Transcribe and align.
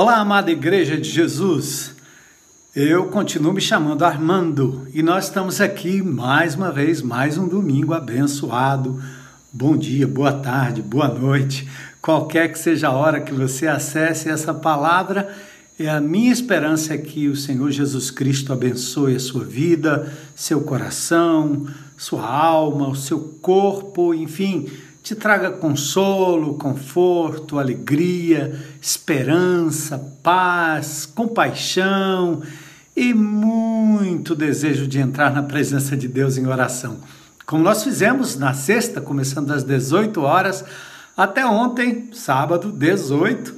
Olá, 0.00 0.18
amada 0.18 0.48
Igreja 0.48 0.96
de 0.96 1.10
Jesus. 1.10 1.92
Eu 2.72 3.06
continuo 3.06 3.52
me 3.52 3.60
chamando 3.60 4.04
Armando 4.04 4.86
e 4.94 5.02
nós 5.02 5.24
estamos 5.24 5.60
aqui 5.60 6.00
mais 6.00 6.54
uma 6.54 6.70
vez, 6.70 7.02
mais 7.02 7.36
um 7.36 7.48
domingo 7.48 7.92
abençoado. 7.92 9.02
Bom 9.52 9.76
dia, 9.76 10.06
boa 10.06 10.32
tarde, 10.32 10.82
boa 10.82 11.08
noite, 11.08 11.68
qualquer 12.00 12.52
que 12.52 12.60
seja 12.60 12.86
a 12.86 12.92
hora 12.92 13.20
que 13.20 13.34
você 13.34 13.66
acesse 13.66 14.28
essa 14.28 14.54
palavra. 14.54 15.34
É 15.76 15.88
a 15.88 16.00
minha 16.00 16.32
esperança 16.32 16.94
é 16.94 16.98
que 16.98 17.26
o 17.26 17.34
Senhor 17.34 17.68
Jesus 17.72 18.08
Cristo 18.08 18.52
abençoe 18.52 19.16
a 19.16 19.20
sua 19.20 19.42
vida, 19.42 20.12
seu 20.32 20.60
coração, 20.60 21.66
sua 21.96 22.24
alma, 22.24 22.88
o 22.88 22.94
seu 22.94 23.18
corpo, 23.42 24.14
enfim 24.14 24.68
te 25.08 25.14
traga 25.14 25.50
consolo, 25.50 26.58
conforto, 26.58 27.58
alegria, 27.58 28.62
esperança, 28.78 29.98
paz, 30.22 31.06
compaixão 31.06 32.42
e 32.94 33.14
muito 33.14 34.34
desejo 34.34 34.86
de 34.86 34.98
entrar 34.98 35.32
na 35.32 35.42
presença 35.42 35.96
de 35.96 36.06
Deus 36.06 36.36
em 36.36 36.46
oração. 36.46 36.98
Como 37.46 37.64
nós 37.64 37.82
fizemos 37.82 38.36
na 38.36 38.52
sexta, 38.52 39.00
começando 39.00 39.50
às 39.50 39.64
18 39.64 40.20
horas, 40.20 40.62
até 41.16 41.46
ontem, 41.46 42.10
sábado, 42.12 42.70
18, 42.70 43.54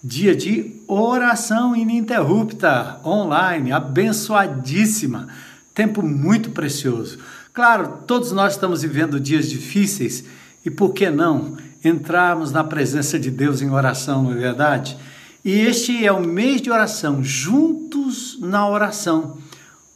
dia 0.00 0.32
de 0.32 0.80
oração 0.86 1.74
ininterrupta, 1.74 3.00
online, 3.04 3.72
abençoadíssima. 3.72 5.26
Tempo 5.74 6.02
muito 6.02 6.50
precioso. 6.50 7.18
Claro, 7.52 7.98
todos 8.06 8.30
nós 8.30 8.52
estamos 8.52 8.82
vivendo 8.82 9.18
dias 9.18 9.50
difíceis 9.50 10.24
e 10.64 10.70
por 10.70 10.92
que 10.92 11.10
não 11.10 11.56
entrarmos 11.84 12.50
na 12.50 12.64
presença 12.64 13.18
de 13.18 13.30
Deus 13.30 13.60
em 13.60 13.70
oração, 13.70 14.22
não 14.22 14.32
é 14.32 14.36
verdade? 14.36 14.96
E 15.44 15.52
este 15.52 16.04
é 16.04 16.10
o 16.10 16.26
mês 16.26 16.62
de 16.62 16.70
oração, 16.70 17.22
juntos 17.22 18.38
na 18.40 18.66
oração. 18.66 19.36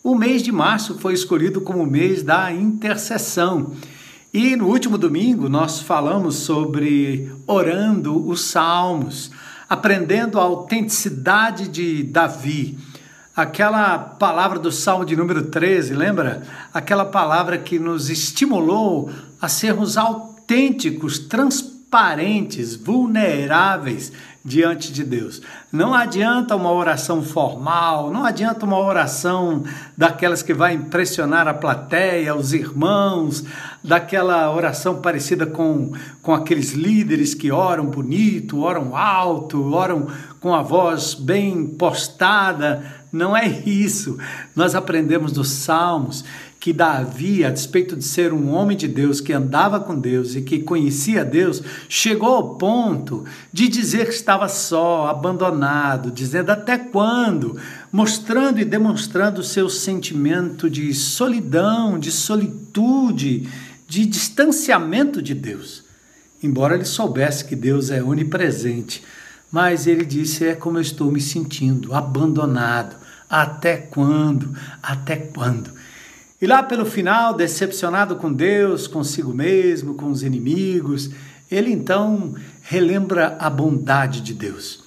O 0.05 0.15
mês 0.15 0.43
de 0.43 0.53
março 0.53 0.99
foi 0.99 1.15
escolhido 1.15 1.63
como 1.63 1.83
o 1.83 1.87
mês 1.87 2.23
da 2.23 2.53
intercessão. 2.53 3.73
E 4.33 4.55
no 4.57 4.67
último 4.67 4.99
domingo 4.99 5.49
nós 5.49 5.81
falamos 5.81 6.37
sobre 6.37 7.33
orando 7.47 8.29
os 8.29 8.43
salmos, 8.43 9.31
aprendendo 9.67 10.39
a 10.39 10.43
autenticidade 10.43 11.67
de 11.67 12.03
Davi. 12.03 12.79
Aquela 13.35 13.99
palavra 13.99 14.59
do 14.59 14.71
Salmo 14.71 15.07
de 15.07 15.17
número 15.17 15.45
13, 15.45 15.95
lembra? 15.95 16.43
Aquela 16.75 17.07
palavra 17.07 17.57
que 17.57 17.79
nos 17.79 18.11
estimulou 18.11 19.11
a 19.41 19.49
sermos 19.49 19.97
autênticos 19.97 20.28
autênticos, 20.49 21.19
transparentes, 21.19 22.75
vulneráveis 22.75 24.11
diante 24.43 24.91
de 24.91 25.05
Deus. 25.05 25.43
Não 25.71 25.93
adianta 25.93 26.57
uma 26.57 26.73
oração 26.73 27.23
formal, 27.23 28.11
não 28.11 28.25
adianta 28.25 28.65
uma 28.65 28.79
oração 28.79 29.63
daquelas 29.95 30.43
que 30.43 30.55
vai 30.55 30.73
impressionar 30.73 31.47
a 31.47 31.53
plateia, 31.53 32.35
os 32.35 32.55
irmãos, 32.55 33.45
daquela 33.85 34.51
oração 34.51 35.03
parecida 35.03 35.45
com, 35.45 35.93
com 36.23 36.33
aqueles 36.33 36.73
líderes 36.73 37.35
que 37.35 37.53
oram 37.53 37.85
bonito, 37.85 38.63
oram 38.63 38.97
alto, 38.97 39.75
oram 39.75 40.07
com 40.41 40.55
a 40.55 40.63
voz 40.63 41.13
bem 41.13 41.67
postada. 41.67 42.83
Não 43.13 43.37
é 43.37 43.47
isso. 43.47 44.17
Nós 44.57 44.75
aprendemos 44.75 45.33
dos 45.33 45.51
Salmos 45.51 46.25
que 46.61 46.73
Davi, 46.73 47.45
a 47.45 47.51
despeito 47.51 47.95
de 47.97 48.05
ser 48.05 48.33
um 48.33 48.51
homem 48.51 48.77
de 48.77 48.89
Deus 48.89 49.21
que 49.21 49.33
andava 49.33 49.79
com 49.79 49.99
Deus 49.99 50.35
e 50.35 50.43
que 50.43 50.59
conhecia 50.59 51.25
Deus, 51.25 51.63
chegou 51.89 52.35
ao 52.35 52.55
ponto 52.57 53.25
de 53.53 53.69
dizer 53.69 54.07
que 54.07 54.15
estava 54.15 54.49
só, 54.49 55.07
abandonado, 55.07 56.11
dizendo 56.11 56.51
até 56.51 56.77
quando, 56.77 57.57
mostrando 57.93 58.59
e 58.59 58.65
demonstrando 58.65 59.41
o 59.41 59.45
seu 59.45 59.69
sentimento 59.69 60.69
de 60.69 60.93
solidão, 60.93 61.97
de 61.97 62.11
solitude, 62.11 63.49
de 63.87 64.05
distanciamento 64.05 65.23
de 65.23 65.35
Deus. 65.35 65.85
Embora 66.43 66.75
ele 66.75 66.85
soubesse 66.85 67.45
que 67.45 67.55
Deus 67.55 67.91
é 67.91 68.03
onipresente, 68.03 69.03
mas 69.51 69.87
ele 69.87 70.05
disse: 70.05 70.45
É 70.45 70.55
como 70.55 70.79
eu 70.79 70.83
estou 70.83 71.11
me 71.11 71.21
sentindo, 71.21 71.95
abandonado. 71.95 72.97
Até 73.31 73.77
quando? 73.77 74.55
Até 74.83 75.17
quando? 75.17 75.78
E 76.41 76.47
lá 76.47 76.63
pelo 76.63 76.85
final, 76.85 77.35
decepcionado 77.35 78.17
com 78.17 78.33
Deus, 78.33 78.87
consigo 78.87 79.35
mesmo, 79.35 79.95
com 79.95 80.11
os 80.11 80.23
inimigos, 80.23 81.11
ele 81.51 81.73
então 81.73 82.35
relembra 82.63 83.37
a 83.41 83.51
bondade 83.51 84.21
de 84.21 84.35
Deus. 84.35 84.85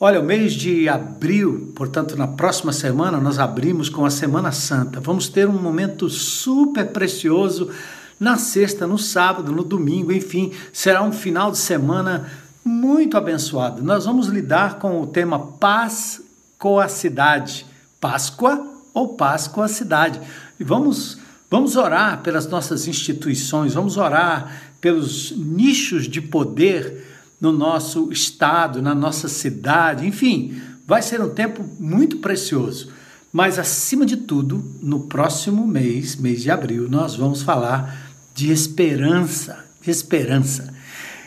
Olha, 0.00 0.20
o 0.20 0.24
mês 0.24 0.52
de 0.52 0.88
abril, 0.88 1.72
portanto, 1.76 2.16
na 2.16 2.26
próxima 2.26 2.72
semana, 2.72 3.20
nós 3.20 3.38
abrimos 3.38 3.88
com 3.88 4.04
a 4.04 4.10
Semana 4.10 4.50
Santa. 4.50 5.00
Vamos 5.00 5.28
ter 5.28 5.48
um 5.48 5.52
momento 5.52 6.10
super 6.10 6.88
precioso 6.88 7.70
na 8.18 8.36
sexta, 8.36 8.86
no 8.86 8.98
sábado, 8.98 9.52
no 9.52 9.62
domingo, 9.62 10.12
enfim, 10.12 10.52
será 10.72 11.02
um 11.02 11.12
final 11.12 11.50
de 11.50 11.58
semana 11.58 12.28
muito 12.64 13.16
abençoado. 13.16 13.82
Nós 13.82 14.06
vamos 14.06 14.28
lidar 14.28 14.78
com 14.78 15.00
o 15.00 15.06
tema 15.06 15.38
Paz 15.38 16.20
com 16.58 16.80
a 16.80 16.88
Cidade. 16.88 17.66
Páscoa 18.00 18.66
ou 18.92 19.14
Páscoa 19.14 19.66
a 19.66 19.68
Cidade. 19.68 20.20
E 20.58 20.64
vamos, 20.64 21.18
vamos 21.50 21.76
orar 21.76 22.22
pelas 22.22 22.46
nossas 22.46 22.86
instituições, 22.86 23.74
vamos 23.74 23.96
orar 23.96 24.74
pelos 24.80 25.32
nichos 25.36 26.08
de 26.08 26.20
poder 26.20 27.04
no 27.40 27.52
nosso 27.52 28.10
estado, 28.12 28.80
na 28.80 28.94
nossa 28.94 29.28
cidade, 29.28 30.06
enfim, 30.06 30.60
vai 30.86 31.02
ser 31.02 31.20
um 31.20 31.30
tempo 31.30 31.64
muito 31.78 32.18
precioso. 32.18 32.92
Mas, 33.32 33.58
acima 33.58 34.06
de 34.06 34.16
tudo, 34.16 34.64
no 34.80 35.00
próximo 35.00 35.66
mês, 35.66 36.14
mês 36.14 36.42
de 36.42 36.50
abril, 36.50 36.88
nós 36.88 37.16
vamos 37.16 37.42
falar 37.42 38.12
de 38.32 38.50
esperança. 38.52 39.64
Esperança. 39.84 40.72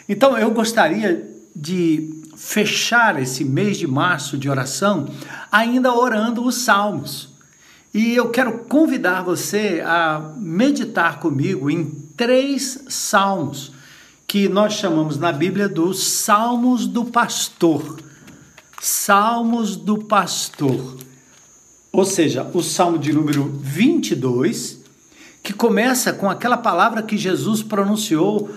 Então, 0.07 0.37
eu 0.37 0.49
gostaria 0.51 1.27
de 1.55 2.09
fechar 2.35 3.21
esse 3.21 3.43
mês 3.43 3.77
de 3.77 3.85
março 3.85 4.37
de 4.37 4.49
oração 4.49 5.09
ainda 5.51 5.93
orando 5.93 6.45
os 6.45 6.55
salmos. 6.55 7.29
E 7.97 8.15
eu 8.15 8.29
quero 8.29 8.59
convidar 8.59 9.23
você 9.23 9.81
a 9.83 10.33
meditar 10.37 11.19
comigo 11.19 11.67
em 11.67 11.89
três 12.15 12.83
salmos 12.87 13.71
que 14.27 14.47
nós 14.47 14.73
chamamos 14.73 15.17
na 15.17 15.31
Bíblia 15.31 15.67
dos 15.67 16.03
Salmos 16.03 16.85
do 16.85 17.05
Pastor. 17.05 17.99
Salmos 18.79 19.75
do 19.75 19.97
Pastor. 19.97 20.95
Ou 21.91 22.05
seja, 22.05 22.47
o 22.53 22.61
salmo 22.61 22.99
de 22.99 23.11
número 23.11 23.51
22, 23.63 24.77
que 25.41 25.51
começa 25.51 26.13
com 26.13 26.29
aquela 26.29 26.57
palavra 26.57 27.01
que 27.01 27.17
Jesus 27.17 27.63
pronunciou 27.63 28.47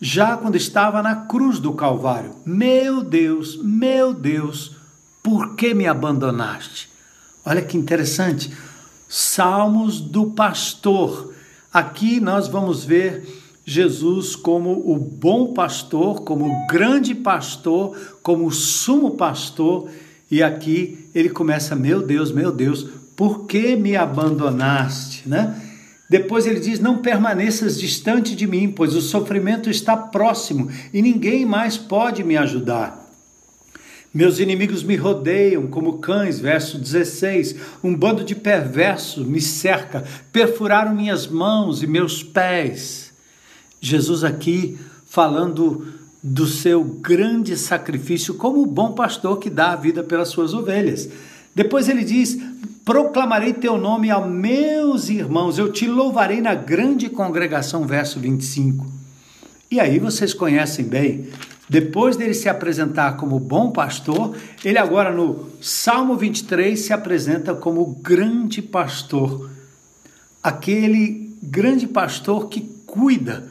já 0.00 0.36
quando 0.36 0.56
estava 0.56 1.00
na 1.00 1.14
cruz 1.14 1.60
do 1.60 1.74
Calvário: 1.74 2.32
Meu 2.44 3.04
Deus, 3.04 3.56
meu 3.62 4.12
Deus, 4.12 4.74
por 5.22 5.54
que 5.54 5.74
me 5.74 5.86
abandonaste? 5.86 6.90
Olha 7.44 7.62
que 7.62 7.76
interessante. 7.76 8.50
Salmos 9.12 10.00
do 10.00 10.26
pastor. 10.30 11.34
Aqui 11.72 12.20
nós 12.20 12.46
vamos 12.46 12.84
ver 12.84 13.26
Jesus 13.64 14.36
como 14.36 14.70
o 14.70 14.96
bom 14.96 15.52
pastor, 15.52 16.20
como 16.20 16.46
o 16.46 16.66
grande 16.68 17.12
pastor, 17.12 17.96
como 18.22 18.46
o 18.46 18.52
sumo 18.52 19.16
pastor, 19.16 19.90
e 20.30 20.40
aqui 20.40 21.08
ele 21.12 21.28
começa: 21.28 21.74
Meu 21.74 22.00
Deus, 22.00 22.30
meu 22.30 22.52
Deus, 22.52 22.86
por 23.16 23.48
que 23.48 23.74
me 23.74 23.96
abandonaste? 23.96 25.28
Né? 25.28 25.60
Depois 26.08 26.46
ele 26.46 26.60
diz: 26.60 26.78
Não 26.78 26.98
permaneças 26.98 27.80
distante 27.80 28.36
de 28.36 28.46
mim, 28.46 28.70
pois 28.70 28.94
o 28.94 29.00
sofrimento 29.00 29.68
está 29.68 29.96
próximo 29.96 30.70
e 30.94 31.02
ninguém 31.02 31.44
mais 31.44 31.76
pode 31.76 32.22
me 32.22 32.36
ajudar. 32.36 32.99
Meus 34.12 34.40
inimigos 34.40 34.82
me 34.82 34.96
rodeiam 34.96 35.68
como 35.68 35.98
cães, 35.98 36.40
verso 36.40 36.78
16. 36.78 37.54
Um 37.82 37.94
bando 37.94 38.24
de 38.24 38.34
perversos 38.34 39.24
me 39.24 39.40
cerca, 39.40 40.04
perfuraram 40.32 40.94
minhas 40.94 41.28
mãos 41.28 41.82
e 41.82 41.86
meus 41.86 42.22
pés. 42.22 43.12
Jesus 43.80 44.24
aqui 44.24 44.76
falando 45.06 45.86
do 46.22 46.46
seu 46.46 46.82
grande 46.82 47.56
sacrifício 47.56 48.34
como 48.34 48.60
o 48.60 48.66
bom 48.66 48.92
pastor 48.92 49.38
que 49.38 49.48
dá 49.48 49.72
a 49.72 49.76
vida 49.76 50.02
pelas 50.02 50.28
suas 50.28 50.52
ovelhas. 50.54 51.08
Depois 51.54 51.88
ele 51.88 52.04
diz: 52.04 52.36
Proclamarei 52.84 53.52
teu 53.52 53.78
nome 53.78 54.10
a 54.10 54.20
meus 54.20 55.08
irmãos, 55.08 55.56
eu 55.56 55.70
te 55.70 55.86
louvarei 55.86 56.40
na 56.40 56.54
grande 56.54 57.08
congregação, 57.08 57.86
verso 57.86 58.18
25. 58.18 58.86
E 59.70 59.78
aí 59.78 60.00
vocês 60.00 60.34
conhecem 60.34 60.84
bem 60.84 61.28
depois 61.70 62.16
dele 62.16 62.34
se 62.34 62.48
apresentar 62.48 63.16
como 63.16 63.38
bom 63.38 63.70
pastor, 63.70 64.36
ele 64.64 64.76
agora 64.76 65.12
no 65.12 65.46
Salmo 65.60 66.16
23 66.16 66.76
se 66.76 66.92
apresenta 66.92 67.54
como 67.54 67.94
grande 68.02 68.60
pastor. 68.60 69.48
Aquele 70.42 71.32
grande 71.40 71.86
pastor 71.86 72.48
que 72.48 72.62
cuida 72.84 73.48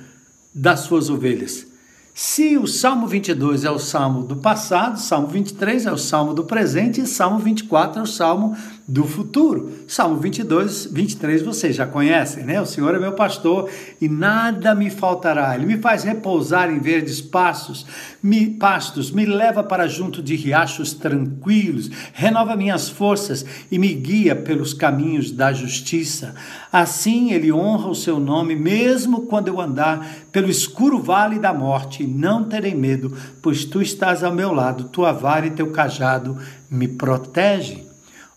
das 0.53 0.81
suas 0.81 1.09
ovelhas. 1.09 1.65
Se 2.13 2.57
o 2.57 2.67
Salmo 2.67 3.07
22 3.07 3.63
é 3.63 3.71
o 3.71 3.79
salmo 3.79 4.23
do 4.23 4.35
passado, 4.35 4.99
Salmo 4.99 5.29
23 5.29 5.85
é 5.85 5.91
o 5.93 5.97
salmo 5.97 6.33
do 6.33 6.43
presente 6.43 6.99
e 6.99 7.07
Salmo 7.07 7.39
24 7.39 8.01
é 8.01 8.03
o 8.03 8.05
salmo 8.05 8.53
do 8.89 9.03
futuro. 9.03 9.71
Salmo 9.87 10.17
22, 10.17 10.87
23 10.91 11.43
vocês 11.43 11.75
já 11.75 11.85
conhecem, 11.85 12.43
né? 12.43 12.59
O 12.59 12.65
Senhor 12.65 12.95
é 12.95 12.99
meu 12.99 13.11
pastor 13.11 13.69
e 14.01 14.09
nada 14.09 14.73
me 14.73 14.89
faltará. 14.89 15.53
Ele 15.53 15.67
me 15.67 15.77
faz 15.77 16.03
repousar 16.03 16.71
em 16.71 16.79
verdes 16.79 17.21
pastos, 17.21 17.85
me, 18.21 18.47
pastos, 18.47 19.11
me 19.11 19.27
leva 19.27 19.63
para 19.63 19.87
junto 19.87 20.23
de 20.23 20.35
riachos 20.35 20.91
tranquilos, 20.91 21.91
renova 22.13 22.55
minhas 22.55 22.89
forças 22.89 23.45
e 23.71 23.77
me 23.77 23.93
guia 23.93 24.35
pelos 24.35 24.73
caminhos 24.73 25.31
da 25.31 25.53
justiça. 25.53 26.33
Assim 26.71 27.31
ele 27.31 27.51
honra 27.51 27.89
o 27.89 27.95
seu 27.95 28.19
nome, 28.19 28.55
mesmo 28.55 29.27
quando 29.27 29.49
eu 29.49 29.61
andar 29.61 30.15
pelo 30.31 30.49
escuro 30.49 30.99
vale 30.99 31.37
da 31.37 31.53
morte, 31.53 32.07
não 32.07 32.43
terei 32.43 32.73
medo, 32.73 33.15
pois 33.39 33.65
tu 33.65 33.83
estás 33.83 34.23
ao 34.23 34.33
meu 34.33 34.51
lado, 34.51 34.85
tua 34.85 35.11
vara 35.11 35.45
e 35.45 35.51
teu 35.51 35.69
cajado 35.71 36.35
me 36.71 36.87
protegem. 36.87 37.88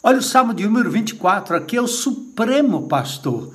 Olha 0.04 0.18
o 0.18 0.22
Salmo 0.22 0.52
de 0.52 0.64
número 0.64 0.90
24, 0.90 1.54
aqui 1.54 1.76
é 1.76 1.80
o 1.80 1.86
supremo 1.86 2.88
pastor. 2.88 3.54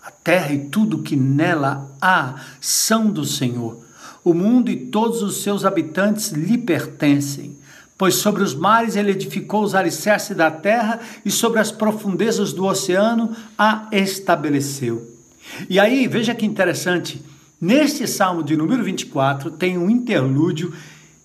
A 0.00 0.12
terra 0.12 0.52
e 0.52 0.66
tudo 0.66 1.02
que 1.02 1.16
nela 1.16 1.90
há 2.00 2.36
são 2.60 3.10
do 3.10 3.24
Senhor. 3.24 3.84
O 4.22 4.32
mundo 4.32 4.70
e 4.70 4.76
todos 4.76 5.22
os 5.22 5.42
seus 5.42 5.64
habitantes 5.64 6.30
lhe 6.30 6.56
pertencem. 6.56 7.58
Pois 7.96 8.14
sobre 8.14 8.44
os 8.44 8.54
mares 8.54 8.94
ele 8.94 9.10
edificou 9.10 9.64
os 9.64 9.74
alicerces 9.74 10.36
da 10.36 10.52
terra 10.52 11.00
e 11.24 11.32
sobre 11.32 11.58
as 11.58 11.72
profundezas 11.72 12.52
do 12.52 12.64
oceano 12.64 13.34
a 13.58 13.88
estabeleceu. 13.90 15.04
E 15.68 15.80
aí, 15.80 16.06
veja 16.06 16.32
que 16.32 16.46
interessante, 16.46 17.20
neste 17.60 18.06
salmo 18.06 18.44
de 18.44 18.56
número 18.56 18.84
24 18.84 19.50
tem 19.50 19.76
um 19.76 19.90
interlúdio 19.90 20.72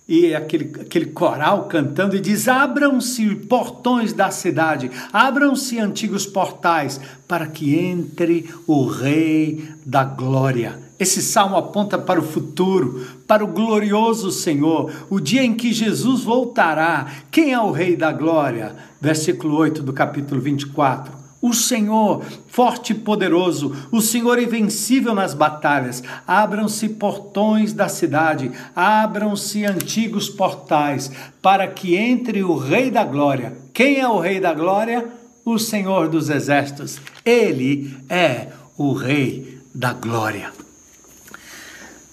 e 0.06 0.34
aquele, 0.34 0.70
aquele 0.80 1.06
coral 1.06 1.64
cantando 1.64 2.14
e 2.14 2.20
diz: 2.20 2.46
Abram-se 2.46 3.34
portões 3.34 4.12
da 4.12 4.30
cidade, 4.30 4.90
abram-se 5.12 5.78
antigos 5.78 6.26
portais, 6.26 7.00
para 7.26 7.46
que 7.46 7.74
entre 7.74 8.48
o 8.66 8.86
Rei 8.86 9.66
da 9.84 10.04
Glória. 10.04 10.78
Esse 10.98 11.22
salmo 11.22 11.56
aponta 11.56 11.98
para 11.98 12.20
o 12.20 12.24
futuro, 12.24 13.04
para 13.26 13.42
o 13.42 13.48
glorioso 13.48 14.30
Senhor, 14.30 14.92
o 15.10 15.18
dia 15.18 15.42
em 15.42 15.54
que 15.54 15.72
Jesus 15.72 16.22
voltará. 16.22 17.06
Quem 17.30 17.52
é 17.52 17.58
o 17.58 17.72
Rei 17.72 17.96
da 17.96 18.12
Glória? 18.12 18.76
Versículo 19.00 19.56
8 19.56 19.82
do 19.82 19.92
capítulo 19.92 20.40
24 20.40 21.23
o 21.44 21.52
Senhor, 21.52 22.24
forte 22.48 22.94
e 22.94 22.96
poderoso, 22.96 23.76
o 23.92 24.00
Senhor 24.00 24.38
invencível 24.38 25.14
nas 25.14 25.34
batalhas. 25.34 26.02
Abram-se 26.26 26.88
portões 26.88 27.74
da 27.74 27.86
cidade, 27.86 28.50
abram-se 28.74 29.62
antigos 29.66 30.30
portais, 30.30 31.12
para 31.42 31.68
que 31.68 31.96
entre 31.96 32.42
o 32.42 32.56
Rei 32.56 32.90
da 32.90 33.04
Glória. 33.04 33.58
Quem 33.74 34.00
é 34.00 34.08
o 34.08 34.18
Rei 34.18 34.40
da 34.40 34.54
Glória? 34.54 35.06
O 35.44 35.58
Senhor 35.58 36.08
dos 36.08 36.30
Exércitos. 36.30 36.98
Ele 37.22 37.94
é 38.08 38.48
o 38.78 38.94
Rei 38.94 39.60
da 39.74 39.92
Glória. 39.92 40.50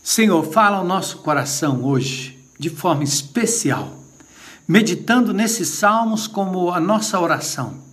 Senhor, 0.04 0.44
fala 0.44 0.76
ao 0.76 0.84
nosso 0.84 1.20
coração 1.20 1.86
hoje 1.86 2.38
de 2.60 2.70
forma 2.70 3.06
especial, 3.06 3.96
meditando 4.68 5.34
nesses 5.34 5.70
salmos 5.70 6.28
como 6.28 6.70
a 6.70 6.82
nossa 6.82 7.18
oração 7.18 7.91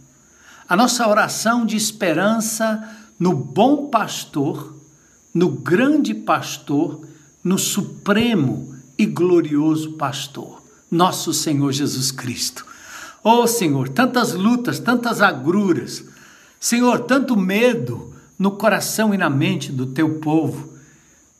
a 0.68 0.76
nossa 0.76 1.08
oração 1.08 1.64
de 1.64 1.76
esperança 1.76 2.86
no 3.18 3.32
bom 3.32 3.86
pastor, 3.88 4.76
no 5.32 5.48
grande 5.48 6.12
pastor, 6.12 7.08
no 7.42 7.58
supremo 7.58 8.74
e 8.98 9.06
glorioso 9.06 9.92
pastor, 9.92 10.62
nosso 10.90 11.32
Senhor 11.32 11.72
Jesus 11.72 12.10
Cristo. 12.10 12.66
Oh 13.24 13.46
Senhor, 13.46 13.88
tantas 13.88 14.34
lutas, 14.34 14.78
tantas 14.78 15.22
agruras, 15.22 16.04
Senhor, 16.60 17.00
tanto 17.00 17.34
medo 17.34 18.14
no 18.38 18.50
coração 18.50 19.14
e 19.14 19.18
na 19.18 19.30
mente 19.30 19.72
do 19.72 19.86
teu 19.86 20.18
povo, 20.18 20.74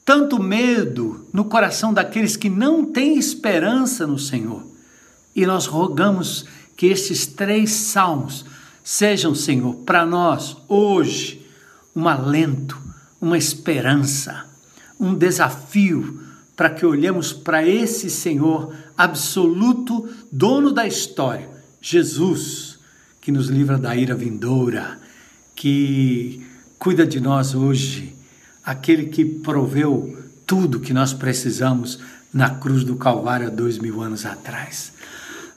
tanto 0.05 0.43
medo 0.43 1.27
no 1.35 1.45
coração 1.45 1.93
daqueles 1.93 2.35
que 2.35 2.49
não 2.49 2.85
têm 2.85 3.19
esperança 3.19 4.07
no 4.07 4.19
Senhor. 4.19 4.67
E 5.37 5.45
nós 5.45 5.67
rogamos 5.67 6.47
que 6.77 6.87
estes 6.87 7.27
três 7.27 7.71
salmos 7.71 8.45
sejam, 8.89 9.35
Senhor, 9.35 9.75
para 9.85 10.07
nós 10.07 10.57
hoje 10.67 11.47
um 11.95 12.09
alento, 12.09 12.81
uma 13.21 13.37
esperança, 13.37 14.47
um 14.99 15.15
desafio 15.15 16.23
para 16.57 16.71
que 16.71 16.87
olhemos 16.87 17.31
para 17.31 17.63
esse 17.69 18.09
Senhor 18.09 18.75
absoluto, 18.97 20.09
dono 20.33 20.73
da 20.73 20.87
história, 20.87 21.51
Jesus, 21.83 22.79
que 23.21 23.31
nos 23.31 23.49
livra 23.49 23.77
da 23.77 23.95
ira 23.95 24.15
vindoura, 24.15 24.99
que 25.55 26.43
cuida 26.79 27.07
de 27.07 27.21
nós 27.21 27.55
hoje, 27.55 28.17
aquele 28.65 29.09
que 29.09 29.23
proveu 29.23 30.19
tudo 30.47 30.81
que 30.81 30.95
nós 30.95 31.13
precisamos 31.13 31.99
na 32.33 32.49
cruz 32.49 32.85
do 32.85 32.97
Calvário 32.97 33.49
há 33.49 33.51
dois 33.51 33.77
mil 33.77 34.01
anos 34.01 34.25
atrás. 34.25 34.95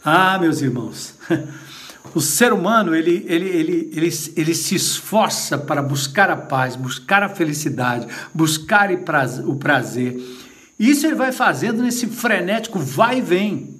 Ah, 0.03 0.37
meus 0.37 0.61
irmãos, 0.61 1.15
o 2.13 2.19
ser 2.19 2.51
humano 2.51 2.95
ele, 2.95 3.25
ele, 3.27 3.47
ele, 3.47 3.91
ele, 3.93 4.09
ele 4.35 4.55
se 4.55 4.75
esforça 4.75 5.57
para 5.57 5.81
buscar 5.81 6.29
a 6.29 6.35
paz, 6.35 6.75
buscar 6.75 7.23
a 7.23 7.29
felicidade, 7.29 8.07
buscar 8.33 8.89
o 9.45 9.55
prazer. 9.55 10.19
Isso 10.77 11.05
ele 11.05 11.15
vai 11.15 11.31
fazendo 11.31 11.81
nesse 11.83 12.07
frenético 12.07 12.79
vai 12.79 13.19
e 13.19 13.21
vem. 13.21 13.79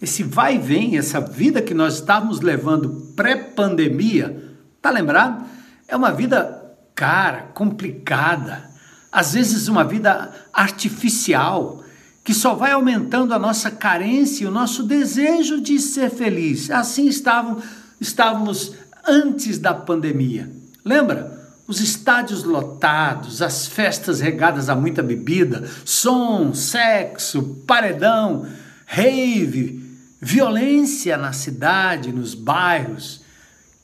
Esse 0.00 0.22
vai 0.22 0.56
e 0.56 0.58
vem, 0.58 0.96
essa 0.96 1.20
vida 1.20 1.62
que 1.62 1.74
nós 1.74 1.94
estávamos 1.94 2.40
levando 2.40 3.12
pré-pandemia, 3.16 4.54
tá 4.80 4.90
lembrado? 4.90 5.44
É 5.88 5.96
uma 5.96 6.12
vida 6.12 6.62
cara, 6.94 7.50
complicada, 7.54 8.70
às 9.10 9.34
vezes 9.34 9.68
uma 9.68 9.84
vida 9.84 10.32
artificial, 10.52 11.82
que 12.26 12.34
só 12.34 12.54
vai 12.56 12.72
aumentando 12.72 13.32
a 13.32 13.38
nossa 13.38 13.70
carência 13.70 14.42
e 14.42 14.46
o 14.48 14.50
nosso 14.50 14.82
desejo 14.82 15.60
de 15.60 15.78
ser 15.78 16.10
feliz. 16.10 16.72
Assim 16.72 17.06
estavam, 17.06 17.62
estávamos 18.00 18.72
antes 19.06 19.60
da 19.60 19.72
pandemia. 19.72 20.50
Lembra? 20.84 21.40
Os 21.68 21.80
estádios 21.80 22.42
lotados, 22.42 23.40
as 23.40 23.68
festas 23.68 24.18
regadas 24.18 24.68
a 24.68 24.74
muita 24.74 25.04
bebida, 25.04 25.70
som, 25.84 26.52
sexo, 26.52 27.62
paredão, 27.64 28.44
rave, 28.84 29.88
violência 30.20 31.16
na 31.16 31.32
cidade, 31.32 32.10
nos 32.10 32.34
bairros 32.34 33.20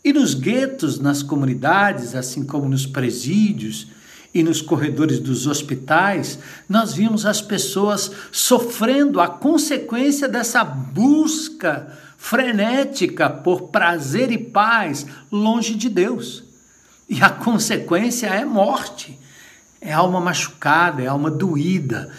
e 0.04 0.12
nos 0.12 0.34
guetos, 0.34 0.98
nas 0.98 1.22
comunidades, 1.22 2.12
assim 2.16 2.44
como 2.44 2.68
nos 2.68 2.86
presídios 2.86 3.86
e 4.34 4.42
nos 4.42 4.62
corredores 4.62 5.18
dos 5.18 5.46
hospitais, 5.46 6.38
nós 6.68 6.94
vimos 6.94 7.26
as 7.26 7.42
pessoas 7.42 8.10
sofrendo 8.30 9.20
a 9.20 9.28
consequência 9.28 10.28
dessa 10.28 10.64
busca 10.64 11.92
frenética 12.16 13.28
por 13.28 13.68
prazer 13.68 14.30
e 14.30 14.38
paz 14.38 15.06
longe 15.30 15.74
de 15.74 15.88
Deus. 15.88 16.44
E 17.08 17.22
a 17.22 17.28
consequência 17.28 18.28
é 18.28 18.44
morte, 18.44 19.18
é 19.80 19.92
alma 19.92 20.20
machucada, 20.20 21.02
é 21.02 21.06
alma 21.08 21.30
doída. 21.30 22.10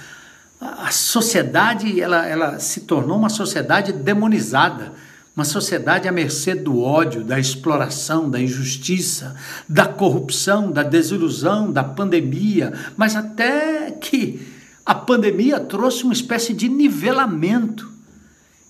A 0.62 0.91
sociedade 0.91 2.00
ela, 2.00 2.27
ela 2.27 2.60
se 2.60 2.82
tornou 2.82 3.17
uma 3.17 3.29
sociedade 3.29 3.91
demonizada 3.91 4.93
uma 5.36 5.44
sociedade 5.46 6.08
à 6.08 6.12
mercê 6.12 6.54
do 6.54 6.80
ódio, 6.80 7.24
da 7.24 7.40
exploração, 7.40 8.30
da 8.30 8.40
injustiça, 8.40 9.36
da 9.68 9.88
corrupção, 9.88 10.72
da 10.72 10.84
desilusão, 10.84 11.72
da 11.72 11.84
pandemia, 11.84 12.72
mas 12.96 13.16
até 13.16 13.90
que 13.92 14.48
a 14.86 14.94
pandemia 14.94 15.60
trouxe 15.60 16.04
uma 16.04 16.13
espécie 16.13 16.54
de 16.54 16.70
nivelamento. 16.70 17.92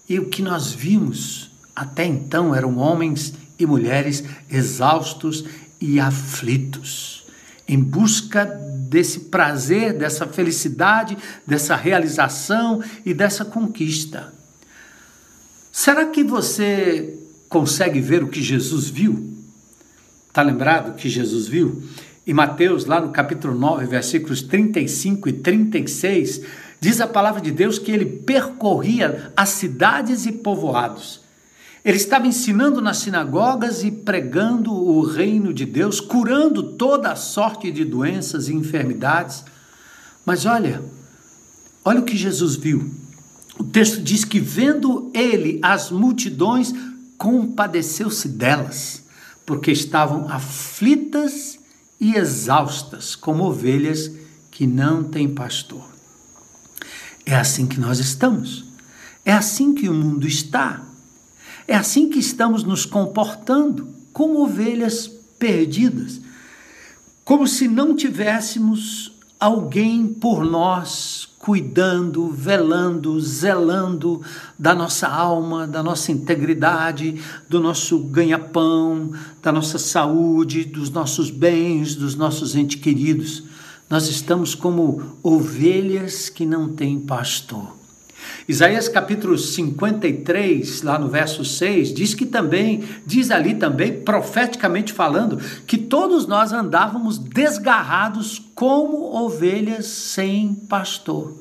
E 0.08 0.20
o 0.20 0.30
que 0.30 0.42
nós 0.42 0.72
vimos 0.72 1.52
até 1.76 2.06
então 2.06 2.56
eram 2.56 2.78
homens 2.78 3.34
e 3.60 3.66
mulheres 3.66 4.24
exaustos 4.50 5.44
e 5.82 6.00
aflitos, 6.00 7.26
em 7.68 7.80
busca 7.80 8.46
desse 8.46 9.22
prazer, 9.22 9.98
dessa 9.98 10.26
felicidade, 10.28 11.18
dessa 11.46 11.76
realização 11.76 12.82
e 13.06 13.14
dessa 13.14 13.44
conquista. 13.44 14.32
Será 15.76 16.06
que 16.06 16.24
você 16.24 17.18
consegue 17.50 18.00
ver 18.00 18.24
o 18.24 18.28
que 18.28 18.44
Jesus 18.44 18.88
viu? 18.92 19.34
Está 20.30 20.44
lembrado 20.44 20.96
que 20.96 21.10
Jesus 21.10 21.48
viu? 21.48 21.82
Em 22.28 22.32
Mateus, 22.32 22.86
lá 22.86 23.02
no 23.02 23.10
capítulo 23.10 23.58
9, 23.58 23.88
versículos 23.88 24.44
35 24.44 25.30
e 25.30 25.34
36, 25.34 26.42
diz 26.80 27.02
a 27.02 27.08
palavra 27.08 27.42
de 27.42 27.50
Deus 27.50 27.80
que 27.80 27.92
ele 27.92 28.06
percorria 28.06 29.34
as 29.36 29.50
cidades 29.50 30.28
e 30.28 30.32
povoados. 30.32 31.22
Ele 31.84 31.98
estava 31.98 32.28
ensinando 32.28 32.80
nas 32.80 32.98
sinagogas 32.98 33.84
e 33.84 33.90
pregando 33.90 34.72
o 34.72 35.02
reino 35.02 35.52
de 35.52 35.66
Deus, 35.66 36.00
curando 36.00 36.62
toda 36.74 37.12
a 37.12 37.16
sorte 37.16 37.72
de 37.72 37.84
doenças 37.84 38.48
e 38.48 38.54
enfermidades. 38.54 39.44
Mas 40.24 40.46
olha, 40.46 40.84
Olha 41.86 42.00
o 42.00 42.06
que 42.06 42.16
Jesus 42.16 42.56
viu. 42.56 42.90
O 43.58 43.64
texto 43.64 44.02
diz 44.02 44.26
que, 44.26 44.40
vendo 44.40 45.12
ele 45.14 45.60
as 45.62 45.92
multidões, 45.92 46.74
compadeceu-se 47.18 48.28
delas, 48.28 49.04
porque 49.46 49.72
estavam 49.72 50.28
aflitas 50.28 51.60
e 52.00 52.16
exaustas, 52.16 53.16
como 53.16 53.44
ovelhas 53.44 54.12
que 54.50 54.66
não 54.66 55.04
têm 55.04 55.34
pastor. 55.34 55.84
É 57.26 57.36
assim 57.36 57.66
que 57.66 57.80
nós 57.80 58.00
estamos. 58.00 58.66
É 59.24 59.32
assim 59.32 59.74
que 59.74 59.88
o 59.88 59.94
mundo 59.94 60.28
está. 60.28 60.84
É 61.68 61.76
assim 61.76 62.10
que 62.10 62.20
estamos 62.20 62.64
nos 62.64 62.86
comportando, 62.86 63.88
como 64.12 64.44
ovelhas 64.44 65.08
perdidas, 65.40 66.20
como 67.24 67.48
se 67.48 67.68
não 67.68 67.96
tivéssemos 67.96 69.14
alguém 69.40 70.08
por 70.08 70.44
nós 70.44 71.30
cuidando, 71.44 72.30
velando, 72.30 73.20
zelando 73.20 74.22
da 74.58 74.74
nossa 74.74 75.10
alma, 75.10 75.68
da 75.68 75.84
nossa 75.84 76.10
integridade, 76.10 77.22
do 77.50 77.60
nosso 77.60 78.00
ganha-pão, 78.00 79.12
da 79.42 79.52
nossa 79.52 79.78
saúde, 79.78 80.64
dos 80.64 80.90
nossos 80.90 81.30
bens, 81.30 81.96
dos 81.96 82.16
nossos 82.16 82.56
entes 82.56 82.80
queridos. 82.80 83.44
Nós 83.90 84.08
estamos 84.08 84.56
como 84.56 85.18
ovelhas 85.22 86.30
que 86.30 86.46
não 86.46 86.70
têm 86.70 86.98
pastor. 86.98 87.83
Isaías 88.48 88.90
capítulo 88.90 89.38
53, 89.38 90.82
lá 90.82 91.00
no 91.00 91.08
verso 91.08 91.46
6, 91.46 91.94
diz 91.94 92.14
que 92.14 92.26
também, 92.26 92.84
diz 93.06 93.32
ali 93.32 93.56
também, 93.56 94.02
profeticamente 94.02 94.92
falando, 94.92 95.38
que 95.66 95.78
todos 95.78 96.28
nós 96.28 96.52
andávamos 96.52 97.18
desgarrados 97.18 98.42
como 98.54 99.16
ovelhas 99.16 99.86
sem 99.86 100.54
pastor. 100.54 101.38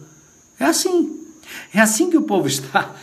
É 0.58 0.64
assim. 0.64 1.20
É 1.74 1.80
assim 1.80 2.08
que 2.08 2.16
o 2.16 2.22
povo 2.22 2.46
está. 2.46 2.94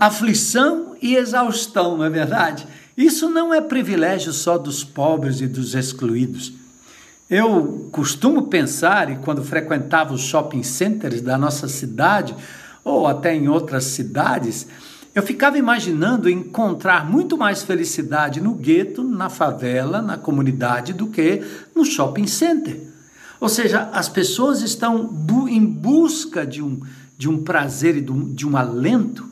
Aflição 0.00 0.96
e 1.00 1.14
exaustão, 1.14 1.96
não 1.96 2.04
é 2.04 2.10
verdade? 2.10 2.66
Isso 2.96 3.28
não 3.28 3.54
é 3.54 3.60
privilégio 3.60 4.32
só 4.32 4.58
dos 4.58 4.82
pobres 4.82 5.40
e 5.40 5.46
dos 5.46 5.76
excluídos. 5.76 6.52
Eu 7.30 7.88
costumo 7.92 8.48
pensar, 8.48 9.12
e 9.12 9.16
quando 9.16 9.44
frequentava 9.44 10.14
os 10.14 10.22
shopping 10.22 10.64
centers 10.64 11.20
da 11.20 11.38
nossa 11.38 11.68
cidade, 11.68 12.34
ou 12.88 13.06
até 13.06 13.34
em 13.34 13.48
outras 13.48 13.84
cidades, 13.84 14.66
eu 15.14 15.22
ficava 15.22 15.58
imaginando 15.58 16.30
encontrar 16.30 17.08
muito 17.08 17.36
mais 17.36 17.62
felicidade 17.62 18.40
no 18.40 18.54
gueto, 18.54 19.04
na 19.04 19.28
favela, 19.28 20.00
na 20.00 20.16
comunidade, 20.16 20.92
do 20.92 21.08
que 21.08 21.42
no 21.74 21.84
shopping 21.84 22.26
center. 22.26 22.80
Ou 23.40 23.48
seja, 23.48 23.90
as 23.92 24.08
pessoas 24.08 24.62
estão 24.62 25.10
em 25.48 25.64
busca 25.64 26.46
de 26.46 26.62
um, 26.62 26.80
de 27.16 27.28
um 27.28 27.42
prazer 27.42 27.96
e 27.96 28.00
de 28.00 28.10
um, 28.10 28.32
de 28.32 28.46
um 28.46 28.56
alento, 28.56 29.28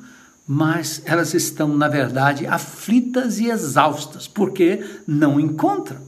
mas 0.46 1.02
elas 1.04 1.34
estão, 1.34 1.68
na 1.68 1.88
verdade, 1.88 2.46
aflitas 2.46 3.38
e 3.38 3.48
exaustas, 3.48 4.28
porque 4.28 4.84
não 5.06 5.40
encontram. 5.40 5.98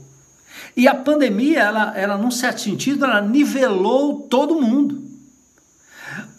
E 0.77 0.87
a 0.87 0.95
pandemia, 0.95 1.59
ela, 1.61 1.97
ela 1.97 2.17
num 2.17 2.31
certo 2.31 2.61
sentido, 2.61 3.05
ela 3.05 3.21
nivelou 3.21 4.27
todo 4.29 4.61
mundo. 4.61 5.08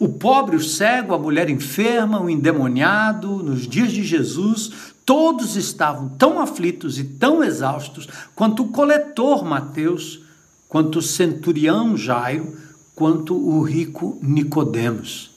O 0.01 0.09
pobre, 0.09 0.55
o 0.55 0.59
cego, 0.59 1.13
a 1.13 1.19
mulher 1.19 1.47
enferma, 1.47 2.19
o 2.19 2.27
endemoniado, 2.27 3.43
nos 3.43 3.67
dias 3.67 3.91
de 3.91 4.01
Jesus, 4.01 4.71
todos 5.05 5.55
estavam 5.55 6.09
tão 6.09 6.39
aflitos 6.39 6.97
e 6.97 7.03
tão 7.03 7.43
exaustos 7.43 8.07
quanto 8.33 8.63
o 8.63 8.69
coletor 8.69 9.45
Mateus, 9.45 10.21
quanto 10.67 10.97
o 10.97 11.01
centurião 11.03 11.95
Jairo, 11.95 12.57
quanto 12.95 13.35
o 13.35 13.61
rico 13.61 14.17
Nicodemos. 14.23 15.29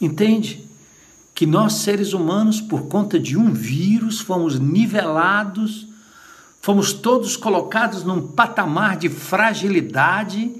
Entende? 0.00 0.66
Que 1.34 1.44
nós 1.44 1.74
seres 1.74 2.14
humanos, 2.14 2.62
por 2.62 2.86
conta 2.86 3.18
de 3.18 3.36
um 3.36 3.52
vírus, 3.52 4.22
fomos 4.22 4.58
nivelados, 4.58 5.86
fomos 6.62 6.94
todos 6.94 7.36
colocados 7.36 8.04
num 8.04 8.26
patamar 8.28 8.96
de 8.96 9.10
fragilidade 9.10 10.50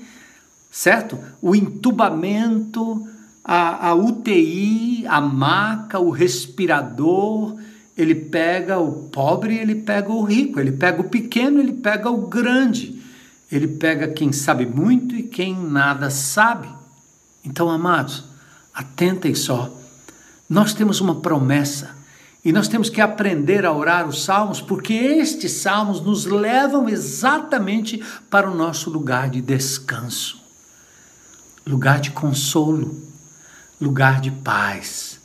certo? 0.73 1.19
O 1.43 1.55
entubamento, 1.55 3.07
a, 3.45 3.89
a 3.89 3.95
UTI, 3.95 5.05
a 5.07 5.21
maca, 5.21 5.99
o 5.99 6.11
respirador, 6.11 7.57
ele 7.97 8.15
pega 8.15 8.79
o 8.79 9.09
pobre, 9.09 9.57
ele 9.57 9.75
pega 9.75 10.13
o 10.13 10.23
rico, 10.23 10.59
ele 10.61 10.73
pega 10.73 11.01
o 11.01 11.09
pequeno, 11.09 11.61
ele 11.61 11.73
pega 11.73 12.11
o 12.11 12.27
grande, 12.27 13.03
ele 13.51 13.69
pega 13.69 14.09
quem 14.09 14.33
sabe 14.33 14.65
muito 14.67 15.15
e 15.15 15.23
quem 15.23 15.55
nada 15.55 16.11
sabe. 16.11 16.69
Então, 17.45 17.69
amados, 17.69 18.25
atentem 18.73 19.35
só. 19.35 19.71
Nós 20.49 20.73
temos 20.73 21.01
uma 21.01 21.17
promessa 21.17 21.97
e 22.45 22.53
nós 22.53 22.69
temos 22.69 22.89
que 22.89 23.01
aprender 23.01 23.65
a 23.65 23.73
orar 23.73 24.09
os 24.09 24.25
salmos, 24.25 24.61
porque 24.61 24.95
estes 24.95 25.53
salmos 25.53 26.01
nos 26.01 26.25
levam 26.25 26.89
exatamente 26.89 28.03
para 28.31 28.51
o 28.51 28.55
nosso 28.55 28.91
lugar 28.91 29.31
de 29.31 29.41
descanso 29.41 30.43
lugar 31.67 32.01
de 32.01 32.11
consolo, 32.11 33.01
lugar 33.83 34.21
de 34.21 34.31
paz. 34.31 35.21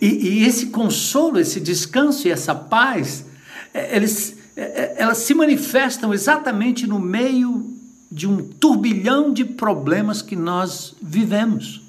E, 0.00 0.06
e 0.06 0.44
esse 0.44 0.66
consolo, 0.66 1.38
esse 1.38 1.60
descanso 1.60 2.28
e 2.28 2.30
essa 2.30 2.54
paz, 2.54 3.24
é, 3.72 3.96
eles, 3.96 4.36
é, 4.56 4.62
é, 4.62 4.94
elas 4.98 5.18
se 5.18 5.34
manifestam 5.34 6.12
exatamente 6.12 6.86
no 6.86 6.98
meio 6.98 7.66
de 8.10 8.26
um 8.26 8.42
turbilhão 8.42 9.32
de 9.32 9.44
problemas 9.44 10.20
que 10.20 10.36
nós 10.36 10.94
vivemos. 11.00 11.82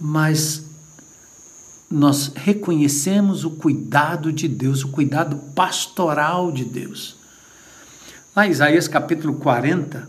Mas 0.00 0.64
nós 1.90 2.32
reconhecemos 2.34 3.44
o 3.44 3.50
cuidado 3.50 4.32
de 4.32 4.48
Deus, 4.48 4.82
o 4.82 4.88
cuidado 4.88 5.36
pastoral 5.54 6.50
de 6.50 6.64
Deus. 6.64 7.16
Lá 8.34 8.46
em 8.46 8.50
Isaías 8.50 8.88
capítulo 8.88 9.34
40, 9.34 10.08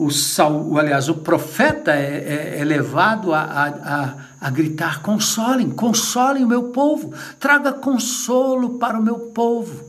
o, 0.00 0.10
sal, 0.10 0.78
aliás, 0.78 1.10
o 1.10 1.16
profeta 1.16 1.92
é, 1.92 2.54
é, 2.56 2.60
é 2.60 2.64
levado 2.64 3.34
a, 3.34 3.42
a, 3.42 4.14
a, 4.40 4.50
gritar: 4.50 5.02
consolem, 5.02 5.68
consolem 5.68 6.42
o 6.42 6.48
meu 6.48 6.64
povo, 6.70 7.12
traga 7.38 7.70
consolo 7.70 8.78
para 8.78 8.98
o 8.98 9.02
meu 9.02 9.18
povo. 9.18 9.84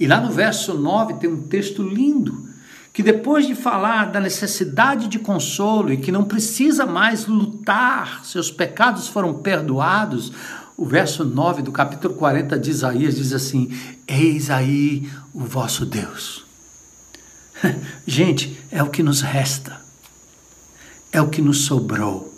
E 0.00 0.06
lá 0.06 0.18
no 0.18 0.30
verso 0.30 0.72
9 0.72 1.14
tem 1.14 1.28
um 1.28 1.42
texto 1.42 1.82
lindo, 1.82 2.48
que 2.90 3.02
depois 3.02 3.46
de 3.46 3.54
falar 3.54 4.10
da 4.10 4.18
necessidade 4.18 5.08
de 5.08 5.18
consolo 5.18 5.92
e 5.92 5.98
que 5.98 6.10
não 6.10 6.24
precisa 6.24 6.86
mais 6.86 7.26
lutar, 7.26 8.24
seus 8.24 8.50
pecados 8.50 9.08
foram 9.08 9.34
perdoados, 9.34 10.32
o 10.74 10.86
verso 10.86 11.22
9 11.22 11.60
do 11.60 11.70
capítulo 11.70 12.14
40 12.14 12.58
de 12.58 12.70
Isaías 12.70 13.16
diz 13.16 13.34
assim: 13.34 13.70
Eis 14.06 14.48
aí 14.48 15.06
o 15.34 15.40
vosso 15.40 15.84
Deus 15.84 16.48
Gente, 18.06 18.57
é 18.70 18.82
o 18.82 18.90
que 18.90 19.02
nos 19.02 19.20
resta. 19.20 19.80
É 21.12 21.20
o 21.20 21.28
que 21.28 21.40
nos 21.40 21.64
sobrou. 21.64 22.34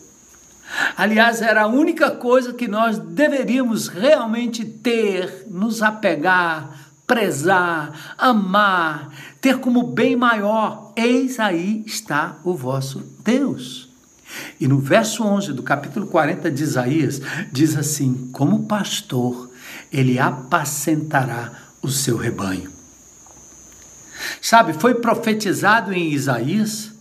Aliás, 0.97 1.43
era 1.43 1.63
a 1.63 1.67
única 1.67 2.11
coisa 2.13 2.53
que 2.53 2.69
nós 2.69 2.99
deveríamos 2.99 3.89
realmente 3.89 4.65
ter, 4.65 5.47
nos 5.49 5.83
apegar, 5.83 6.93
prezar, 7.07 8.15
amar, 8.17 9.11
ter 9.41 9.59
como 9.59 9.83
bem 9.83 10.15
maior. 10.15 10.93
Eis 10.95 11.41
aí 11.41 11.83
está 11.85 12.39
o 12.45 12.55
vosso 12.55 13.03
Deus. 13.25 13.89
E 14.61 14.69
no 14.69 14.79
verso 14.79 15.25
11 15.25 15.53
do 15.53 15.63
capítulo 15.63 16.07
40 16.07 16.51
de 16.53 16.63
Isaías, 16.63 17.21
diz 17.51 17.77
assim: 17.77 18.31
Como 18.33 18.67
pastor, 18.67 19.51
ele 19.93 20.21
apacentará 20.21 21.53
o 21.83 21.89
seu 21.89 22.17
rebanho. 22.17 22.80
Sabe, 24.41 24.73
foi 24.73 24.95
profetizado 24.95 25.93
em 25.93 26.13
Isaías, 26.13 26.93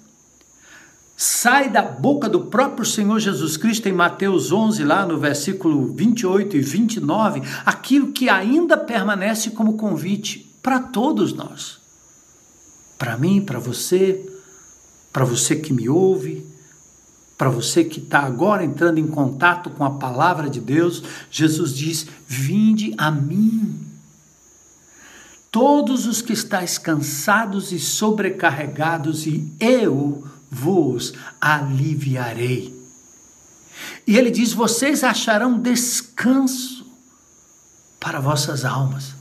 sai 1.16 1.70
da 1.70 1.82
boca 1.82 2.30
do 2.30 2.46
próprio 2.46 2.86
Senhor 2.86 3.20
Jesus 3.20 3.58
Cristo 3.58 3.90
em 3.90 3.94
Mateus 3.94 4.52
11, 4.52 4.84
lá 4.84 5.06
no 5.06 5.18
versículo 5.18 5.94
28 5.94 6.56
e 6.56 6.62
29, 6.62 7.42
aquilo 7.66 8.12
que 8.12 8.30
ainda 8.30 8.78
permanece 8.78 9.52
como 9.52 9.78
convite 9.78 10.50
para 10.64 10.80
todos 10.80 11.34
nós. 11.34 11.80
Para 12.98 13.18
mim, 13.18 13.42
para 13.42 13.60
você, 13.60 14.26
para 15.12 15.26
você 15.26 15.56
que 15.56 15.74
me 15.74 15.90
ouve, 15.90 16.46
para 17.38 17.50
você 17.50 17.86
que 17.86 18.00
está 18.00 18.20
agora 18.20 18.66
entrando 18.66 18.98
em 18.98 19.08
contato 19.08 19.70
com 19.70 19.86
a 19.86 19.92
palavra 19.92 20.50
de 20.50 20.60
Deus, 20.60 21.02
Jesus 21.32 21.74
diz: 21.74 22.06
Vinde 22.28 22.94
a 22.98 23.10
mim 23.10 23.89
todos 25.52 26.06
os 26.06 26.22
que 26.22 26.34
estáis 26.34 26.78
cansados 26.78 27.72
e 27.72 27.80
sobrecarregados, 27.80 29.26
e 29.26 29.52
eu 29.60 30.28
vos 30.50 31.14
aliviarei. 31.40 32.78
E 34.06 34.18
ele 34.18 34.32
diz: 34.32 34.54
vocês 34.54 35.04
acharão 35.04 35.60
descanso 35.60 36.86
para 38.00 38.20
vossas 38.20 38.66
almas. 38.66 39.16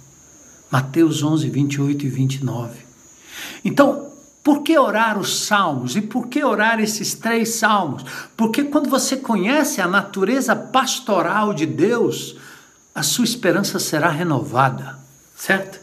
Mateus 0.70 1.22
11, 1.22 1.48
28 1.48 2.06
e 2.06 2.08
29. 2.08 2.86
Então, 3.64 4.08
Por 4.48 4.62
que 4.62 4.78
orar 4.78 5.18
os 5.18 5.44
salmos? 5.44 5.94
E 5.94 6.00
por 6.00 6.28
que 6.28 6.42
orar 6.42 6.80
esses 6.80 7.12
três 7.12 7.56
salmos? 7.56 8.02
Porque 8.34 8.64
quando 8.64 8.88
você 8.88 9.18
conhece 9.18 9.78
a 9.78 9.86
natureza 9.86 10.56
pastoral 10.56 11.52
de 11.52 11.66
Deus, 11.66 12.34
a 12.94 13.02
sua 13.02 13.26
esperança 13.26 13.78
será 13.78 14.08
renovada, 14.08 14.98
certo? 15.36 15.78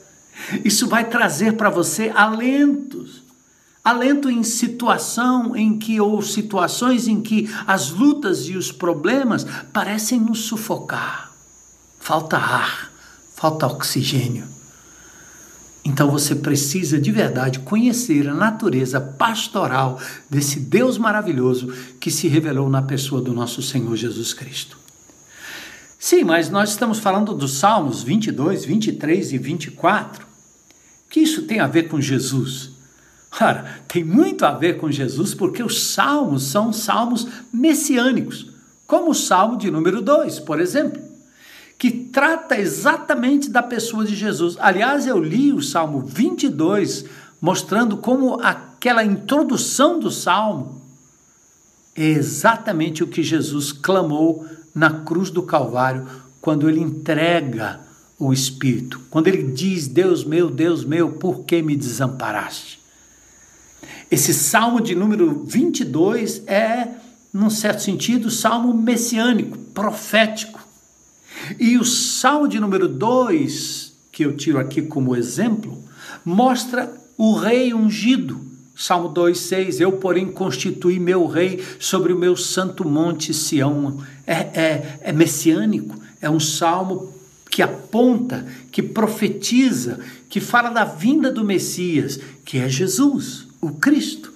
Isso 0.63 0.87
vai 0.87 1.09
trazer 1.09 1.53
para 1.53 1.69
você 1.69 2.11
alentos. 2.15 3.23
Alento 3.83 4.29
em 4.29 4.43
situação 4.43 5.55
em 5.55 5.77
que 5.77 6.01
ou 6.01 6.19
situações 6.21 7.07
em 7.07 7.21
que 7.21 7.47
as 7.67 7.91
lutas 7.91 8.47
e 8.47 8.57
os 8.57 8.71
problemas 8.71 9.45
parecem 9.71 10.19
nos 10.19 10.39
sufocar. 10.39 11.31
Falta 11.99 12.37
ar, 12.37 12.91
falta 13.35 13.67
oxigênio. 13.67 14.55
Então 15.85 16.09
você 16.09 16.33
precisa 16.33 16.99
de 16.99 17.11
verdade 17.11 17.59
conhecer 17.59 18.27
a 18.27 18.33
natureza 18.33 18.99
pastoral 18.99 19.99
desse 20.27 20.59
Deus 20.59 20.97
maravilhoso 20.97 21.71
que 21.99 22.09
se 22.09 22.27
revelou 22.27 22.67
na 22.67 22.81
pessoa 22.81 23.21
do 23.21 23.33
nosso 23.33 23.61
Senhor 23.61 23.95
Jesus 23.95 24.33
Cristo. 24.33 24.79
Sim, 25.99 26.23
mas 26.23 26.49
nós 26.49 26.71
estamos 26.71 26.97
falando 26.97 27.35
dos 27.35 27.59
Salmos 27.59 28.01
22, 28.01 28.65
23 28.65 29.33
e 29.33 29.37
24. 29.37 30.34
Que 31.15 31.21
isso 31.21 31.43
tem 31.43 31.61
a 31.61 31.67
ver 31.67 31.83
com 31.87 32.01
Jesus? 32.01 32.71
Ora, 33.39 33.79
tem 33.87 34.03
muito 34.03 34.45
a 34.45 34.51
ver 34.51 34.75
com 34.75 34.91
Jesus 34.91 35.33
porque 35.33 35.63
os 35.63 35.81
salmos 35.93 36.43
são 36.43 36.73
salmos 36.73 37.25
messiânicos, 37.53 38.51
como 38.85 39.11
o 39.11 39.15
salmo 39.15 39.57
de 39.57 39.71
número 39.71 40.01
2, 40.01 40.41
por 40.41 40.59
exemplo 40.59 41.01
que 41.77 41.89
trata 41.89 42.57
exatamente 42.57 43.49
da 43.49 43.63
pessoa 43.63 44.03
de 44.03 44.13
Jesus. 44.13 44.57
Aliás, 44.59 45.07
eu 45.07 45.17
li 45.17 45.53
o 45.53 45.61
Salmo 45.61 46.01
22, 46.01 47.05
mostrando 47.39 47.95
como 47.95 48.37
aquela 48.41 49.03
introdução 49.03 49.97
do 49.97 50.11
salmo 50.11 50.81
é 51.95 52.03
exatamente 52.03 53.03
o 53.03 53.07
que 53.07 53.23
Jesus 53.23 53.71
clamou 53.71 54.45
na 54.73 54.89
cruz 54.89 55.29
do 55.29 55.43
Calvário, 55.43 56.05
quando 56.41 56.69
ele 56.69 56.81
entrega 56.81 57.84
o 58.17 58.31
Espírito, 58.31 59.01
quando 59.09 59.27
ele 59.27 59.51
diz: 59.51 59.87
Deus 59.87 60.23
meu, 60.23 60.49
Deus 60.49 60.83
meu, 60.85 61.11
por 61.13 61.43
que 61.43 61.61
me 61.61 61.75
desamparaste? 61.75 62.79
Esse 64.09 64.33
salmo 64.33 64.79
de 64.79 64.95
número 64.95 65.43
22 65.45 66.43
é, 66.47 66.89
num 67.33 67.49
certo 67.49 67.81
sentido, 67.81 68.29
salmo 68.29 68.73
messiânico, 68.73 69.57
profético. 69.73 70.65
E 71.59 71.77
o 71.77 71.83
Salmo 71.83 72.47
de 72.47 72.59
número 72.59 72.87
2, 72.87 73.93
que 74.11 74.23
eu 74.23 74.35
tiro 74.35 74.57
aqui 74.57 74.81
como 74.81 75.15
exemplo, 75.15 75.77
mostra 76.23 76.91
o 77.17 77.35
rei 77.35 77.73
ungido. 77.73 78.39
Salmo 78.75 79.09
2,6: 79.09 79.79
Eu, 79.79 79.93
porém, 79.93 80.31
constituí 80.31 80.99
meu 80.99 81.27
rei 81.27 81.63
sobre 81.79 82.13
o 82.13 82.17
meu 82.17 82.35
santo 82.37 82.87
monte 82.87 83.33
Sião. 83.33 84.01
É, 84.25 84.33
é, 84.33 84.99
é 85.01 85.13
messiânico, 85.13 85.99
é 86.21 86.29
um 86.29 86.39
salmo 86.39 87.13
que 87.49 87.61
aponta, 87.61 88.45
que 88.71 88.81
profetiza, 88.81 89.99
que 90.29 90.39
fala 90.39 90.69
da 90.69 90.83
vinda 90.83 91.31
do 91.31 91.43
Messias, 91.43 92.19
que 92.43 92.57
é 92.57 92.67
Jesus, 92.67 93.47
o 93.61 93.71
Cristo. 93.71 94.33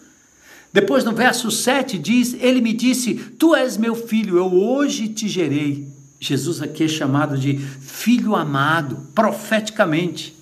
Depois, 0.71 1.03
no 1.03 1.13
verso 1.13 1.49
7, 1.49 1.97
diz: 1.97 2.35
Ele 2.39 2.61
me 2.61 2.73
disse: 2.73 3.15
Tu 3.15 3.55
és 3.55 3.77
meu 3.77 3.95
filho, 3.95 4.37
eu 4.37 4.53
hoje 4.53 5.07
te 5.07 5.27
gerei. 5.27 5.87
Jesus 6.19 6.61
aqui 6.61 6.83
é 6.83 6.87
chamado 6.87 7.37
de 7.37 7.57
filho 7.57 8.35
amado, 8.35 9.07
profeticamente. 9.15 10.35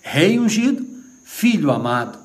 Rei 0.00 0.38
ungido, 0.38 0.86
filho 1.24 1.70
amado. 1.70 2.18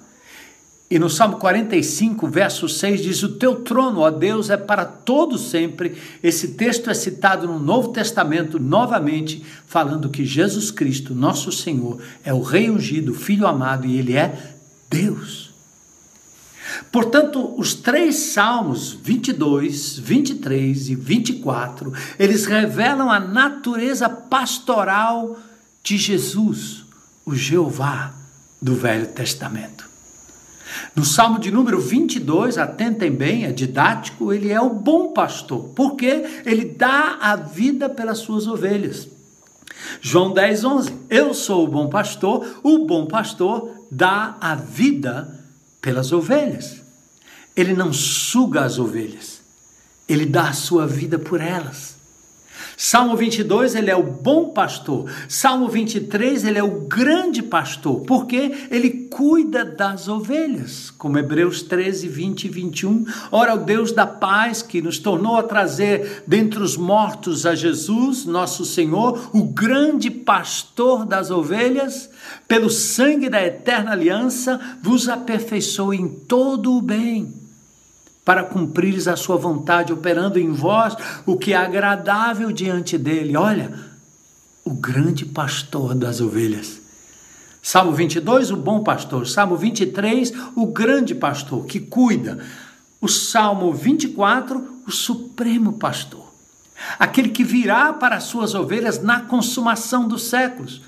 E 0.93 0.99
no 0.99 1.09
Salmo 1.09 1.37
45, 1.37 2.27
verso 2.27 2.69
6 2.69 3.01
diz: 3.01 3.23
O 3.23 3.29
teu 3.29 3.55
trono, 3.61 4.01
ó 4.01 4.11
Deus, 4.11 4.51
é 4.51 4.57
para 4.57 4.85
todo 4.85 5.39
sempre. 5.39 5.97
Esse 6.21 6.49
texto 6.49 6.87
é 6.87 6.93
citado 6.93 7.47
no 7.47 7.57
Novo 7.57 7.89
Testamento 7.91 8.59
novamente, 8.59 9.43
falando 9.65 10.07
que 10.07 10.23
Jesus 10.23 10.69
Cristo, 10.69 11.15
nosso 11.15 11.51
Senhor, 11.51 11.99
é 12.23 12.31
o 12.31 12.43
Rei 12.43 12.69
ungido, 12.69 13.15
Filho 13.15 13.47
amado, 13.47 13.87
e 13.87 13.97
Ele 13.97 14.15
é 14.15 14.53
Deus. 14.87 15.51
Portanto, 16.91 17.55
os 17.57 17.73
três 17.73 18.15
salmos 18.15 18.93
22, 18.93 19.97
23 19.97 20.89
e 20.89 20.93
24, 20.93 21.91
eles 22.19 22.45
revelam 22.45 23.09
a 23.09 23.19
natureza 23.19 24.07
pastoral 24.07 25.39
de 25.81 25.97
Jesus, 25.97 26.85
o 27.25 27.33
Jeová 27.33 28.13
do 28.61 28.75
Velho 28.75 29.07
Testamento. 29.07 29.92
No 30.95 31.03
Salmo 31.03 31.39
de 31.39 31.51
número 31.51 31.79
22, 31.79 32.57
atentem 32.57 33.11
bem, 33.11 33.45
é 33.45 33.51
didático, 33.51 34.31
ele 34.31 34.51
é 34.51 34.59
o 34.59 34.69
bom 34.69 35.13
pastor, 35.13 35.71
porque 35.75 36.43
ele 36.45 36.65
dá 36.65 37.17
a 37.21 37.35
vida 37.35 37.89
pelas 37.89 38.19
suas 38.19 38.47
ovelhas. 38.47 39.07
João 40.01 40.33
10, 40.33 40.63
11. 40.63 40.93
Eu 41.09 41.33
sou 41.33 41.65
o 41.65 41.67
bom 41.67 41.89
pastor, 41.89 42.59
o 42.63 42.85
bom 42.85 43.05
pastor 43.05 43.85
dá 43.91 44.37
a 44.39 44.55
vida 44.55 45.39
pelas 45.81 46.11
ovelhas. 46.11 46.81
Ele 47.55 47.73
não 47.73 47.93
suga 47.93 48.61
as 48.61 48.79
ovelhas, 48.79 49.41
ele 50.07 50.25
dá 50.25 50.49
a 50.49 50.53
sua 50.53 50.87
vida 50.87 51.19
por 51.19 51.39
elas. 51.39 51.92
Salmo 52.75 53.15
22, 53.15 53.75
ele 53.75 53.89
é 53.89 53.95
o 53.95 54.03
bom 54.03 54.49
pastor. 54.49 55.09
Salmo 55.27 55.67
23, 55.67 56.43
ele 56.45 56.57
é 56.57 56.63
o 56.63 56.81
grande 56.81 57.43
pastor, 57.43 58.01
porque 58.01 58.67
ele 58.71 59.07
cuida 59.09 59.63
das 59.63 60.07
ovelhas, 60.07 60.89
como 60.89 61.17
Hebreus 61.17 61.61
13, 61.61 62.07
20 62.07 62.45
e 62.45 62.49
21. 62.49 63.05
Ora, 63.31 63.53
o 63.53 63.63
Deus 63.63 63.91
da 63.91 64.07
paz 64.07 64.61
que 64.61 64.81
nos 64.81 64.97
tornou 64.97 65.37
a 65.37 65.43
trazer 65.43 66.23
dentre 66.25 66.61
os 66.61 66.75
mortos 66.75 67.45
a 67.45 67.53
Jesus, 67.53 68.25
nosso 68.25 68.65
Senhor, 68.65 69.29
o 69.33 69.43
grande 69.43 70.09
pastor 70.09 71.05
das 71.05 71.29
ovelhas, 71.29 72.09
pelo 72.47 72.69
sangue 72.69 73.29
da 73.29 73.41
eterna 73.43 73.91
aliança, 73.91 74.59
vos 74.81 75.07
aperfeiçoe 75.07 75.97
em 75.97 76.07
todo 76.07 76.73
o 76.73 76.81
bem 76.81 77.42
para 78.23 78.43
cumprires 78.43 79.07
a 79.07 79.15
sua 79.15 79.37
vontade, 79.37 79.91
operando 79.91 80.39
em 80.39 80.51
vós 80.51 80.95
o 81.25 81.37
que 81.37 81.53
é 81.53 81.57
agradável 81.57 82.51
diante 82.51 82.97
dele. 82.97 83.35
Olha, 83.35 83.73
o 84.63 84.71
grande 84.73 85.25
pastor 85.25 85.93
das 85.93 86.21
ovelhas. 86.21 86.81
Salmo 87.61 87.93
22, 87.93 88.51
o 88.51 88.57
bom 88.57 88.83
pastor. 88.83 89.27
Salmo 89.27 89.55
23, 89.55 90.33
o 90.55 90.67
grande 90.67 91.15
pastor 91.15 91.65
que 91.65 91.79
cuida. 91.79 92.43
O 92.99 93.07
Salmo 93.07 93.73
24, 93.73 94.81
o 94.87 94.91
supremo 94.91 95.73
pastor. 95.73 96.25
Aquele 96.99 97.29
que 97.29 97.43
virá 97.43 97.93
para 97.93 98.17
as 98.17 98.23
suas 98.23 98.53
ovelhas 98.53 99.01
na 99.01 99.21
consumação 99.21 100.07
dos 100.07 100.23
séculos. 100.23 100.81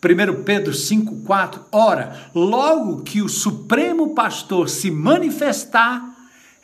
1 0.00 0.44
Pedro 0.44 0.72
5,4 0.72 1.60
Ora, 1.72 2.30
logo 2.32 3.02
que 3.02 3.20
o 3.20 3.28
supremo 3.28 4.14
pastor 4.14 4.68
se 4.68 4.90
manifestar, 4.92 6.14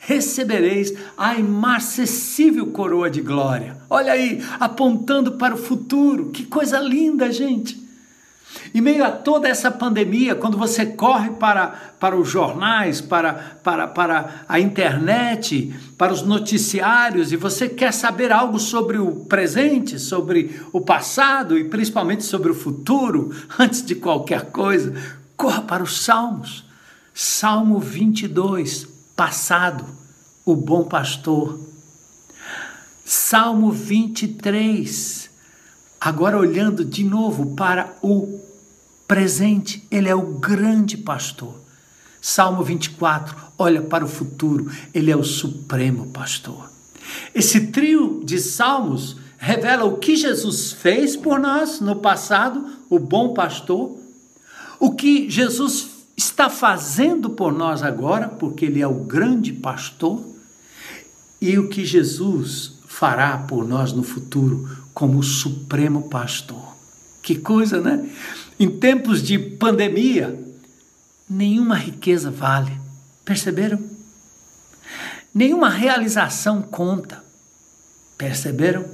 recebereis 0.05 0.93
a 1.17 1.35
imarcessível 1.35 2.67
coroa 2.67 3.09
de 3.09 3.21
glória. 3.21 3.77
Olha 3.89 4.13
aí, 4.13 4.43
apontando 4.59 5.33
para 5.33 5.55
o 5.55 5.57
futuro. 5.57 6.29
Que 6.29 6.45
coisa 6.45 6.79
linda, 6.79 7.31
gente. 7.31 7.83
Em 8.73 8.81
meio 8.81 9.03
a 9.03 9.11
toda 9.11 9.49
essa 9.49 9.71
pandemia, 9.71 10.35
quando 10.35 10.57
você 10.57 10.85
corre 10.85 11.31
para, 11.31 11.67
para 11.99 12.15
os 12.15 12.29
jornais, 12.29 13.01
para, 13.01 13.33
para, 13.63 13.87
para 13.87 14.45
a 14.47 14.59
internet, 14.59 15.73
para 15.97 16.13
os 16.13 16.21
noticiários, 16.21 17.31
e 17.31 17.35
você 17.35 17.67
quer 17.67 17.91
saber 17.91 18.31
algo 18.31 18.59
sobre 18.59 18.97
o 18.97 19.11
presente, 19.25 19.99
sobre 19.99 20.61
o 20.71 20.79
passado 20.81 21.57
e 21.57 21.65
principalmente 21.65 22.23
sobre 22.23 22.51
o 22.51 22.55
futuro, 22.55 23.33
antes 23.57 23.83
de 23.83 23.95
qualquer 23.95 24.51
coisa, 24.51 24.93
corra 25.35 25.61
para 25.61 25.83
os 25.83 26.03
Salmos. 26.03 26.63
Salmo 27.13 27.79
22, 27.79 28.94
passado, 29.15 29.85
o 30.45 30.55
bom 30.55 30.83
pastor. 30.83 31.59
Salmo 33.03 33.71
23, 33.71 35.29
agora 36.01 36.37
olhando 36.37 36.83
de 36.83 37.03
novo 37.03 37.55
para 37.55 37.95
o 38.01 38.41
presente, 39.07 39.87
ele 39.89 40.09
é 40.09 40.15
o 40.15 40.39
grande 40.39 40.97
pastor. 40.97 41.61
Salmo 42.19 42.63
24, 42.63 43.35
olha 43.57 43.81
para 43.81 44.03
o 44.03 44.07
futuro, 44.07 44.71
ele 44.93 45.11
é 45.11 45.15
o 45.15 45.23
supremo 45.23 46.07
pastor. 46.07 46.69
Esse 47.33 47.67
trio 47.67 48.23
de 48.25 48.39
salmos 48.39 49.17
revela 49.37 49.85
o 49.85 49.97
que 49.97 50.15
Jesus 50.15 50.71
fez 50.71 51.15
por 51.15 51.39
nós 51.39 51.79
no 51.79 51.97
passado, 51.97 52.65
o 52.89 52.97
bom 52.97 53.33
pastor, 53.33 53.95
o 54.79 54.95
que 54.95 55.29
Jesus 55.29 55.94
está 56.15 56.49
fazendo 56.49 57.29
por 57.29 57.51
nós 57.51 57.83
agora, 57.83 58.27
porque 58.27 58.65
Ele 58.65 58.81
é 58.81 58.87
o 58.87 59.03
grande 59.03 59.51
pastor, 59.53 60.23
e 61.41 61.57
o 61.59 61.69
que 61.69 61.85
Jesus 61.85 62.79
fará 62.87 63.37
por 63.37 63.67
nós 63.67 63.91
no 63.91 64.03
futuro 64.03 64.67
como 64.93 65.19
o 65.19 65.23
supremo 65.23 66.09
pastor. 66.09 66.75
Que 67.21 67.35
coisa, 67.35 67.81
né? 67.81 68.09
Em 68.59 68.69
tempos 68.79 69.21
de 69.21 69.37
pandemia, 69.37 70.39
nenhuma 71.29 71.75
riqueza 71.75 72.31
vale. 72.31 72.71
Perceberam? 73.25 73.79
Nenhuma 75.33 75.69
realização 75.69 76.61
conta. 76.61 77.21
Perceberam? 78.17 78.85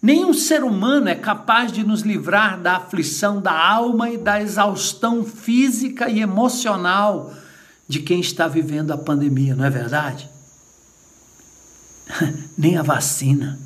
Nenhum 0.00 0.32
ser 0.32 0.62
humano 0.62 1.08
é 1.08 1.14
capaz 1.14 1.72
de 1.72 1.82
nos 1.82 2.02
livrar 2.02 2.60
da 2.60 2.76
aflição 2.76 3.40
da 3.40 3.52
alma 3.52 4.10
e 4.10 4.16
da 4.16 4.40
exaustão 4.40 5.24
física 5.24 6.08
e 6.08 6.20
emocional 6.20 7.34
de 7.88 8.00
quem 8.00 8.20
está 8.20 8.46
vivendo 8.46 8.92
a 8.92 8.98
pandemia, 8.98 9.56
não 9.56 9.64
é 9.64 9.70
verdade? 9.70 10.30
Nem 12.56 12.76
a 12.76 12.82
vacina. 12.82 13.58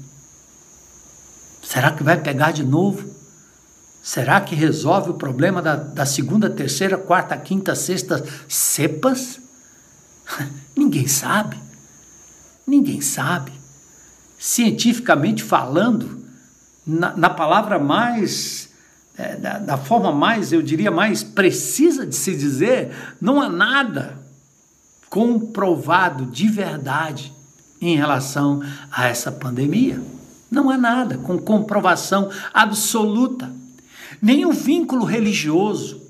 Será 1.62 1.90
que 1.90 2.02
vai 2.02 2.20
pegar 2.20 2.52
de 2.52 2.64
novo? 2.64 3.12
Será 4.02 4.40
que 4.40 4.54
resolve 4.54 5.10
o 5.10 5.14
problema 5.14 5.60
da, 5.60 5.76
da 5.76 6.06
segunda, 6.06 6.48
terceira, 6.48 6.96
quarta, 6.96 7.36
quinta, 7.36 7.74
sexta 7.74 8.24
cepas? 8.48 9.38
Ninguém 10.74 11.06
sabe. 11.06 11.58
Ninguém 12.66 13.00
sabe. 13.00 13.52
Cientificamente 14.38 15.42
falando, 15.42 16.21
na, 16.86 17.16
na 17.16 17.30
palavra 17.30 17.78
mais, 17.78 18.70
é, 19.16 19.36
da, 19.36 19.58
da 19.58 19.76
forma 19.76 20.12
mais, 20.12 20.52
eu 20.52 20.62
diria, 20.62 20.90
mais 20.90 21.22
precisa 21.22 22.06
de 22.06 22.14
se 22.14 22.36
dizer, 22.36 22.90
não 23.20 23.40
há 23.40 23.48
nada 23.48 24.20
comprovado 25.08 26.26
de 26.26 26.48
verdade 26.48 27.32
em 27.80 27.96
relação 27.96 28.62
a 28.90 29.08
essa 29.08 29.30
pandemia. 29.30 30.02
Não 30.50 30.70
há 30.70 30.78
nada 30.78 31.18
com 31.18 31.38
comprovação 31.38 32.30
absoluta. 32.52 33.52
Nenhum 34.20 34.52
vínculo 34.52 35.04
religioso, 35.04 36.00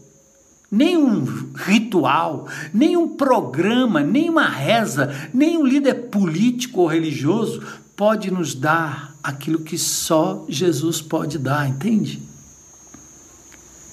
nenhum 0.71 1.25
ritual, 1.55 2.49
nenhum 2.73 3.09
programa, 3.09 4.01
nenhuma 4.01 4.47
reza, 4.49 5.15
nenhum 5.33 5.67
líder 5.67 6.09
político 6.09 6.81
ou 6.81 6.87
religioso 6.87 7.63
pode 7.97 8.31
nos 8.31 8.55
dar 8.55 9.15
aquilo 9.23 9.61
que 9.61 9.79
só 9.79 10.45
Jesus 10.49 11.01
pode 11.01 11.39
dar, 11.39 11.69
entende? 11.69 12.23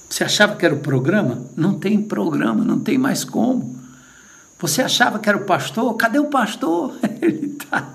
Você 0.09 0.23
achava 0.23 0.55
que 0.55 0.65
era 0.65 0.73
o 0.73 0.79
programa? 0.79 1.45
Não 1.55 1.77
tem 1.77 2.01
programa, 2.01 2.63
não 2.63 2.79
tem 2.79 2.97
mais 2.97 3.23
como. 3.23 3.77
Você 4.59 4.81
achava 4.81 5.19
que 5.19 5.29
era 5.29 5.37
o 5.37 5.45
pastor? 5.45 5.95
Cadê 5.95 6.19
o 6.19 6.29
pastor? 6.29 6.97
Ele 7.21 7.53
está 7.53 7.93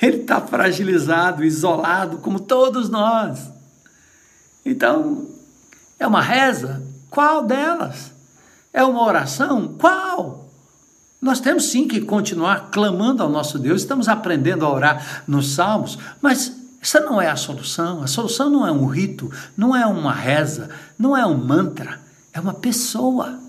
ele 0.00 0.18
tá 0.24 0.40
fragilizado, 0.40 1.44
isolado, 1.44 2.18
como 2.18 2.38
todos 2.38 2.88
nós. 2.88 3.50
Então, 4.64 5.26
é 5.98 6.06
uma 6.06 6.20
reza? 6.20 6.82
Qual 7.10 7.44
delas? 7.44 8.12
É 8.72 8.84
uma 8.84 9.02
oração? 9.02 9.74
Qual? 9.78 10.45
Nós 11.20 11.40
temos 11.40 11.64
sim 11.64 11.88
que 11.88 12.00
continuar 12.00 12.70
clamando 12.70 13.22
ao 13.22 13.28
nosso 13.28 13.58
Deus, 13.58 13.82
estamos 13.82 14.08
aprendendo 14.08 14.64
a 14.64 14.72
orar 14.72 15.22
nos 15.26 15.54
salmos, 15.54 15.98
mas 16.20 16.52
essa 16.80 17.00
não 17.00 17.20
é 17.20 17.28
a 17.28 17.36
solução. 17.36 18.02
A 18.02 18.06
solução 18.06 18.50
não 18.50 18.66
é 18.66 18.70
um 18.70 18.86
rito, 18.86 19.30
não 19.56 19.74
é 19.74 19.84
uma 19.86 20.12
reza, 20.12 20.70
não 20.98 21.16
é 21.16 21.26
um 21.26 21.36
mantra, 21.36 22.00
é 22.32 22.40
uma 22.40 22.54
pessoa. 22.54 23.40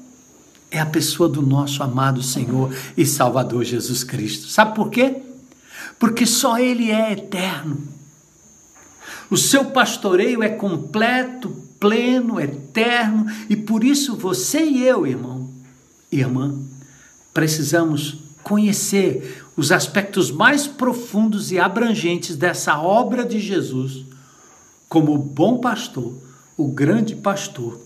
É 0.72 0.80
a 0.80 0.86
pessoa 0.86 1.30
do 1.30 1.42
nosso 1.42 1.82
amado 1.84 2.22
Senhor 2.22 2.74
e 2.98 3.06
Salvador 3.06 3.64
Jesus 3.64 4.04
Cristo. 4.04 4.48
Sabe 4.48 4.76
por 4.76 4.90
quê? 4.90 5.22
Porque 6.00 6.26
só 6.26 6.58
Ele 6.60 6.92
é 6.92 7.14
eterno. 7.14 7.88
O 9.30 9.38
seu 9.38 9.66
pastoreio 9.66 10.42
é 10.42 10.50
completo, 10.50 11.50
pleno, 11.80 12.40
eterno, 12.40 13.26
e 13.50 13.56
por 13.56 13.84
isso 13.84 14.16
você 14.16 14.64
e 14.64 14.84
eu, 14.84 15.06
irmão 15.06 15.50
e 16.12 16.20
irmã, 16.20 16.56
precisamos 17.38 18.18
conhecer 18.42 19.46
os 19.56 19.72
aspectos 19.72 20.32
mais 20.32 20.66
profundos 20.66 21.52
e 21.52 21.60
abrangentes 21.60 22.36
dessa 22.36 22.80
obra 22.80 23.24
de 23.24 23.40
Jesus, 23.40 24.04
como 24.90 25.14
o 25.14 25.20
bom 25.20 25.60
pastor, 25.60 26.16
o 26.58 26.68
grande 26.68 27.16
pastor 27.16 27.80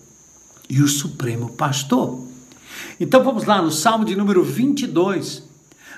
e 0.69 0.81
o 0.81 0.87
supremo 0.87 1.49
pastor. 1.49 2.25
Então 2.97 3.25
vamos 3.25 3.43
lá 3.43 3.61
no 3.61 3.71
Salmo 3.71 4.05
de 4.05 4.15
número 4.15 4.41
22, 4.41 5.43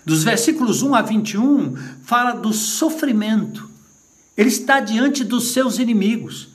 dos 0.04 0.24
versículos 0.24 0.82
1 0.82 0.96
a 0.96 1.04
21, 1.04 1.76
fala 2.02 2.32
do 2.32 2.52
sofrimento. 2.52 3.70
Ele 4.36 4.50
está 4.50 4.80
diante 4.80 5.24
dos 5.24 5.50
seus 5.50 5.78
inimigos. 5.78 6.50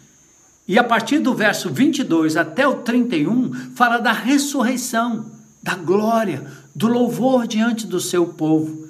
E 0.66 0.76
a 0.76 0.82
partir 0.82 1.20
do 1.20 1.32
verso 1.32 1.70
22 1.70 2.36
até 2.36 2.66
o 2.66 2.78
31, 2.78 3.52
fala 3.76 3.98
da 3.98 4.10
ressurreição, 4.10 5.38
da 5.62 5.76
glória, 5.76 6.44
do 6.78 6.86
louvor 6.86 7.48
diante 7.48 7.88
do 7.88 7.98
seu 7.98 8.24
povo. 8.24 8.86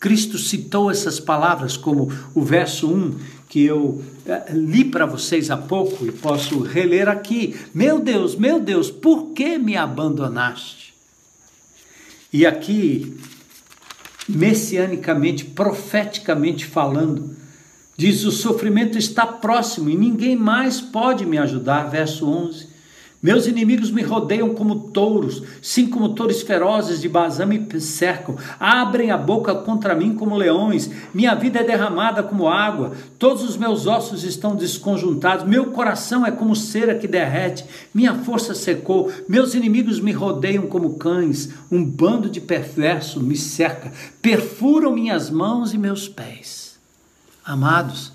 Cristo 0.00 0.38
citou 0.38 0.90
essas 0.90 1.20
palavras, 1.20 1.76
como 1.76 2.10
o 2.34 2.42
verso 2.42 2.88
1 2.88 3.18
que 3.50 3.64
eu 3.64 4.02
eh, 4.26 4.52
li 4.52 4.84
para 4.84 5.04
vocês 5.04 5.50
há 5.50 5.56
pouco 5.56 6.06
e 6.06 6.12
posso 6.12 6.60
reler 6.60 7.06
aqui: 7.06 7.54
Meu 7.74 8.00
Deus, 8.00 8.34
meu 8.34 8.58
Deus, 8.58 8.90
por 8.90 9.32
que 9.32 9.58
me 9.58 9.76
abandonaste? 9.76 10.94
E 12.32 12.46
aqui, 12.46 13.18
messianicamente, 14.26 15.44
profeticamente 15.44 16.64
falando, 16.64 17.36
diz: 17.96 18.24
O 18.24 18.32
sofrimento 18.32 18.96
está 18.96 19.26
próximo 19.26 19.90
e 19.90 19.96
ninguém 19.96 20.34
mais 20.34 20.80
pode 20.80 21.26
me 21.26 21.36
ajudar. 21.36 21.90
Verso 21.90 22.26
11. 22.26 22.67
Meus 23.20 23.48
inimigos 23.48 23.90
me 23.90 24.02
rodeiam 24.02 24.54
como 24.54 24.90
touros, 24.90 25.42
sim, 25.60 25.88
como 25.88 26.10
touros 26.10 26.42
ferozes 26.42 27.00
de 27.00 27.08
Bazã 27.08 27.44
me 27.44 27.80
cercam. 27.80 28.36
Abrem 28.60 29.10
a 29.10 29.16
boca 29.16 29.56
contra 29.56 29.92
mim 29.92 30.14
como 30.14 30.36
leões. 30.36 30.88
Minha 31.12 31.34
vida 31.34 31.58
é 31.58 31.64
derramada 31.64 32.22
como 32.22 32.46
água. 32.46 32.92
Todos 33.18 33.42
os 33.42 33.56
meus 33.56 33.88
ossos 33.88 34.22
estão 34.22 34.54
desconjuntados. 34.54 35.44
Meu 35.44 35.72
coração 35.72 36.24
é 36.24 36.30
como 36.30 36.54
cera 36.54 36.94
que 36.94 37.08
derrete. 37.08 37.64
Minha 37.92 38.14
força 38.14 38.54
secou. 38.54 39.12
Meus 39.28 39.52
inimigos 39.52 39.98
me 39.98 40.12
rodeiam 40.12 40.68
como 40.68 40.94
cães. 40.94 41.48
Um 41.72 41.84
bando 41.84 42.30
de 42.30 42.40
perversos 42.40 43.20
me 43.20 43.36
cerca. 43.36 43.92
Perfuram 44.22 44.92
minhas 44.92 45.28
mãos 45.28 45.74
e 45.74 45.78
meus 45.78 46.08
pés. 46.08 46.78
Amados, 47.44 48.12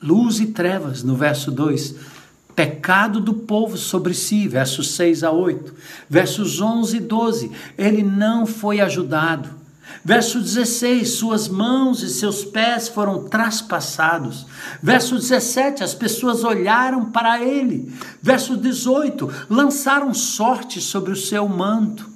luz 0.00 0.38
e 0.38 0.46
trevas, 0.46 1.02
no 1.02 1.16
verso 1.16 1.50
2 1.50 2.19
pecado 2.54 3.20
do 3.20 3.34
povo 3.34 3.76
sobre 3.76 4.14
si, 4.14 4.46
versos 4.48 4.92
6 4.92 5.24
a 5.24 5.30
8. 5.30 5.74
Versos 6.08 6.60
11 6.60 6.96
e 6.96 7.00
12, 7.00 7.50
ele 7.76 8.02
não 8.02 8.46
foi 8.46 8.80
ajudado. 8.80 9.60
Verso 10.04 10.40
16, 10.40 11.10
suas 11.10 11.48
mãos 11.48 12.02
e 12.02 12.08
seus 12.08 12.44
pés 12.44 12.88
foram 12.88 13.24
traspassados. 13.24 14.46
Verso 14.82 15.16
17, 15.16 15.82
as 15.84 15.94
pessoas 15.94 16.42
olharam 16.44 17.10
para 17.10 17.42
ele. 17.44 17.92
Verso 18.22 18.56
18, 18.56 19.30
lançaram 19.50 20.14
sorte 20.14 20.80
sobre 20.80 21.12
o 21.12 21.16
seu 21.16 21.46
manto. 21.48 22.08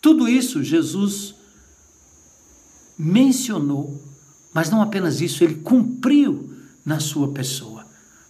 Tudo 0.00 0.28
isso 0.28 0.62
Jesus 0.62 1.34
mencionou, 2.98 4.00
mas 4.52 4.70
não 4.70 4.80
apenas 4.80 5.20
isso, 5.20 5.44
ele 5.44 5.56
cumpriu 5.56 6.50
na 6.84 6.98
sua 6.98 7.28
pessoa. 7.28 7.77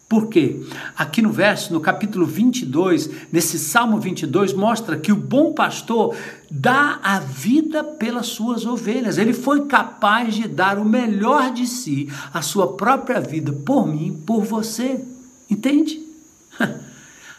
Por 0.09 0.29
quê? 0.29 0.63
Aqui 0.97 1.21
no 1.21 1.31
verso, 1.31 1.71
no 1.71 1.81
capítulo 1.81 2.25
22, 2.25 3.11
nesse 3.31 3.59
Salmo 3.59 4.01
22, 4.01 4.55
mostra 4.55 4.97
que 4.97 5.13
o 5.13 5.17
bom 5.17 5.53
pastor 5.53 6.17
dá 6.51 6.99
a 7.03 7.21
vida 7.21 7.85
pelas 7.85 8.29
suas 8.29 8.65
ovelhas. 8.65 9.19
Ele 9.19 9.35
foi 9.35 9.67
capaz 9.67 10.35
de 10.35 10.49
dar 10.49 10.79
o 10.79 10.85
melhor 10.85 11.53
de 11.53 11.67
si, 11.67 12.09
a 12.33 12.41
sua 12.41 12.75
própria 12.75 13.21
vida, 13.21 13.53
por 13.53 13.87
mim, 13.87 14.23
por 14.27 14.43
você. 14.45 15.05
Entende? 15.51 16.01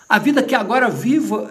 A 0.08 0.18
vida 0.18 0.42
que 0.42 0.56
agora 0.56 0.90
vivo 0.90 1.48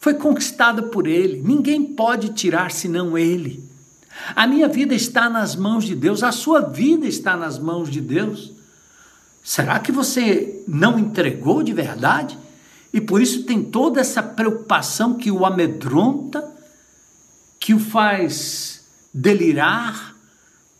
foi 0.00 0.14
conquistada 0.14 0.84
por 0.84 1.06
Ele. 1.06 1.42
Ninguém 1.44 1.84
pode 1.84 2.30
tirar 2.30 2.70
senão 2.70 3.18
Ele. 3.18 3.62
A 4.34 4.46
minha 4.46 4.66
vida 4.66 4.94
está 4.94 5.28
nas 5.28 5.54
mãos 5.54 5.84
de 5.84 5.94
Deus, 5.94 6.22
a 6.22 6.32
sua 6.32 6.60
vida 6.62 7.06
está 7.06 7.36
nas 7.36 7.58
mãos 7.58 7.90
de 7.90 8.00
Deus. 8.00 8.57
Será 9.48 9.78
que 9.78 9.90
você 9.90 10.62
não 10.68 10.98
entregou 10.98 11.62
de 11.62 11.72
verdade? 11.72 12.36
E 12.92 13.00
por 13.00 13.22
isso 13.22 13.44
tem 13.44 13.62
toda 13.62 13.98
essa 13.98 14.22
preocupação 14.22 15.14
que 15.14 15.30
o 15.30 15.46
amedronta, 15.46 16.46
que 17.58 17.72
o 17.72 17.78
faz 17.78 18.84
delirar, 19.12 20.14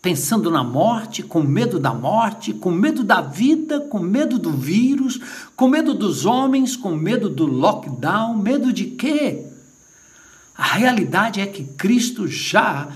pensando 0.03 0.51
na 0.51 0.63
morte, 0.63 1.23
com 1.23 1.41
medo 1.41 1.79
da 1.79 1.95
morte, 1.95 2.53
com 2.53 2.69
medo 2.69 3.03
da 3.03 3.21
vida, 3.21 3.79
com 3.79 3.97
medo 3.97 4.37
do 4.37 4.51
vírus, 4.51 5.19
com 5.55 5.67
medo 5.67 5.95
dos 5.95 6.27
homens, 6.27 6.75
com 6.75 6.91
medo 6.91 7.27
do 7.27 7.47
lockdown, 7.47 8.37
medo 8.37 8.71
de 8.71 8.85
quê? 8.85 9.47
A 10.55 10.75
realidade 10.75 11.41
é 11.41 11.47
que 11.47 11.63
Cristo 11.63 12.27
já 12.27 12.87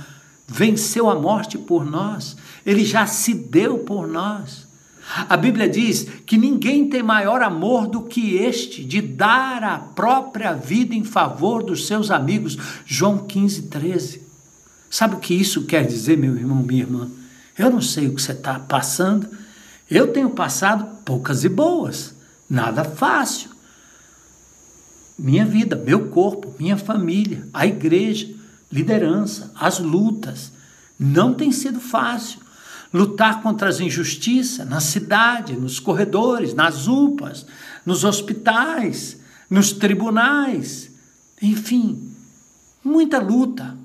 venceu 0.47 1.09
a 1.09 1.19
morte 1.19 1.57
por 1.57 1.83
nós, 1.83 2.38
ele 2.63 2.86
já 2.86 3.07
se 3.07 3.33
deu 3.33 3.79
por 3.79 4.07
nós. 4.07 4.71
A 5.05 5.35
Bíblia 5.35 5.67
diz 5.67 6.07
que 6.25 6.37
ninguém 6.37 6.89
tem 6.89 7.03
maior 7.03 7.41
amor 7.41 7.87
do 7.87 8.03
que 8.03 8.35
este, 8.37 8.83
de 8.83 9.01
dar 9.01 9.63
a 9.63 9.77
própria 9.77 10.53
vida 10.53 10.95
em 10.95 11.03
favor 11.03 11.61
dos 11.61 11.85
seus 11.85 12.09
amigos. 12.09 12.57
João 12.85 13.19
15, 13.19 13.63
13. 13.63 14.21
Sabe 14.89 15.15
o 15.15 15.19
que 15.19 15.33
isso 15.33 15.65
quer 15.65 15.85
dizer, 15.85 16.17
meu 16.17 16.35
irmão, 16.35 16.63
minha 16.63 16.83
irmã? 16.83 17.11
Eu 17.57 17.69
não 17.69 17.81
sei 17.81 18.07
o 18.07 18.15
que 18.15 18.21
você 18.21 18.31
está 18.31 18.57
passando. 18.59 19.27
Eu 19.89 20.07
tenho 20.07 20.29
passado 20.29 21.01
poucas 21.03 21.43
e 21.43 21.49
boas, 21.49 22.15
nada 22.49 22.83
fácil. 22.83 23.49
Minha 25.19 25.45
vida, 25.45 25.75
meu 25.75 26.07
corpo, 26.07 26.55
minha 26.57 26.77
família, 26.77 27.47
a 27.53 27.67
igreja, 27.67 28.33
liderança, 28.71 29.51
as 29.55 29.79
lutas. 29.79 30.51
Não 30.97 31.33
tem 31.33 31.51
sido 31.51 31.79
fácil 31.79 32.42
lutar 32.93 33.41
contra 33.41 33.67
as 33.67 33.79
injustiças 33.79 34.69
na 34.69 34.79
cidade, 34.79 35.53
nos 35.53 35.79
corredores, 35.79 36.53
nas 36.53 36.88
UPAs, 36.88 37.45
nos 37.84 38.03
hospitais, 38.03 39.17
nos 39.49 39.71
tribunais, 39.71 40.91
enfim, 41.41 42.12
muita 42.84 43.19
luta. 43.19 43.75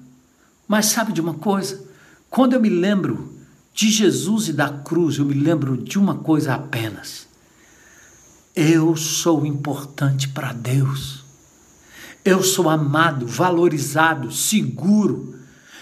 Mas 0.67 0.87
sabe 0.87 1.13
de 1.13 1.21
uma 1.21 1.35
coisa? 1.35 1.83
Quando 2.29 2.53
eu 2.53 2.61
me 2.61 2.69
lembro 2.69 3.33
de 3.73 3.91
Jesus 3.91 4.49
e 4.49 4.53
da 4.53 4.69
cruz, 4.69 5.17
eu 5.17 5.25
me 5.25 5.35
lembro 5.35 5.77
de 5.79 5.99
uma 5.99 6.17
coisa 6.17 6.55
apenas. 6.55 7.27
Eu 8.55 8.95
sou 8.95 9.47
importante 9.47 10.29
para 10.29 10.53
Deus. 10.53 11.25
Eu 12.25 12.43
sou 12.43 12.69
amado, 12.69 13.27
valorizado, 13.27 14.31
seguro 14.31 15.38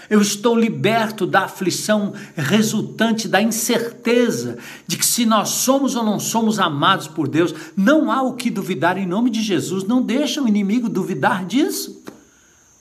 eu 0.09 0.21
estou 0.21 0.57
liberto 0.57 1.25
da 1.25 1.41
aflição 1.45 2.13
resultante 2.35 3.27
da 3.27 3.41
incerteza 3.41 4.57
de 4.85 4.97
que 4.97 5.05
se 5.05 5.25
nós 5.25 5.49
somos 5.49 5.95
ou 5.95 6.03
não 6.03 6.19
somos 6.19 6.59
amados 6.59 7.07
por 7.07 7.27
Deus, 7.27 7.53
não 7.75 8.11
há 8.11 8.21
o 8.21 8.33
que 8.33 8.49
duvidar 8.49 8.97
em 8.97 9.05
nome 9.05 9.29
de 9.29 9.41
Jesus. 9.41 9.83
Não 9.83 10.01
deixa 10.01 10.41
o 10.41 10.47
inimigo 10.47 10.89
duvidar 10.89 11.45
disso. 11.45 12.03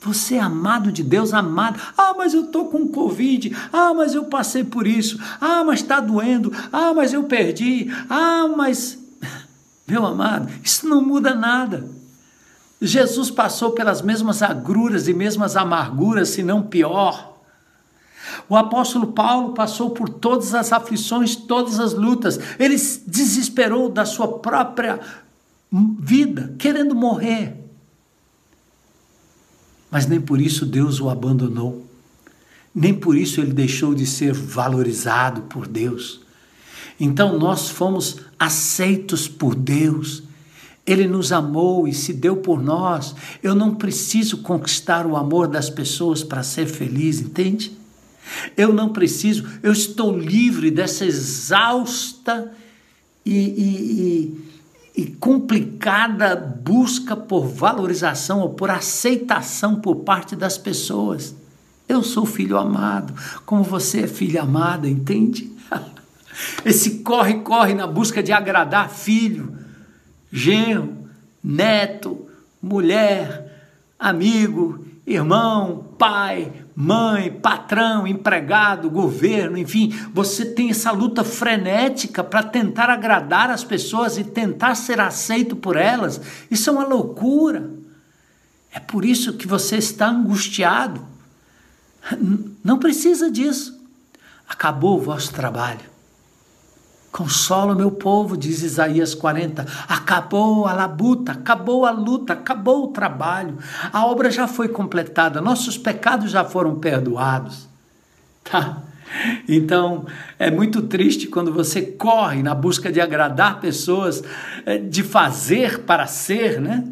Você 0.01 0.37
é 0.37 0.41
amado 0.41 0.93
de 0.93 1.03
Deus, 1.03 1.35
amado. 1.35 1.81
Ah, 1.99 2.15
mas 2.17 2.33
eu 2.33 2.45
estou 2.45 2.67
com 2.67 2.87
Covid. 2.87 3.57
Ah, 3.73 3.93
mas 3.93 4.15
eu 4.15 4.25
passei 4.27 4.63
por 4.63 4.87
isso. 4.87 5.19
Ah, 5.41 5.65
mas 5.65 5.81
está 5.81 5.99
doendo. 5.99 6.53
Ah, 6.73 6.95
mas 6.95 7.13
eu 7.13 7.25
perdi. 7.25 7.91
Ah, 8.09 8.47
mas. 8.57 8.99
Meu 9.87 10.07
amado, 10.07 10.49
isso 10.63 10.89
não 10.89 11.03
muda 11.03 11.35
nada. 11.35 11.96
Jesus 12.81 13.31
passou 13.31 13.71
pelas 13.73 14.03
mesmas 14.03 14.43
agruras 14.43 15.09
e 15.09 15.15
mesmas 15.15 15.57
amarguras, 15.57 16.29
se 16.31 16.43
não 16.43 16.63
pior. 16.63 17.37
O 18.49 18.57
apóstolo 18.57 19.09
Paulo 19.09 19.55
passou 19.55 19.91
por 19.91 20.09
todas 20.09 20.55
as 20.55 20.73
aflições, 20.73 21.35
todas 21.35 21.81
as 21.81 21.95
lutas. 21.95 22.39
Ele 22.59 22.77
desesperou 23.07 23.89
da 23.89 24.05
sua 24.05 24.39
própria 24.39 25.01
vida, 25.99 26.55
querendo 26.59 26.95
morrer. 26.95 27.57
Mas 29.91 30.07
nem 30.07 30.21
por 30.21 30.41
isso 30.41 30.67
Deus 30.67 31.01
o 31.01 31.09
abandonou. 31.09 31.87
Nem 32.75 32.93
por 32.93 33.17
isso 33.17 33.41
ele 33.41 33.55
deixou 33.55 33.95
de 33.95 34.05
ser 34.05 34.35
valorizado 34.35 35.43
por 35.43 35.67
Deus. 35.67 36.21
Então 37.01 37.39
nós 37.39 37.71
fomos 37.71 38.19
aceitos 38.39 39.27
por 39.27 39.55
Deus 39.55 40.26
ele 40.87 41.09
nos 41.09 41.33
amou 41.33 41.89
e 41.89 41.93
se 41.93 42.13
deu 42.13 42.37
por 42.37 42.63
nós. 42.63 43.15
Eu 43.43 43.55
não 43.55 43.75
preciso 43.75 44.39
conquistar 44.39 45.05
o 45.05 45.17
amor 45.17 45.49
das 45.49 45.69
pessoas 45.69 46.23
para 46.23 46.45
ser 46.45 46.67
feliz, 46.67 47.21
entende? 47.21 47.77
Eu 48.57 48.73
não 48.73 48.91
preciso, 48.91 49.47
eu 49.63 49.73
estou 49.73 50.17
livre 50.17 50.71
dessa 50.71 51.05
exausta 51.05 52.53
e, 53.25 53.35
e, 53.35 54.41
e, 54.97 55.03
e 55.03 55.07
complicada 55.17 56.37
busca 56.37 57.17
por 57.17 57.47
valorização 57.47 58.41
ou 58.41 58.51
por 58.51 58.71
aceitação 58.71 59.77
por 59.77 59.97
parte 59.97 60.37
das 60.37 60.57
pessoas. 60.57 61.35
Eu 61.89 62.03
sou 62.03 62.27
filho 62.27 62.59
amado, 62.59 63.15
como 63.45 63.63
você 63.63 64.03
é 64.03 64.07
filha 64.09 64.43
amada, 64.43 64.89
entende? 64.89 65.53
Esse 66.65 66.99
corre-corre 66.99 67.75
na 67.75 67.87
busca 67.87 68.23
de 68.23 68.33
agradar 68.33 68.91
filho 68.91 69.66
genro, 70.33 71.09
neto, 71.43 72.27
mulher, 72.63 73.71
amigo, 73.99 74.85
irmão, 75.07 75.95
pai, 75.97 76.53
mãe, 76.75 77.31
patrão, 77.31 78.07
empregado, 78.07 78.91
governo, 78.91 79.57
enfim, 79.57 79.91
você 80.13 80.45
tem 80.45 80.71
essa 80.71 80.91
luta 80.91 81.25
frenética 81.25 82.23
para 82.23 82.43
tentar 82.43 82.91
agradar 82.91 83.51
as 83.51 83.65
pessoas 83.65 84.19
e 84.19 84.25
tentar 84.25 84.75
ser 84.75 85.01
aceito 85.01 85.57
por 85.57 85.77
elas. 85.77 86.21
Isso 86.51 86.69
é 86.69 86.73
uma 86.73 86.85
loucura. 86.85 87.71
É 88.73 88.81
por 88.81 89.05
isso 89.05 89.33
que 89.33 89.47
você 89.47 89.77
está 89.79 90.09
angustiado. 90.09 91.03
Não 92.63 92.79
precisa 92.79 93.31
disso. 93.31 93.81
Acabou 94.47 94.99
o 94.99 95.03
vosso 95.03 95.33
trabalho. 95.33 95.96
Consola 97.17 97.73
o 97.73 97.77
meu 97.77 97.91
povo, 97.91 98.37
diz 98.37 98.63
Isaías 98.63 99.15
40. 99.15 99.67
Acabou 99.89 100.67
a 100.67 100.75
labuta, 100.75 101.33
acabou 101.33 101.87
a 101.87 101.91
luta, 101.91 102.35
acabou 102.35 102.85
o 102.85 102.89
trabalho. 102.89 103.57
A 103.91 104.05
obra 104.05 104.31
já 104.31 104.47
foi 104.47 104.69
completada, 104.69 105.41
nossos 105.41 105.79
pecados 105.79 106.31
já 106.31 106.45
foram 106.45 106.79
perdoados. 106.79 107.67
Tá? 108.45 108.83
Então, 109.49 110.05
é 110.39 110.51
muito 110.51 110.83
triste 110.83 111.27
quando 111.27 111.51
você 111.55 111.81
corre 111.81 112.43
na 112.43 112.55
busca 112.55 112.93
de 112.93 113.01
agradar 113.01 113.61
pessoas, 113.61 114.23
é, 114.67 114.77
de 114.77 115.03
fazer 115.03 115.85
para 115.85 116.07
ser, 116.07 116.61
né? 116.61 116.85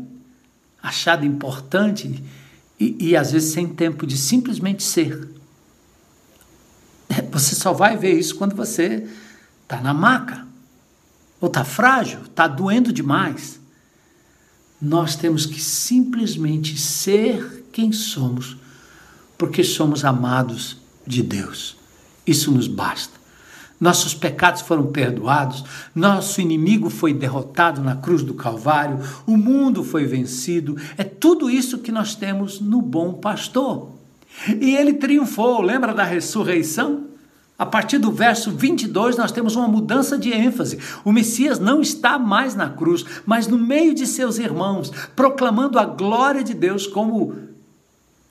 Achado 0.83 1.27
importante 1.27 2.25
e, 2.81 3.11
e 3.11 3.15
às 3.15 3.33
vezes 3.33 3.53
sem 3.53 3.69
tempo 3.69 4.07
de 4.07 4.17
simplesmente 4.17 4.85
ser. 4.85 5.29
É, 7.11 7.21
você 7.21 7.55
só 7.55 7.75
vai 7.75 7.95
ver 7.99 8.19
isso 8.19 8.37
quando 8.37 8.57
você 8.57 9.07
Está 9.65 9.81
na 9.81 9.93
maca. 9.93 10.47
Ou 11.41 11.49
está 11.49 11.65
frágil, 11.65 12.21
está 12.23 12.47
doendo 12.47 12.93
demais. 12.93 13.61
Nós 14.81 15.17
temos 15.17 15.45
que 15.47 15.61
simplesmente 15.61 16.79
ser 16.79 17.67
quem 17.73 17.91
somos, 17.91 18.57
porque 19.37 19.65
somos 19.65 20.05
amados 20.05 20.79
de 21.07 21.23
Deus. 21.23 21.77
Isso 22.27 22.51
nos 22.51 22.69
basta. 22.69 23.13
Nossos 23.81 24.15
pecados 24.15 24.63
foram 24.63 24.87
perdoados, 24.87 25.65
nosso 25.95 26.41
inimigo 26.41 26.89
foi 26.89 27.13
derrotado 27.13 27.83
na 27.83 27.97
cruz 27.97 28.23
do 28.23 28.33
Calvário, 28.33 29.01
o 29.27 29.37
mundo 29.37 29.83
foi 29.83 30.07
vencido. 30.07 30.77
É 30.97 31.05
tudo 31.05 31.51
isso 31.51 31.79
que 31.79 31.91
nós 31.91 32.15
temos 32.15 32.61
no 32.61 32.81
bom 32.81 33.15
pastor. 33.15 33.91
E 34.61 34.75
ele 34.77 34.95
triunfou, 34.95 35.61
lembra 35.61 35.93
da 35.93 36.05
ressurreição? 36.05 37.14
A 37.57 37.65
partir 37.65 37.99
do 37.99 38.11
verso 38.11 38.51
22, 38.51 39.17
nós 39.17 39.31
temos 39.31 39.55
uma 39.55 39.69
mudança 39.69 40.19
de 40.19 40.33
ênfase. 40.33 40.79
O 41.05 41.13
Messias 41.13 41.61
não 41.61 41.81
está 41.81 42.19
mais 42.19 42.57
na 42.57 42.69
cruz, 42.69 43.05
mas 43.25 43.47
no 43.47 43.57
meio 43.57 43.95
de 43.95 44.07
seus 44.07 44.39
irmãos, 44.39 44.91
proclamando 45.15 45.79
a 45.79 45.85
glória 45.85 46.43
de 46.43 46.53
Deus, 46.53 46.85
como 46.85 47.37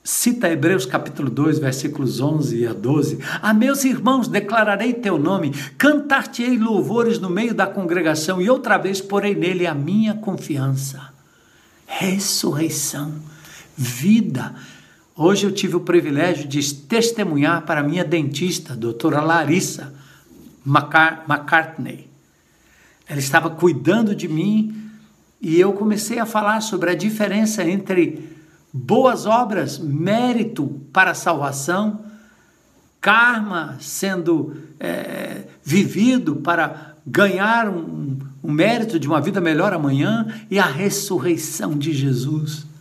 cita 0.04 0.50
Hebreus 0.50 0.84
capítulo 0.84 1.30
2, 1.30 1.58
versículos 1.58 2.20
11 2.20 2.66
a 2.66 2.74
12. 2.74 3.18
A 3.40 3.54
meus 3.54 3.84
irmãos 3.84 4.28
declararei 4.28 4.92
teu 4.92 5.18
nome, 5.18 5.52
cantar-te-ei 5.78 6.58
louvores 6.58 7.18
no 7.18 7.30
meio 7.30 7.54
da 7.54 7.66
congregação 7.66 8.42
e 8.42 8.50
outra 8.50 8.76
vez 8.76 9.00
porei 9.00 9.34
nele 9.34 9.66
a 9.66 9.74
minha 9.74 10.12
confiança. 10.12 11.14
Ressurreição, 11.86 13.14
vida, 13.74 14.54
Hoje 15.16 15.46
eu 15.46 15.52
tive 15.52 15.76
o 15.76 15.80
privilégio 15.80 16.48
de 16.48 16.74
testemunhar 16.74 17.62
para 17.62 17.84
minha 17.84 18.04
dentista, 18.04 18.74
doutora 18.74 19.20
Larissa 19.20 19.94
McCartney. 20.66 22.10
Ela 23.06 23.20
estava 23.20 23.48
cuidando 23.48 24.12
de 24.12 24.26
mim 24.26 24.90
e 25.40 25.60
eu 25.60 25.72
comecei 25.72 26.18
a 26.18 26.26
falar 26.26 26.60
sobre 26.62 26.90
a 26.90 26.96
diferença 26.96 27.62
entre 27.62 28.28
boas 28.72 29.24
obras, 29.24 29.78
mérito 29.78 30.80
para 30.92 31.14
salvação, 31.14 32.04
karma 33.00 33.76
sendo 33.78 34.56
é, 34.80 35.44
vivido 35.62 36.36
para 36.36 36.96
ganhar 37.06 37.68
um, 37.68 38.18
um 38.42 38.50
mérito 38.50 38.98
de 38.98 39.06
uma 39.06 39.20
vida 39.20 39.40
melhor 39.40 39.72
amanhã 39.72 40.26
e 40.50 40.58
a 40.58 40.66
ressurreição 40.66 41.78
de 41.78 41.92
Jesus 41.92 42.73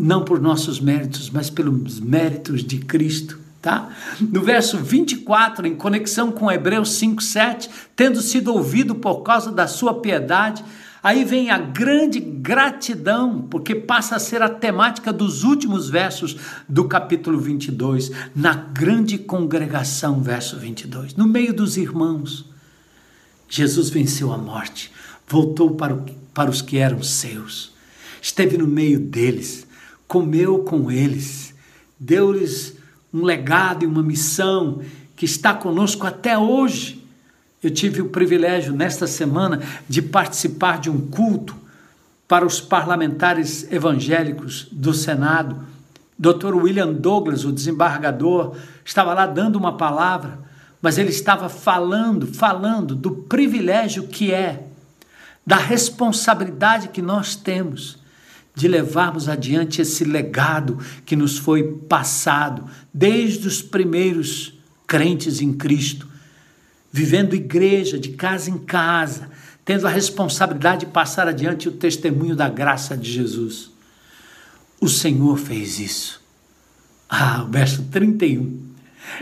não 0.00 0.24
por 0.24 0.40
nossos 0.40 0.80
méritos, 0.80 1.30
mas 1.30 1.50
pelos 1.50 2.00
méritos 2.00 2.64
de 2.64 2.78
Cristo. 2.78 3.38
Tá? 3.60 3.90
No 4.18 4.42
verso 4.42 4.78
24, 4.78 5.66
em 5.66 5.74
conexão 5.74 6.32
com 6.32 6.50
Hebreus 6.50 6.98
5:7, 6.98 7.68
tendo 7.94 8.22
sido 8.22 8.54
ouvido 8.54 8.94
por 8.94 9.22
causa 9.22 9.52
da 9.52 9.66
sua 9.66 10.00
piedade, 10.00 10.64
aí 11.02 11.26
vem 11.26 11.50
a 11.50 11.58
grande 11.58 12.18
gratidão, 12.20 13.42
porque 13.50 13.74
passa 13.74 14.16
a 14.16 14.18
ser 14.18 14.40
a 14.40 14.48
temática 14.48 15.12
dos 15.12 15.44
últimos 15.44 15.90
versos 15.90 16.36
do 16.66 16.84
capítulo 16.84 17.38
22, 17.38 18.10
na 18.34 18.54
grande 18.54 19.18
congregação, 19.18 20.22
verso 20.22 20.58
22, 20.58 21.14
no 21.14 21.28
meio 21.28 21.52
dos 21.52 21.76
irmãos. 21.76 22.46
Jesus 23.46 23.90
venceu 23.90 24.32
a 24.32 24.38
morte, 24.38 24.90
voltou 25.28 25.72
para, 25.72 25.94
o, 25.94 26.06
para 26.32 26.50
os 26.50 26.62
que 26.62 26.78
eram 26.78 27.02
seus, 27.02 27.74
esteve 28.22 28.56
no 28.56 28.66
meio 28.66 28.98
deles, 28.98 29.66
comeu 30.10 30.64
com 30.64 30.90
eles, 30.90 31.54
deu-lhes 31.96 32.76
um 33.14 33.22
legado 33.22 33.84
e 33.84 33.86
uma 33.86 34.02
missão 34.02 34.80
que 35.14 35.24
está 35.24 35.54
conosco 35.54 36.04
até 36.04 36.36
hoje. 36.36 37.06
Eu 37.62 37.70
tive 37.70 38.02
o 38.02 38.08
privilégio 38.08 38.74
nesta 38.74 39.06
semana 39.06 39.62
de 39.88 40.02
participar 40.02 40.80
de 40.80 40.90
um 40.90 41.00
culto 41.00 41.54
para 42.26 42.44
os 42.44 42.60
parlamentares 42.60 43.70
evangélicos 43.70 44.66
do 44.72 44.92
Senado. 44.92 45.64
Dr. 46.18 46.56
William 46.56 46.92
Douglas, 46.92 47.44
o 47.44 47.52
desembargador, 47.52 48.56
estava 48.84 49.14
lá 49.14 49.26
dando 49.26 49.54
uma 49.54 49.76
palavra, 49.76 50.40
mas 50.82 50.98
ele 50.98 51.10
estava 51.10 51.48
falando, 51.48 52.26
falando 52.26 52.96
do 52.96 53.12
privilégio 53.12 54.08
que 54.08 54.34
é, 54.34 54.64
da 55.46 55.56
responsabilidade 55.56 56.88
que 56.88 57.00
nós 57.00 57.36
temos 57.36 57.99
de 58.54 58.68
levarmos 58.68 59.28
adiante 59.28 59.80
esse 59.80 60.04
legado 60.04 60.78
que 61.04 61.16
nos 61.16 61.38
foi 61.38 61.62
passado 61.88 62.64
desde 62.92 63.46
os 63.46 63.62
primeiros 63.62 64.58
crentes 64.86 65.40
em 65.40 65.52
Cristo, 65.52 66.08
vivendo 66.92 67.34
igreja 67.34 67.98
de 67.98 68.10
casa 68.10 68.50
em 68.50 68.58
casa, 68.58 69.30
tendo 69.64 69.86
a 69.86 69.90
responsabilidade 69.90 70.86
de 70.86 70.92
passar 70.92 71.28
adiante 71.28 71.68
o 71.68 71.72
testemunho 71.72 72.34
da 72.34 72.48
graça 72.48 72.96
de 72.96 73.10
Jesus. 73.10 73.70
O 74.80 74.88
Senhor 74.88 75.38
fez 75.38 75.78
isso. 75.78 76.20
Ah, 77.08 77.44
o 77.46 77.50
verso 77.50 77.84
31. 77.84 78.70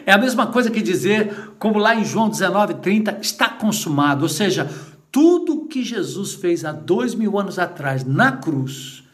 É 0.06 0.12
a 0.12 0.18
mesma 0.18 0.46
coisa 0.46 0.70
que 0.70 0.82
dizer, 0.82 1.52
como 1.58 1.78
lá 1.78 1.94
em 1.94 2.04
João 2.04 2.28
19, 2.28 2.74
30, 2.74 3.18
está 3.20 3.48
consumado. 3.48 4.22
Ou 4.22 4.28
seja, 4.28 4.70
tudo 5.10 5.66
que 5.66 5.82
Jesus 5.82 6.34
fez 6.34 6.64
há 6.64 6.72
dois 6.72 7.14
mil 7.14 7.38
anos 7.38 7.58
atrás 7.58 8.04
na 8.04 8.32
cruz, 8.32 9.04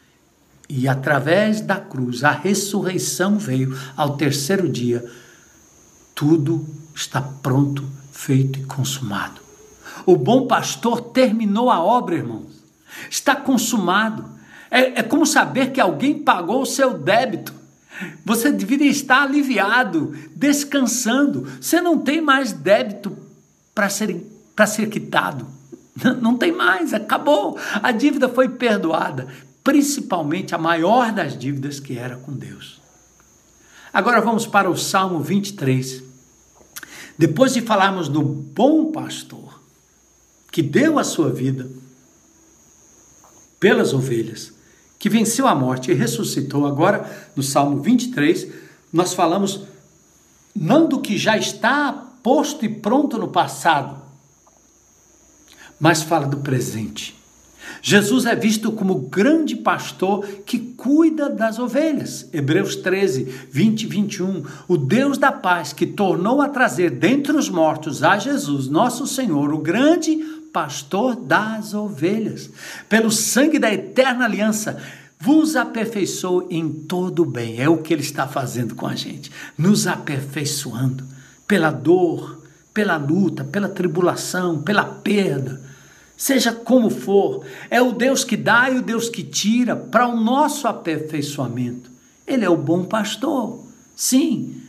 e 0.67 0.87
através 0.87 1.61
da 1.61 1.77
cruz 1.77 2.23
a 2.23 2.31
ressurreição 2.31 3.37
veio 3.37 3.77
ao 3.95 4.17
terceiro 4.17 4.67
dia, 4.67 5.05
tudo 6.13 6.65
está 6.95 7.21
pronto, 7.21 7.83
feito 8.11 8.59
e 8.59 8.63
consumado. 8.63 9.41
O 10.05 10.15
bom 10.15 10.47
pastor 10.47 11.01
terminou 11.01 11.69
a 11.69 11.83
obra, 11.83 12.15
irmãos. 12.15 12.63
Está 13.09 13.35
consumado. 13.35 14.25
É, 14.71 14.99
é 14.99 15.03
como 15.03 15.25
saber 15.25 15.71
que 15.71 15.81
alguém 15.81 16.19
pagou 16.19 16.61
o 16.61 16.65
seu 16.65 16.97
débito. 16.97 17.53
Você 18.23 18.51
deveria 18.51 18.89
estar 18.89 19.23
aliviado, 19.23 20.15
descansando. 20.35 21.47
Você 21.59 21.81
não 21.81 21.99
tem 21.99 22.21
mais 22.21 22.51
débito 22.51 23.17
para 23.73 23.89
ser, 23.89 24.25
ser 24.67 24.87
quitado. 24.87 25.47
Não 26.21 26.37
tem 26.37 26.51
mais, 26.51 26.93
acabou. 26.93 27.57
A 27.81 27.89
dívida 27.93 28.27
foi 28.27 28.49
perdoada, 28.49 29.27
principalmente 29.65 30.53
a 30.53 30.59
maior 30.59 31.11
das 31.11 31.35
dívidas 31.35 31.79
que 31.79 31.97
era 31.97 32.15
com 32.17 32.31
Deus. 32.31 32.79
Agora 33.91 34.21
vamos 34.21 34.45
para 34.45 34.69
o 34.69 34.77
Salmo 34.77 35.19
23. 35.19 36.03
Depois 37.17 37.55
de 37.55 37.61
falarmos 37.61 38.07
do 38.07 38.21
bom 38.21 38.91
pastor 38.91 39.59
que 40.51 40.61
deu 40.61 40.99
a 40.99 41.03
sua 41.03 41.31
vida 41.31 41.67
pelas 43.59 43.91
ovelhas, 43.91 44.53
que 44.99 45.09
venceu 45.09 45.47
a 45.47 45.55
morte 45.55 45.89
e 45.89 45.95
ressuscitou, 45.95 46.67
agora 46.67 47.31
no 47.35 47.41
Salmo 47.41 47.81
23, 47.81 48.47
nós 48.93 49.15
falamos 49.15 49.61
não 50.55 50.87
do 50.87 51.01
que 51.01 51.17
já 51.17 51.37
está 51.37 51.91
posto 52.21 52.63
e 52.65 52.69
pronto 52.69 53.17
no 53.17 53.29
passado, 53.29 53.99
mas 55.79 56.03
fala 56.03 56.27
do 56.27 56.37
presente. 56.37 57.24
Jesus 57.81 58.25
é 58.25 58.35
visto 58.35 58.71
como 58.71 58.95
grande 58.95 59.55
pastor 59.55 60.25
que 60.45 60.59
cuida 60.59 61.29
das 61.29 61.59
ovelhas. 61.59 62.27
Hebreus 62.33 62.75
13, 62.75 63.23
20 63.51 63.83
e 63.83 63.87
21. 63.87 64.43
O 64.67 64.77
Deus 64.77 65.17
da 65.17 65.31
paz 65.31 65.73
que 65.73 65.85
tornou 65.85 66.41
a 66.41 66.49
trazer 66.49 66.91
dentre 66.91 67.33
os 67.33 67.49
mortos 67.49 68.03
a 68.03 68.17
Jesus, 68.17 68.67
nosso 68.67 69.05
Senhor, 69.05 69.53
o 69.53 69.59
grande 69.59 70.17
pastor 70.51 71.15
das 71.15 71.73
ovelhas, 71.73 72.49
pelo 72.87 73.11
sangue 73.11 73.59
da 73.59 73.73
eterna 73.73 74.23
aliança, 74.23 74.81
vos 75.19 75.55
aperfeiçoou 75.55 76.47
em 76.49 76.69
todo 76.69 77.23
o 77.23 77.25
bem. 77.25 77.59
É 77.59 77.67
o 77.67 77.79
que 77.79 77.93
ele 77.93 78.01
está 78.01 78.27
fazendo 78.27 78.73
com 78.73 78.87
a 78.87 78.95
gente, 78.95 79.31
nos 79.57 79.85
aperfeiçoando 79.85 81.03
pela 81.45 81.71
dor, 81.71 82.41
pela 82.73 82.95
luta, 82.97 83.43
pela 83.43 83.67
tribulação, 83.67 84.61
pela 84.61 84.85
perda 84.85 85.74
Seja 86.17 86.53
como 86.53 86.89
for, 86.89 87.45
é 87.69 87.81
o 87.81 87.91
Deus 87.91 88.23
que 88.23 88.37
dá 88.37 88.69
e 88.69 88.77
o 88.77 88.81
Deus 88.81 89.09
que 89.09 89.23
tira 89.23 89.75
para 89.75 90.07
o 90.07 90.19
nosso 90.19 90.67
aperfeiçoamento. 90.67 91.91
Ele 92.25 92.45
é 92.45 92.49
o 92.49 92.57
bom 92.57 92.85
pastor. 92.85 93.59
Sim, 93.95 94.61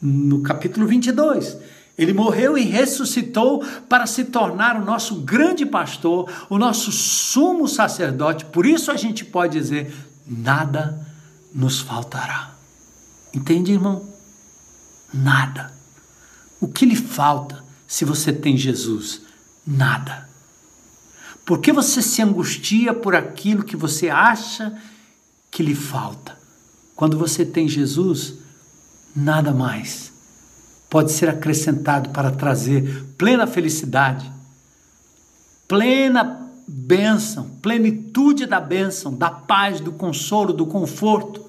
no 0.00 0.42
capítulo 0.42 0.86
22. 0.86 1.56
Ele 1.96 2.12
morreu 2.12 2.56
e 2.56 2.62
ressuscitou 2.62 3.64
para 3.88 4.06
se 4.06 4.26
tornar 4.26 4.80
o 4.80 4.84
nosso 4.84 5.16
grande 5.16 5.66
pastor, 5.66 6.30
o 6.48 6.56
nosso 6.56 6.92
sumo 6.92 7.66
sacerdote. 7.66 8.44
Por 8.44 8.66
isso 8.66 8.92
a 8.92 8.96
gente 8.96 9.24
pode 9.24 9.58
dizer: 9.58 9.92
nada 10.26 11.04
nos 11.52 11.80
faltará. 11.80 12.54
Entende, 13.34 13.72
irmão? 13.72 14.08
Nada. 15.12 15.72
O 16.60 16.68
que 16.68 16.86
lhe 16.86 16.96
falta 16.96 17.64
se 17.86 18.04
você 18.04 18.32
tem 18.32 18.56
Jesus? 18.56 19.22
Nada. 19.66 20.27
Por 21.48 21.60
que 21.60 21.72
você 21.72 22.02
se 22.02 22.20
angustia 22.20 22.92
por 22.92 23.14
aquilo 23.14 23.64
que 23.64 23.74
você 23.74 24.10
acha 24.10 24.78
que 25.50 25.62
lhe 25.62 25.74
falta? 25.74 26.38
Quando 26.94 27.16
você 27.16 27.42
tem 27.42 27.66
Jesus, 27.66 28.34
nada 29.16 29.50
mais 29.50 30.12
pode 30.90 31.10
ser 31.10 31.26
acrescentado 31.30 32.10
para 32.10 32.30
trazer 32.30 33.02
plena 33.16 33.46
felicidade, 33.46 34.30
plena 35.66 36.50
bênção, 36.68 37.48
plenitude 37.62 38.44
da 38.44 38.60
bênção, 38.60 39.14
da 39.14 39.30
paz, 39.30 39.80
do 39.80 39.92
consolo, 39.92 40.52
do 40.52 40.66
conforto. 40.66 41.48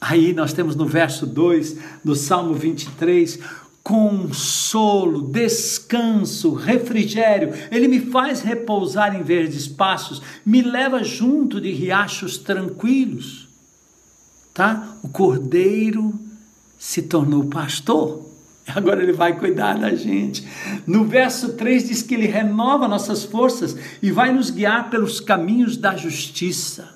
Aí 0.00 0.32
nós 0.32 0.52
temos 0.52 0.74
no 0.74 0.86
verso 0.86 1.24
2 1.24 1.76
do 2.04 2.16
Salmo 2.16 2.52
23 2.52 3.38
consolo, 3.86 5.22
descanso, 5.22 6.54
refrigério. 6.54 7.54
Ele 7.70 7.86
me 7.86 8.00
faz 8.00 8.40
repousar 8.40 9.14
em 9.14 9.22
verdes 9.22 9.68
passos, 9.68 10.20
me 10.44 10.60
leva 10.60 11.04
junto 11.04 11.60
de 11.60 11.70
riachos 11.70 12.36
tranquilos. 12.36 13.48
Tá? 14.52 14.96
O 15.04 15.08
cordeiro 15.08 16.12
se 16.76 17.02
tornou 17.02 17.44
pastor. 17.44 18.26
Agora 18.66 19.04
ele 19.04 19.12
vai 19.12 19.38
cuidar 19.38 19.78
da 19.78 19.94
gente. 19.94 20.44
No 20.84 21.04
verso 21.04 21.52
3 21.52 21.86
diz 21.86 22.02
que 22.02 22.14
ele 22.14 22.26
renova 22.26 22.88
nossas 22.88 23.22
forças 23.22 23.76
e 24.02 24.10
vai 24.10 24.32
nos 24.32 24.50
guiar 24.50 24.90
pelos 24.90 25.20
caminhos 25.20 25.76
da 25.76 25.94
justiça. 25.96 26.88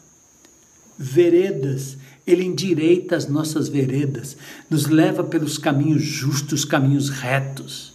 Veredas 0.99 2.00
ele 2.31 2.45
endireita 2.45 3.17
as 3.17 3.29
nossas 3.29 3.69
veredas, 3.69 4.37
nos 4.69 4.87
leva 4.87 5.25
pelos 5.25 5.59
caminhos 5.59 6.03
justos, 6.03 6.65
caminhos 6.65 7.09
retos. 7.09 7.91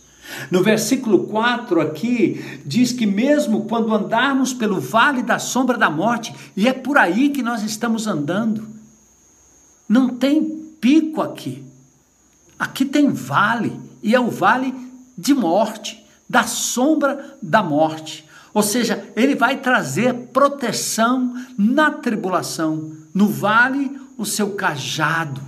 No 0.49 0.63
versículo 0.63 1.27
4 1.27 1.79
aqui, 1.81 2.61
diz 2.65 2.91
que 2.91 3.05
mesmo 3.05 3.65
quando 3.65 3.93
andarmos 3.93 4.53
pelo 4.53 4.79
vale 4.79 5.23
da 5.23 5.39
sombra 5.39 5.77
da 5.77 5.89
morte, 5.89 6.33
e 6.55 6.67
é 6.67 6.73
por 6.73 6.97
aí 6.97 7.29
que 7.29 7.43
nós 7.43 7.63
estamos 7.63 8.07
andando, 8.07 8.67
não 9.87 10.09
tem 10.09 10.43
pico 10.81 11.21
aqui. 11.21 11.63
Aqui 12.57 12.85
tem 12.85 13.09
vale, 13.09 13.79
e 14.01 14.15
é 14.15 14.19
o 14.19 14.29
vale 14.29 14.73
de 15.17 15.33
morte, 15.33 16.03
da 16.27 16.43
sombra 16.43 17.37
da 17.41 17.61
morte. 17.61 18.25
Ou 18.53 18.63
seja, 18.63 19.05
ele 19.15 19.35
vai 19.35 19.57
trazer 19.57 20.13
proteção 20.31 21.35
na 21.57 21.91
tribulação. 21.91 22.93
No 23.13 23.27
vale, 23.27 23.99
o 24.18 24.26
seu 24.26 24.51
cajado, 24.51 25.41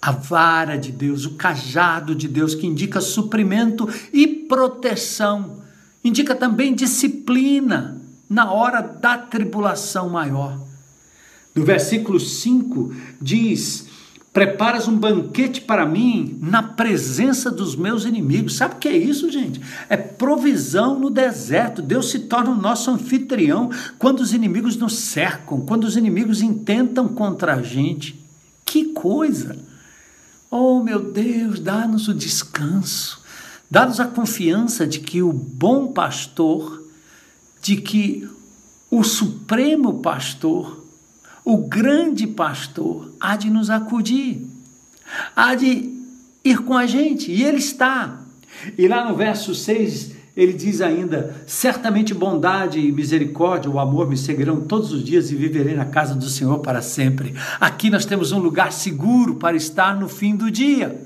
a 0.00 0.12
vara 0.12 0.76
de 0.76 0.90
Deus, 0.90 1.26
o 1.26 1.34
cajado 1.34 2.14
de 2.14 2.26
Deus 2.26 2.54
que 2.54 2.66
indica 2.66 3.00
suprimento 3.00 3.88
e 4.12 4.26
proteção, 4.26 5.62
indica 6.02 6.34
também 6.34 6.74
disciplina 6.74 8.00
na 8.28 8.50
hora 8.50 8.80
da 8.80 9.18
tribulação 9.18 10.08
maior. 10.08 10.58
No 11.54 11.64
versículo 11.64 12.18
5 12.18 12.94
diz: 13.20 13.86
Preparas 14.32 14.86
um 14.86 14.96
banquete 14.96 15.60
para 15.60 15.84
mim 15.84 16.38
na 16.40 16.62
presença 16.62 17.50
dos 17.50 17.74
meus 17.74 18.04
inimigos. 18.04 18.56
Sabe 18.56 18.76
o 18.76 18.78
que 18.78 18.88
é 18.88 18.96
isso, 18.96 19.30
gente? 19.30 19.60
É 19.88 19.96
provisão 19.96 20.98
no 20.98 21.10
deserto. 21.10 21.82
Deus 21.82 22.10
se 22.10 22.20
torna 22.20 22.50
o 22.50 22.60
nosso 22.60 22.90
anfitrião 22.90 23.70
quando 23.98 24.20
os 24.20 24.32
inimigos 24.32 24.76
nos 24.76 24.94
cercam, 24.94 25.60
quando 25.62 25.84
os 25.84 25.96
inimigos 25.96 26.42
intentam 26.42 27.08
contra 27.08 27.54
a 27.54 27.62
gente. 27.62 28.24
Que 28.64 28.92
coisa! 28.92 29.56
Oh, 30.48 30.82
meu 30.82 31.12
Deus, 31.12 31.60
dá-nos 31.60 32.08
o 32.08 32.14
descanso, 32.14 33.20
Dá-nos 33.70 34.00
a 34.00 34.06
confiança 34.06 34.84
de 34.84 34.98
que 34.98 35.22
o 35.22 35.32
bom 35.32 35.92
pastor, 35.92 36.82
de 37.62 37.76
que 37.76 38.28
o 38.90 39.04
supremo 39.04 40.00
pastor, 40.00 40.79
o 41.52 41.68
grande 41.68 42.26
pastor, 42.26 43.12
há 43.20 43.36
de 43.36 43.50
nos 43.50 43.70
acudir, 43.70 44.46
há 45.34 45.54
de 45.54 45.92
ir 46.44 46.58
com 46.58 46.76
a 46.76 46.86
gente, 46.86 47.30
e 47.30 47.42
ele 47.42 47.58
está. 47.58 48.20
E 48.76 48.86
lá 48.88 49.08
no 49.08 49.16
verso 49.16 49.54
6, 49.54 50.12
ele 50.36 50.52
diz 50.52 50.80
ainda: 50.80 51.42
Certamente 51.46 52.14
bondade 52.14 52.78
e 52.78 52.92
misericórdia, 52.92 53.70
o 53.70 53.78
amor 53.78 54.08
me 54.08 54.16
seguirão 54.16 54.60
todos 54.60 54.92
os 54.92 55.04
dias 55.04 55.30
e 55.30 55.34
viverei 55.34 55.74
na 55.74 55.84
casa 55.84 56.14
do 56.14 56.28
Senhor 56.28 56.58
para 56.60 56.82
sempre. 56.82 57.34
Aqui 57.60 57.90
nós 57.90 58.04
temos 58.04 58.32
um 58.32 58.38
lugar 58.38 58.72
seguro 58.72 59.36
para 59.36 59.56
estar 59.56 59.98
no 59.98 60.08
fim 60.08 60.36
do 60.36 60.50
dia, 60.50 61.00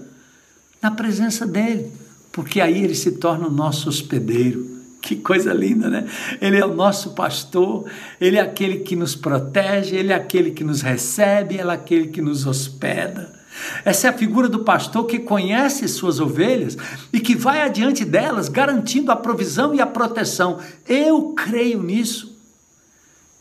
na 0.83 0.91
presença 0.91 1.47
dele 1.47 2.05
porque 2.35 2.61
aí 2.61 2.83
ele 2.83 2.97
se 2.97 3.13
torna 3.13 3.47
o 3.47 3.51
nosso 3.51 3.89
hospedeiro. 3.89 4.74
Que 5.05 5.17
coisa 5.17 5.53
linda, 5.53 5.91
né? 5.91 6.09
Ele 6.41 6.57
é 6.57 6.65
o 6.65 6.73
nosso 6.73 7.11
pastor, 7.11 7.85
ele 8.19 8.39
é 8.39 8.41
aquele 8.41 8.79
que 8.79 8.97
nos 8.97 9.15
protege, 9.15 9.95
ele 9.95 10.15
é 10.15 10.17
aquele 10.17 10.51
que 10.51 10.65
nos 10.65 10.81
recebe, 10.81 11.57
ele 11.57 11.69
é 11.69 11.75
aquele 11.75 12.09
que 12.09 12.23
nos 12.23 12.47
hospeda. 12.47 13.39
Essa 13.85 14.07
é 14.07 14.11
a 14.11 14.15
figura 14.15 14.49
do 14.49 14.61
pastor 14.61 15.05
que 15.05 15.19
conhece 15.19 15.87
suas 15.89 16.21
ovelhas 16.21 16.79
e 17.13 17.21
que 17.21 17.37
vai 17.37 17.61
adiante 17.61 18.03
delas, 18.03 18.49
garantindo 18.49 19.13
a 19.13 19.17
provisão 19.17 19.75
e 19.75 19.81
a 19.81 19.87
proteção. 19.87 20.59
Eu 20.89 21.35
creio 21.35 21.83
nisso, 21.83 22.35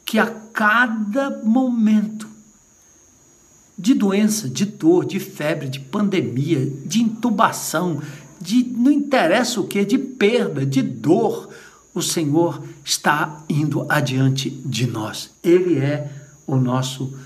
que 0.03 0.20
a 0.20 0.28
cada 0.28 1.30
momento 1.45 2.28
de 3.80 3.93
doença, 3.93 4.49
de 4.49 4.66
dor, 4.66 5.05
de 5.05 5.18
febre, 5.18 5.70
de 5.70 5.80
pandemia, 5.80 6.70
de 6.86 7.01
intubação, 7.01 8.01
de 8.43 8.63
não 8.63 8.91
interessa 8.91 9.61
o 9.61 9.67
que, 9.67 9.85
de 9.85 9.97
perda, 9.97 10.65
de 10.65 10.81
dor, 10.81 11.49
o 11.93 12.01
Senhor 12.01 12.61
está 12.83 13.43
indo 13.47 13.85
adiante 13.89 14.49
de 14.49 14.85
nós. 14.85 15.31
Ele 15.41 15.79
é 15.79 16.11
o 16.45 16.57
nosso 16.57 17.17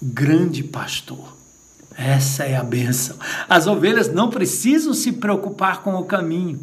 grande 0.00 0.62
pastor. 0.62 1.34
Essa 1.96 2.44
é 2.44 2.56
a 2.56 2.62
bênção. 2.62 3.16
As 3.48 3.66
ovelhas 3.66 4.12
não 4.12 4.28
precisam 4.28 4.92
se 4.92 5.12
preocupar 5.12 5.82
com 5.82 5.94
o 5.94 6.04
caminho. 6.04 6.60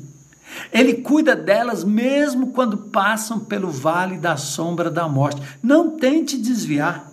Ele 0.71 0.95
cuida 0.95 1.36
delas 1.36 1.84
mesmo 1.84 2.51
quando 2.51 2.78
passam 2.78 3.39
pelo 3.39 3.71
vale 3.71 4.17
da 4.17 4.38
sombra 4.38 4.91
da 4.91 5.09
morte. 5.09 5.41
Não 5.63 5.97
tente 5.97 6.38
desviar. 6.38 7.11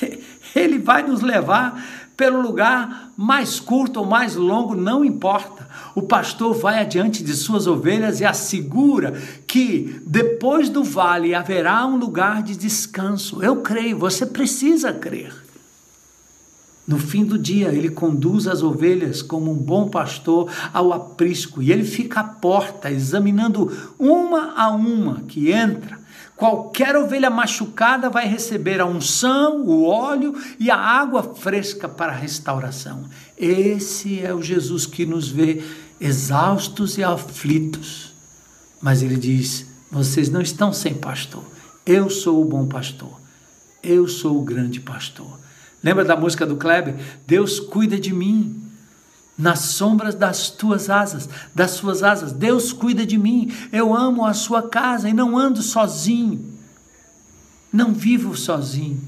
Ele 0.54 0.78
vai 0.78 1.02
nos 1.02 1.22
levar 1.22 2.01
pelo 2.22 2.40
lugar 2.40 3.10
mais 3.16 3.58
curto 3.58 3.98
ou 3.98 4.06
mais 4.06 4.36
longo, 4.36 4.76
não 4.76 5.04
importa. 5.04 5.68
O 5.92 6.02
pastor 6.02 6.54
vai 6.54 6.78
adiante 6.78 7.20
de 7.20 7.34
suas 7.34 7.66
ovelhas 7.66 8.20
e 8.20 8.24
assegura 8.24 9.20
que 9.44 10.00
depois 10.06 10.68
do 10.68 10.84
vale 10.84 11.34
haverá 11.34 11.84
um 11.84 11.96
lugar 11.96 12.40
de 12.40 12.54
descanso. 12.54 13.42
Eu 13.42 13.56
creio, 13.56 13.98
você 13.98 14.24
precisa 14.24 14.92
crer. 14.92 15.34
No 16.86 16.96
fim 16.96 17.24
do 17.24 17.36
dia, 17.36 17.70
ele 17.70 17.88
conduz 17.88 18.46
as 18.46 18.62
ovelhas 18.62 19.20
como 19.20 19.50
um 19.50 19.56
bom 19.56 19.88
pastor 19.88 20.48
ao 20.72 20.92
aprisco 20.92 21.60
e 21.60 21.72
ele 21.72 21.84
fica 21.84 22.20
à 22.20 22.24
porta, 22.24 22.88
examinando 22.88 23.68
uma 23.98 24.52
a 24.56 24.70
uma 24.70 25.22
que 25.26 25.50
entra 25.50 25.98
Qualquer 26.42 26.96
ovelha 26.96 27.30
machucada 27.30 28.10
vai 28.10 28.26
receber 28.26 28.80
a 28.80 28.84
unção, 28.84 29.62
o 29.64 29.84
óleo 29.84 30.34
e 30.58 30.72
a 30.72 30.76
água 30.76 31.22
fresca 31.22 31.88
para 31.88 32.10
a 32.10 32.16
restauração. 32.16 33.04
Esse 33.38 34.18
é 34.18 34.34
o 34.34 34.42
Jesus 34.42 34.84
que 34.84 35.06
nos 35.06 35.28
vê 35.28 35.62
exaustos 36.00 36.98
e 36.98 37.04
aflitos. 37.04 38.12
Mas 38.80 39.04
ele 39.04 39.14
diz: 39.14 39.66
vocês 39.88 40.28
não 40.30 40.40
estão 40.40 40.72
sem 40.72 40.94
pastor. 40.94 41.44
Eu 41.86 42.10
sou 42.10 42.42
o 42.42 42.44
bom 42.44 42.66
pastor. 42.66 43.20
Eu 43.80 44.08
sou 44.08 44.36
o 44.36 44.44
grande 44.44 44.80
pastor. 44.80 45.38
Lembra 45.80 46.04
da 46.04 46.16
música 46.16 46.44
do 46.44 46.56
Kleber? 46.56 46.96
Deus 47.24 47.60
cuida 47.60 48.00
de 48.00 48.12
mim 48.12 48.60
nas 49.36 49.60
sombras 49.60 50.14
das 50.14 50.50
tuas 50.50 50.90
asas, 50.90 51.28
das 51.54 51.72
suas 51.72 52.02
asas. 52.02 52.32
Deus 52.32 52.72
cuida 52.72 53.04
de 53.04 53.18
mim. 53.18 53.52
Eu 53.72 53.94
amo 53.94 54.24
a 54.24 54.34
sua 54.34 54.62
casa 54.62 55.08
e 55.08 55.12
não 55.12 55.36
ando 55.36 55.62
sozinho. 55.62 56.52
Não 57.72 57.92
vivo 57.92 58.36
sozinho. 58.36 59.00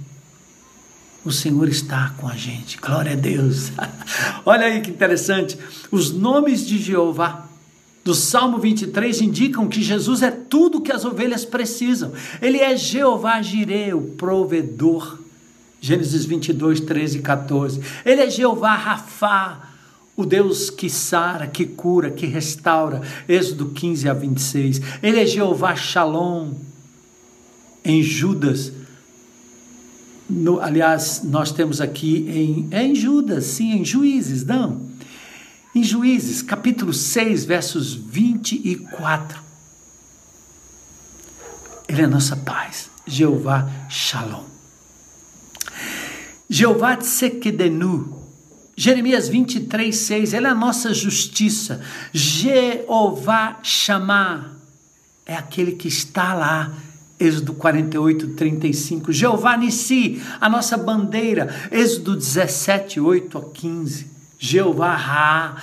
O 1.24 1.32
Senhor 1.32 1.68
está 1.68 2.14
com 2.18 2.28
a 2.28 2.34
gente. 2.34 2.78
Glória 2.78 3.12
a 3.12 3.16
Deus. 3.16 3.72
Olha 4.44 4.66
aí 4.66 4.80
que 4.80 4.90
interessante. 4.90 5.58
Os 5.90 6.10
nomes 6.10 6.66
de 6.66 6.78
Jeová 6.78 7.46
do 8.04 8.12
Salmo 8.14 8.58
23 8.58 9.22
indicam 9.22 9.66
que 9.66 9.82
Jesus 9.82 10.22
é 10.22 10.30
tudo 10.30 10.82
que 10.82 10.92
as 10.92 11.04
ovelhas 11.04 11.44
precisam. 11.44 12.12
Ele 12.42 12.58
é 12.58 12.76
Jeová 12.76 13.40
Jireh, 13.40 13.94
o 13.94 14.02
provedor. 14.02 15.18
Gênesis 15.80 16.24
22, 16.24 16.80
13 16.80 17.18
e 17.18 17.22
14. 17.22 17.80
Ele 18.04 18.22
é 18.22 18.30
Jeová 18.30 18.74
Rafá, 18.74 19.73
o 20.16 20.24
Deus 20.24 20.70
que 20.70 20.88
sara, 20.88 21.46
que 21.46 21.66
cura, 21.66 22.10
que 22.10 22.26
restaura. 22.26 23.02
Êxodo 23.28 23.70
15 23.70 24.08
a 24.08 24.14
26. 24.14 24.80
Ele 25.02 25.20
é 25.20 25.26
Jeová 25.26 25.74
Shalom. 25.74 26.52
Em 27.84 28.02
Judas, 28.02 28.72
no, 30.28 30.58
aliás, 30.60 31.22
nós 31.22 31.52
temos 31.52 31.80
aqui 31.80 32.26
em, 32.28 32.68
é 32.70 32.82
em 32.82 32.94
Judas, 32.94 33.44
sim, 33.44 33.72
em 33.72 33.84
Juízes, 33.84 34.44
não. 34.44 34.80
Em 35.74 35.82
Juízes, 35.82 36.40
capítulo 36.40 36.94
6, 36.94 37.44
versos 37.44 37.94
24. 37.94 39.42
Ele 41.88 42.02
é 42.02 42.06
nossa 42.06 42.36
paz. 42.36 42.90
Jeová 43.06 43.68
Shalom. 43.90 44.44
Jeová 46.48 46.96
Tsekedenu 46.96 48.13
Jeremias 48.76 49.28
23, 49.28 49.94
6, 49.94 50.34
ele 50.34 50.46
é 50.46 50.50
a 50.50 50.54
nossa 50.54 50.92
justiça. 50.92 51.80
Jeová 52.12 53.58
chamar 53.62 54.54
é 55.26 55.34
aquele 55.34 55.72
que 55.72 55.88
está 55.88 56.34
lá. 56.34 56.72
Êxodo 57.18 57.54
48, 57.54 58.28
35. 58.34 59.12
Jeová 59.12 59.56
Nissi, 59.56 60.20
a 60.40 60.48
nossa 60.48 60.76
bandeira. 60.76 61.54
Êxodo 61.70 62.16
17, 62.16 63.00
8 63.00 63.38
a 63.38 63.42
15. 63.42 64.06
Jeová 64.38 64.94
Ra, 64.94 65.56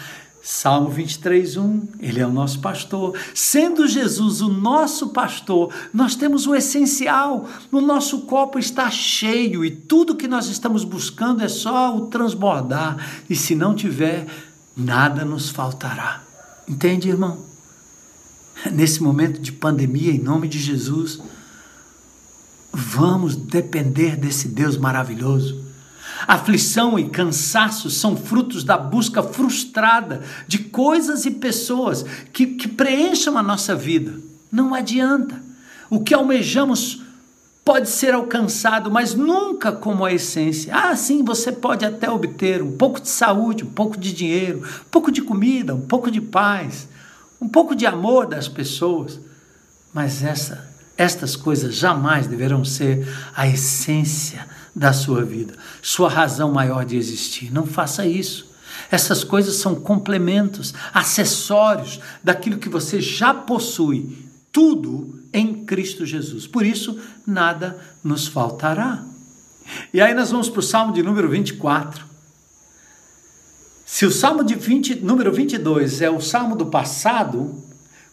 Salmo 0.44 0.90
23, 0.90 1.56
1, 1.56 1.88
ele 2.00 2.20
é 2.20 2.26
o 2.26 2.32
nosso 2.32 2.60
pastor. 2.62 3.16
Sendo 3.34 3.88
Jesus 3.88 4.42
o 4.42 4.50
nosso 4.50 5.10
pastor, 5.10 5.72
nós 5.94 6.16
temos 6.16 6.48
o 6.48 6.56
essencial. 6.56 7.48
O 7.72 7.80
nosso 7.80 8.22
copo 8.22 8.58
está 8.58 8.90
cheio 8.90 9.64
e 9.64 9.70
tudo 9.70 10.16
que 10.16 10.28
nós 10.28 10.48
estamos 10.48 10.84
buscando 10.84 11.44
é 11.44 11.48
só 11.48 11.96
o 11.96 12.08
transbordar. 12.08 12.98
E 13.30 13.36
se 13.36 13.54
não 13.54 13.76
tiver, 13.76 14.26
nada 14.76 15.24
nos 15.24 15.50
faltará. 15.50 16.24
Entende, 16.68 17.10
irmão? 17.10 17.46
Nesse 18.72 19.04
momento 19.04 19.40
de 19.40 19.52
pandemia, 19.52 20.12
em 20.12 20.20
nome 20.20 20.48
de 20.48 20.58
Jesus, 20.58 21.20
vamos 22.74 23.36
depender 23.36 24.16
desse 24.16 24.48
Deus 24.48 24.76
maravilhoso 24.76 25.71
Aflição 26.28 26.98
e 26.98 27.10
cansaço 27.10 27.90
são 27.90 28.16
frutos 28.16 28.64
da 28.64 28.78
busca 28.78 29.24
frustrada 29.24 30.22
de 30.48 30.60
coisas 30.60 31.26
e 31.26 31.32
pessoas 31.32 32.04
que, 32.32 32.48
que 32.48 32.68
preencham 32.68 33.38
a 33.38 33.44
nossa 33.44 33.76
vida. 33.76 34.14
Não 34.52 34.74
adianta. 34.74 35.42
O 35.90 36.02
que 36.02 36.14
almejamos 36.14 37.02
pode 37.64 37.90
ser 37.90 38.14
alcançado, 38.14 38.90
mas 38.90 39.14
nunca 39.14 39.72
como 39.72 40.04
a 40.04 40.14
essência. 40.14 40.76
Ah, 40.76 40.96
sim, 40.96 41.24
você 41.24 41.52
pode 41.52 41.86
até 41.86 42.10
obter 42.10 42.62
um 42.62 42.76
pouco 42.76 43.00
de 43.00 43.10
saúde, 43.10 43.64
um 43.64 43.70
pouco 43.70 43.98
de 43.98 44.14
dinheiro, 44.14 44.60
um 44.60 44.90
pouco 44.90 45.12
de 45.12 45.22
comida, 45.22 45.76
um 45.76 45.82
pouco 45.82 46.10
de 46.10 46.20
paz, 46.20 46.88
um 47.40 47.48
pouco 47.48 47.76
de 47.76 47.86
amor 47.86 48.26
das 48.28 48.48
pessoas, 48.48 49.20
mas 49.94 50.24
essa, 50.24 50.70
estas 50.98 51.36
coisas 51.36 51.76
jamais 51.76 52.28
deverão 52.28 52.66
ser 52.66 53.08
a 53.36 53.48
essência 53.48 54.48
da 54.76 54.94
sua 54.94 55.24
vida, 55.24 55.54
sua 55.82 56.10
razão 56.10 56.52
maior 56.52 56.86
de 56.86 56.98
existir. 56.98 57.52
Não 57.52 57.66
faça 57.66 58.06
isso. 58.06 58.50
Essas 58.90 59.24
coisas 59.24 59.56
são 59.56 59.76
complementos, 59.76 60.74
acessórios 60.94 62.00
daquilo 62.24 62.58
que 62.58 62.70
você 62.70 63.00
já 63.02 63.34
possui, 63.34 64.18
tudo 64.52 65.22
em 65.34 65.66
Cristo 65.66 66.06
Jesus. 66.06 66.48
Por 66.48 66.66
isso, 66.66 67.00
nada 67.26 67.80
nos 68.04 68.28
faltará. 68.28 69.04
E 69.94 70.02
aí 70.02 70.14
nós 70.14 70.32
vamos 70.32 70.50
para 70.50 70.60
o 70.60 70.64
Salmo 70.64 70.94
de 70.94 71.04
número 71.04 71.30
24. 71.30 72.06
Se 73.86 74.06
o 74.06 74.12
Salmo 74.12 74.44
de 74.44 74.56
20, 74.56 75.02
número 75.02 75.32
22 75.32 76.02
é 76.02 76.10
o 76.10 76.22
Salmo 76.22 76.56
do 76.56 76.66
passado, 76.68 77.62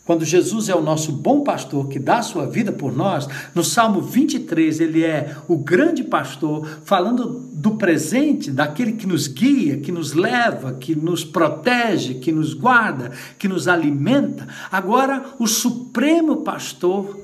quando 0.09 0.25
Jesus 0.25 0.71
é 0.71 0.75
o 0.75 0.81
nosso 0.81 1.13
bom 1.13 1.43
pastor 1.43 1.87
que 1.87 1.99
dá 1.99 2.21
a 2.21 2.23
sua 2.23 2.47
vida 2.47 2.73
por 2.73 2.97
nós, 2.97 3.29
no 3.55 3.63
Salmo 3.63 4.01
23 4.01 4.81
ele 4.81 5.05
é 5.05 5.37
o 5.47 5.59
grande 5.59 6.03
pastor, 6.03 6.67
falando 6.83 7.27
do 7.53 7.73
presente, 7.73 8.51
daquele 8.51 8.93
que 8.93 9.07
nos 9.07 9.27
guia, 9.27 9.77
que 9.77 9.93
nos 9.93 10.15
leva, 10.15 10.73
que 10.73 10.97
nos 10.97 11.25
protege, 11.25 12.15
que 12.15 12.33
nos 12.33 12.55
guarda, 12.55 13.13
que 13.39 13.47
nos 13.47 13.69
alimenta. 13.69 14.49
Agora, 14.73 15.35
o 15.39 15.47
supremo 15.47 16.39
pastor 16.39 17.21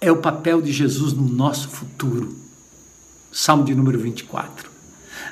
é 0.00 0.10
o 0.10 0.22
papel 0.22 0.62
de 0.62 0.72
Jesus 0.72 1.12
no 1.12 1.28
nosso 1.28 1.68
futuro. 1.68 2.34
Salmo 3.30 3.64
de 3.64 3.74
número 3.74 3.98
24. 3.98 4.73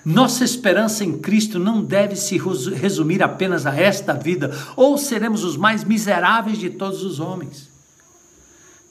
Nossa 0.05 0.45
esperança 0.45 1.05
em 1.05 1.19
Cristo 1.19 1.59
não 1.59 1.83
deve 1.83 2.17
se 2.17 2.37
resumir 2.75 3.23
apenas 3.23 3.67
a 3.67 3.75
esta 3.75 4.13
vida, 4.13 4.51
ou 4.77 4.99
seremos 4.99 5.45
os 5.45 5.57
mais 5.57 5.85
miseráveis 5.85 6.59
de 6.59 6.71
todos 6.71 7.05
os 7.05 7.21
homens. 7.21 7.71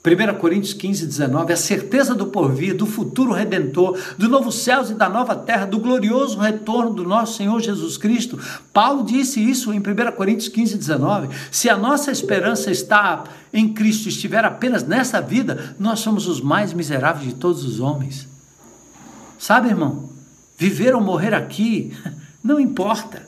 1 0.04 0.34
Coríntios 0.40 0.72
15, 0.72 1.06
19, 1.06 1.52
a 1.52 1.56
certeza 1.56 2.12
do 2.12 2.26
porvir, 2.26 2.74
do 2.74 2.86
futuro 2.86 3.32
redentor, 3.32 3.96
do 4.18 4.28
novo 4.28 4.50
céus 4.50 4.90
e 4.90 4.94
da 4.94 5.08
nova 5.08 5.36
terra, 5.36 5.64
do 5.64 5.78
glorioso 5.78 6.40
retorno 6.40 6.92
do 6.92 7.04
nosso 7.04 7.36
Senhor 7.36 7.60
Jesus 7.60 7.96
Cristo. 7.96 8.36
Paulo 8.72 9.04
disse 9.04 9.38
isso 9.38 9.72
em 9.72 9.78
1 9.78 9.82
Coríntios 10.16 10.48
15, 10.48 10.76
19. 10.76 11.28
Se 11.52 11.68
a 11.70 11.76
nossa 11.76 12.10
esperança 12.10 12.68
está 12.68 13.22
em 13.52 13.72
Cristo, 13.72 14.08
estiver 14.08 14.44
apenas 14.44 14.82
nessa 14.82 15.20
vida, 15.20 15.76
nós 15.78 16.00
somos 16.00 16.26
os 16.26 16.40
mais 16.40 16.72
miseráveis 16.72 17.28
de 17.28 17.34
todos 17.36 17.64
os 17.64 17.78
homens. 17.78 18.26
Sabe, 19.38 19.68
irmão? 19.68 20.11
Viver 20.62 20.94
ou 20.94 21.00
morrer 21.00 21.34
aqui 21.34 21.92
não 22.42 22.60
importa. 22.60 23.26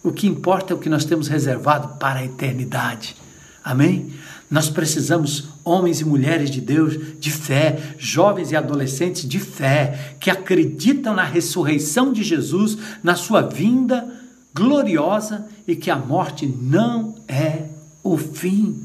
O 0.00 0.12
que 0.12 0.28
importa 0.28 0.72
é 0.72 0.76
o 0.76 0.78
que 0.78 0.88
nós 0.88 1.04
temos 1.04 1.26
reservado 1.26 1.98
para 1.98 2.20
a 2.20 2.24
eternidade. 2.24 3.16
Amém? 3.64 4.12
Nós 4.48 4.70
precisamos 4.70 5.48
homens 5.64 6.00
e 6.00 6.04
mulheres 6.04 6.52
de 6.52 6.60
Deus 6.60 7.18
de 7.18 7.32
fé, 7.32 7.94
jovens 7.98 8.52
e 8.52 8.56
adolescentes 8.56 9.28
de 9.28 9.40
fé, 9.40 10.14
que 10.20 10.30
acreditam 10.30 11.14
na 11.14 11.24
ressurreição 11.24 12.12
de 12.12 12.22
Jesus, 12.22 12.78
na 13.02 13.16
sua 13.16 13.42
vinda 13.42 14.08
gloriosa 14.54 15.48
e 15.66 15.74
que 15.74 15.90
a 15.90 15.96
morte 15.96 16.46
não 16.46 17.16
é 17.26 17.64
o 18.04 18.16
fim 18.16 18.80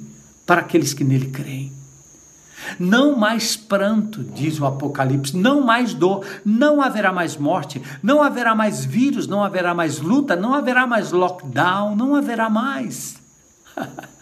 para 0.48 0.62
aqueles 0.62 0.96
que 0.96 1.04
nele 1.04 1.28
creem. 1.28 1.72
Não 2.80 3.16
mais 3.16 3.56
pranto, 3.56 4.24
diz 4.24 4.60
o 4.60 4.66
Apocalipse, 4.66 5.36
não 5.36 5.62
mais 5.62 5.94
dor, 5.94 6.26
não 6.46 6.82
haverá 6.82 7.12
mais 7.12 7.38
morte, 7.38 7.82
não 8.02 8.22
haverá 8.22 8.56
mais 8.56 8.84
vírus, 8.84 9.28
não 9.28 9.44
haverá 9.44 9.74
mais 9.74 10.00
luta, 10.00 10.36
não 10.36 10.54
haverá 10.54 10.86
mais 10.88 11.12
lockdown, 11.12 11.96
não 11.96 12.16
haverá 12.16 12.50
mais. 12.50 13.16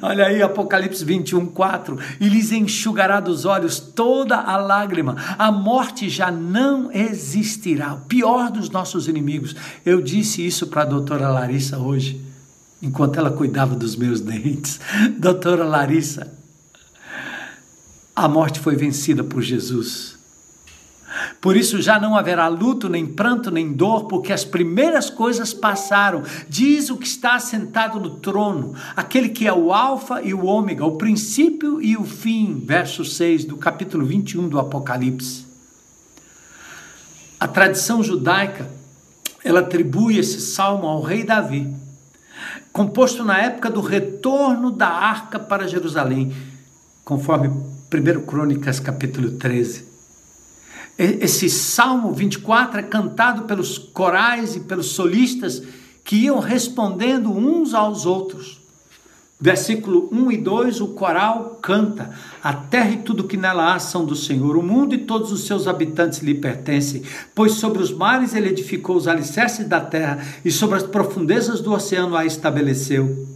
Olha 0.00 0.26
aí, 0.26 0.42
Apocalipse 0.42 1.04
21, 1.04 1.46
4. 1.46 1.98
E 2.20 2.28
lhes 2.28 2.52
enxugará 2.52 3.20
dos 3.20 3.44
olhos 3.44 3.78
toda 3.78 4.36
a 4.36 4.56
lágrima. 4.56 5.16
A 5.38 5.50
morte 5.52 6.08
já 6.08 6.30
não 6.30 6.90
existirá. 6.92 7.94
O 7.94 8.00
pior 8.00 8.50
dos 8.50 8.70
nossos 8.70 9.08
inimigos. 9.08 9.54
Eu 9.84 10.00
disse 10.00 10.44
isso 10.44 10.66
para 10.66 10.82
a 10.82 10.86
doutora 10.86 11.28
Larissa 11.28 11.78
hoje, 11.78 12.20
enquanto 12.82 13.18
ela 13.18 13.30
cuidava 13.30 13.74
dos 13.74 13.96
meus 13.96 14.20
dentes. 14.20 14.80
Doutora 15.18 15.64
Larissa, 15.64 16.32
a 18.14 18.28
morte 18.28 18.60
foi 18.60 18.76
vencida 18.76 19.24
por 19.24 19.42
Jesus. 19.42 20.14
Por 21.40 21.56
isso 21.56 21.80
já 21.80 21.98
não 21.98 22.16
haverá 22.16 22.48
luto, 22.48 22.88
nem 22.88 23.06
pranto, 23.06 23.50
nem 23.50 23.72
dor, 23.72 24.06
porque 24.06 24.32
as 24.32 24.44
primeiras 24.44 25.10
coisas 25.10 25.52
passaram. 25.52 26.22
Diz 26.48 26.90
o 26.90 26.96
que 26.96 27.06
está 27.06 27.38
sentado 27.38 28.00
no 28.00 28.16
trono, 28.16 28.74
aquele 28.96 29.28
que 29.28 29.46
é 29.46 29.52
o 29.52 29.72
Alfa 29.72 30.22
e 30.22 30.34
o 30.34 30.44
Ômega, 30.44 30.84
o 30.84 30.96
princípio 30.96 31.80
e 31.80 31.96
o 31.96 32.04
fim. 32.04 32.62
Verso 32.64 33.04
6 33.04 33.44
do 33.44 33.56
capítulo 33.56 34.04
21 34.04 34.48
do 34.48 34.58
Apocalipse. 34.58 35.44
A 37.38 37.46
tradição 37.46 38.02
judaica, 38.02 38.68
ela 39.44 39.60
atribui 39.60 40.18
esse 40.18 40.40
salmo 40.40 40.86
ao 40.86 41.02
rei 41.02 41.24
Davi, 41.24 41.72
composto 42.72 43.22
na 43.22 43.38
época 43.38 43.70
do 43.70 43.80
retorno 43.80 44.70
da 44.70 44.88
arca 44.88 45.38
para 45.38 45.68
Jerusalém, 45.68 46.34
conforme 47.04 47.73
1 47.94 48.22
Crônicas 48.22 48.80
capítulo 48.80 49.32
13. 49.32 49.84
Esse 50.98 51.48
Salmo 51.48 52.12
24 52.12 52.80
é 52.80 52.82
cantado 52.82 53.42
pelos 53.42 53.78
corais 53.78 54.56
e 54.56 54.60
pelos 54.60 54.86
solistas 54.86 55.62
que 56.02 56.16
iam 56.16 56.40
respondendo 56.40 57.32
uns 57.32 57.72
aos 57.72 58.04
outros. 58.04 58.60
Versículo 59.40 60.08
1 60.10 60.32
e 60.32 60.36
2, 60.38 60.80
o 60.80 60.88
coral 60.88 61.58
canta: 61.60 62.10
A 62.42 62.52
terra 62.52 62.90
e 62.90 62.98
tudo 62.98 63.24
que 63.24 63.36
nela 63.36 63.74
há 63.74 63.78
são 63.78 64.04
do 64.04 64.16
Senhor, 64.16 64.56
o 64.56 64.62
mundo 64.62 64.94
e 64.94 64.98
todos 64.98 65.30
os 65.30 65.46
seus 65.46 65.66
habitantes 65.68 66.20
lhe 66.20 66.34
pertencem, 66.34 67.02
pois 67.34 67.52
sobre 67.52 67.82
os 67.82 67.92
mares 67.92 68.34
ele 68.34 68.48
edificou 68.48 68.96
os 68.96 69.06
alicerces 69.06 69.68
da 69.68 69.80
terra 69.80 70.24
e 70.44 70.50
sobre 70.50 70.76
as 70.76 70.84
profundezas 70.84 71.60
do 71.60 71.72
oceano 71.72 72.16
a 72.16 72.24
estabeleceu. 72.24 73.28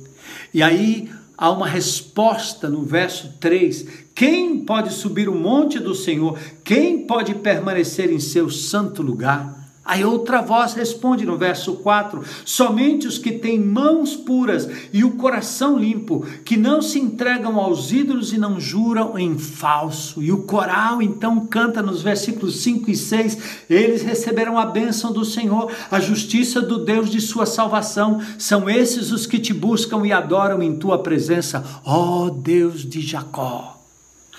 E 0.55 0.63
aí 0.63 1.11
há 1.37 1.51
uma 1.51 1.67
resposta 1.67 2.69
no 2.69 2.83
verso 2.83 3.35
3: 3.39 3.87
Quem 4.19 4.59
pode 4.65 4.93
subir 4.93 5.29
o 5.29 5.35
monte 5.37 5.79
do 5.79 5.95
Senhor? 5.95 6.37
Quem 6.65 7.07
pode 7.07 7.37
permanecer 7.37 8.11
em 8.11 8.19
seu 8.19 8.51
santo 8.51 9.01
lugar? 9.01 9.71
Aí 9.85 10.05
outra 10.05 10.43
voz 10.43 10.75
responde 10.75 11.25
no 11.25 11.39
verso 11.39 11.75
4: 11.75 12.25
Somente 12.45 13.07
os 13.07 13.17
que 13.17 13.31
têm 13.31 13.61
mãos 13.61 14.17
puras 14.17 14.69
e 14.93 15.05
o 15.05 15.13
coração 15.13 15.79
limpo, 15.79 16.27
que 16.45 16.57
não 16.57 16.83
se 16.83 16.99
entregam 16.99 17.61
aos 17.61 17.93
ídolos 17.93 18.33
e 18.33 18.39
não 18.39 18.59
juram 18.59 19.17
em 19.17 19.39
falso. 19.39 20.21
E 20.21 20.33
o 20.33 20.43
coral 20.43 21.01
então 21.01 21.47
canta 21.47 21.81
nos 21.81 22.03
versículos 22.03 22.57
5 22.57 22.91
e 22.91 22.97
6: 22.97 23.39
Eles 23.71 24.03
receberão 24.03 24.59
a 24.59 24.67
bênção 24.67 25.13
do 25.13 25.25
Senhor, 25.25 25.71
a 25.93 26.01
justiça 26.01 26.61
do 26.61 26.85
Deus 26.85 27.09
de 27.09 27.21
sua 27.21 27.47
salvação. 27.47 28.21
São 28.37 28.69
esses 28.69 29.13
os 29.13 29.27
que 29.27 29.39
te 29.39 29.55
buscam 29.55 30.05
e 30.05 30.11
adoram 30.11 30.61
em 30.61 30.77
tua 30.77 30.99
presença, 31.05 31.65
ó 31.85 32.29
Deus 32.29 32.85
de 32.85 33.01
Jacó. 33.01 33.78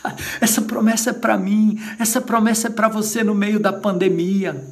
Essa 0.39 0.61
promessa 0.61 1.09
é 1.09 1.13
para 1.13 1.37
mim, 1.37 1.79
essa 1.99 2.21
promessa 2.21 2.67
é 2.67 2.69
para 2.69 2.87
você 2.87 3.23
no 3.23 3.35
meio 3.35 3.59
da 3.59 3.73
pandemia. 3.73 4.65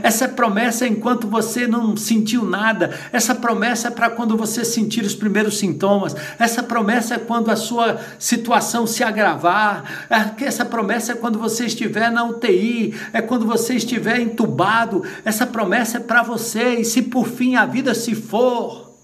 Essa 0.00 0.28
promessa 0.28 0.84
é 0.84 0.88
enquanto 0.88 1.26
você 1.26 1.66
não 1.66 1.96
sentiu 1.96 2.44
nada. 2.44 2.96
Essa 3.12 3.34
promessa 3.34 3.88
é 3.88 3.90
para 3.90 4.10
quando 4.10 4.36
você 4.36 4.64
sentir 4.64 5.04
os 5.04 5.14
primeiros 5.14 5.58
sintomas. 5.58 6.14
Essa 6.38 6.62
promessa 6.62 7.16
é 7.16 7.18
quando 7.18 7.50
a 7.50 7.56
sua 7.56 7.98
situação 8.16 8.86
se 8.86 9.02
agravar. 9.02 10.06
É 10.08 10.44
essa 10.44 10.64
promessa 10.64 11.12
é 11.12 11.14
quando 11.16 11.36
você 11.36 11.66
estiver 11.66 12.12
na 12.12 12.22
UTI. 12.22 12.94
É 13.12 13.20
quando 13.20 13.44
você 13.44 13.74
estiver 13.74 14.20
entubado. 14.20 15.02
Essa 15.24 15.48
promessa 15.48 15.96
é 15.96 16.00
para 16.00 16.22
você. 16.22 16.76
E 16.76 16.84
se 16.84 17.02
por 17.02 17.26
fim 17.26 17.56
a 17.56 17.66
vida 17.66 17.92
se 17.92 18.14
for, 18.14 18.94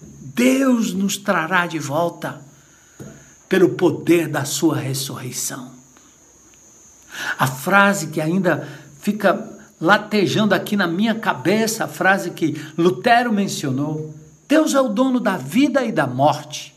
Deus 0.00 0.94
nos 0.94 1.16
trará 1.16 1.66
de 1.66 1.80
volta 1.80 2.48
pelo 3.50 3.70
poder 3.70 4.28
da 4.28 4.44
sua 4.44 4.76
ressurreição. 4.76 5.72
A 7.36 7.48
frase 7.48 8.06
que 8.06 8.20
ainda 8.20 8.66
fica 9.00 9.58
latejando 9.80 10.54
aqui 10.54 10.76
na 10.76 10.86
minha 10.86 11.16
cabeça 11.16 11.84
a 11.84 11.88
frase 11.88 12.30
que 12.30 12.64
Lutero 12.78 13.32
mencionou: 13.32 14.14
Deus 14.46 14.72
é 14.72 14.80
o 14.80 14.88
dono 14.88 15.18
da 15.18 15.36
vida 15.36 15.84
e 15.84 15.90
da 15.90 16.06
morte. 16.06 16.72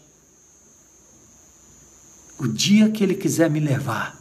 O 2.40 2.48
dia 2.48 2.90
que 2.90 3.04
Ele 3.04 3.14
quiser 3.14 3.52
me 3.52 3.60
levar, 3.60 4.18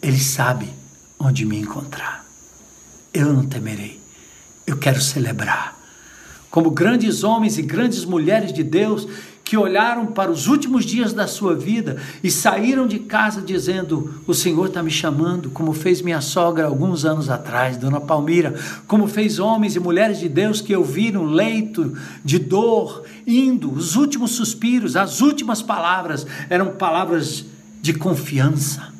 Ele 0.00 0.20
sabe 0.20 0.72
onde 1.18 1.44
me 1.44 1.58
encontrar. 1.58 2.24
Eu 3.12 3.32
não 3.32 3.44
temerei, 3.44 4.00
eu 4.64 4.78
quero 4.78 5.00
celebrar. 5.00 5.74
Como 6.48 6.70
grandes 6.70 7.24
homens 7.24 7.58
e 7.58 7.62
grandes 7.62 8.04
mulheres 8.04 8.52
de 8.52 8.62
Deus 8.62 9.08
que 9.46 9.56
olharam 9.56 10.06
para 10.06 10.28
os 10.28 10.48
últimos 10.48 10.84
dias 10.84 11.12
da 11.12 11.28
sua 11.28 11.54
vida 11.54 11.98
e 12.20 12.28
saíram 12.32 12.84
de 12.84 12.98
casa 12.98 13.40
dizendo: 13.40 14.20
O 14.26 14.34
Senhor 14.34 14.66
está 14.66 14.82
me 14.82 14.90
chamando, 14.90 15.50
como 15.50 15.72
fez 15.72 16.02
minha 16.02 16.20
sogra 16.20 16.66
alguns 16.66 17.04
anos 17.04 17.30
atrás, 17.30 17.76
Dona 17.76 18.00
Palmira, 18.00 18.56
como 18.88 19.06
fez 19.06 19.38
homens 19.38 19.76
e 19.76 19.80
mulheres 19.80 20.18
de 20.18 20.28
Deus 20.28 20.60
que 20.60 20.76
no 21.12 21.24
leito 21.24 21.96
de 22.24 22.40
dor, 22.40 23.04
indo, 23.24 23.72
os 23.72 23.94
últimos 23.94 24.32
suspiros, 24.32 24.96
as 24.96 25.20
últimas 25.20 25.62
palavras 25.62 26.26
eram 26.50 26.72
palavras 26.72 27.44
de 27.80 27.94
confiança 27.94 28.95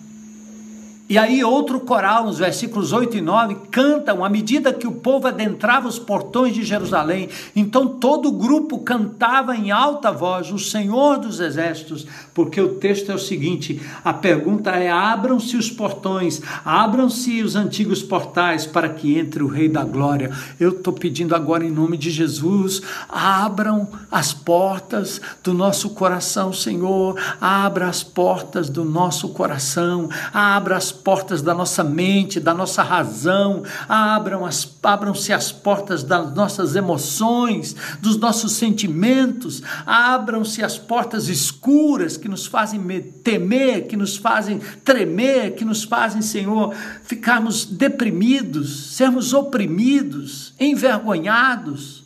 e 1.08 1.16
aí, 1.16 1.44
outro 1.44 1.78
coral, 1.78 2.24
nos 2.24 2.38
versículos 2.38 2.92
8 2.92 3.18
e 3.18 3.20
9, 3.20 3.54
cantam 3.70 4.24
à 4.24 4.28
medida 4.28 4.72
que 4.72 4.88
o 4.88 4.92
povo 4.92 5.28
adentrava 5.28 5.86
os 5.86 6.00
portões 6.00 6.52
de 6.52 6.64
Jerusalém. 6.64 7.28
Então, 7.54 7.86
todo 7.86 8.28
o 8.28 8.32
grupo 8.32 8.80
cantava 8.80 9.54
em 9.54 9.70
alta 9.70 10.10
voz: 10.10 10.50
O 10.50 10.58
Senhor 10.58 11.18
dos 11.18 11.38
Exércitos, 11.38 12.08
porque 12.34 12.60
o 12.60 12.74
texto 12.74 13.12
é 13.12 13.14
o 13.14 13.20
seguinte: 13.20 13.80
a 14.04 14.12
pergunta 14.12 14.70
é: 14.72 14.90
abram-se 14.90 15.56
os 15.56 15.70
portões, 15.70 16.42
abram-se 16.64 17.40
os 17.40 17.54
antigos 17.54 18.02
portais 18.02 18.66
para 18.66 18.88
que 18.88 19.16
entre 19.16 19.44
o 19.44 19.48
Rei 19.48 19.68
da 19.68 19.84
Glória. 19.84 20.32
Eu 20.58 20.70
estou 20.70 20.92
pedindo 20.92 21.36
agora, 21.36 21.64
em 21.64 21.70
nome 21.70 21.96
de 21.96 22.10
Jesus, 22.10 22.82
abram 23.08 23.86
as 24.10 24.32
portas 24.32 25.20
do 25.44 25.54
nosso 25.54 25.90
coração, 25.90 26.52
Senhor. 26.52 27.16
Abra 27.40 27.86
as 27.86 28.02
portas 28.02 28.68
do 28.68 28.84
nosso 28.84 29.28
coração, 29.28 30.08
abra 30.34 30.76
as 30.76 30.95
portas 31.06 31.40
da 31.40 31.54
nossa 31.54 31.84
mente, 31.84 32.40
da 32.40 32.52
nossa 32.52 32.82
razão, 32.82 33.62
abram 33.88 34.44
as, 34.44 34.68
abram-se 34.82 35.32
as 35.32 35.52
portas 35.52 36.02
das 36.02 36.34
nossas 36.34 36.74
emoções, 36.74 37.76
dos 38.00 38.16
nossos 38.16 38.54
sentimentos, 38.54 39.62
abram-se 39.86 40.64
as 40.64 40.76
portas 40.76 41.28
escuras 41.28 42.16
que 42.16 42.28
nos 42.28 42.46
fazem 42.46 42.80
temer, 43.22 43.86
que 43.86 43.96
nos 43.96 44.16
fazem 44.16 44.58
tremer, 44.84 45.54
que 45.54 45.64
nos 45.64 45.84
fazem, 45.84 46.20
Senhor, 46.20 46.74
ficarmos 47.04 47.64
deprimidos, 47.64 48.96
sermos 48.96 49.32
oprimidos, 49.32 50.54
envergonhados 50.58 52.04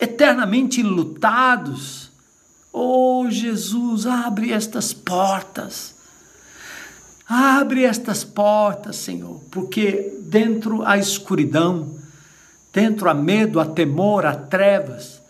eternamente 0.00 0.82
lutados. 0.82 2.10
Oh 2.72 3.26
Jesus, 3.28 4.06
abre 4.06 4.52
estas 4.52 4.94
portas. 4.94 5.99
Abre 7.32 7.84
estas 7.84 8.24
portas, 8.24 8.96
Senhor, 8.96 9.40
porque 9.52 10.18
dentro 10.22 10.84
há 10.84 10.98
escuridão, 10.98 11.94
dentro 12.72 13.08
há 13.08 13.14
medo, 13.14 13.60
há 13.60 13.66
temor, 13.66 14.26
há 14.26 14.34
trevas. 14.34 15.22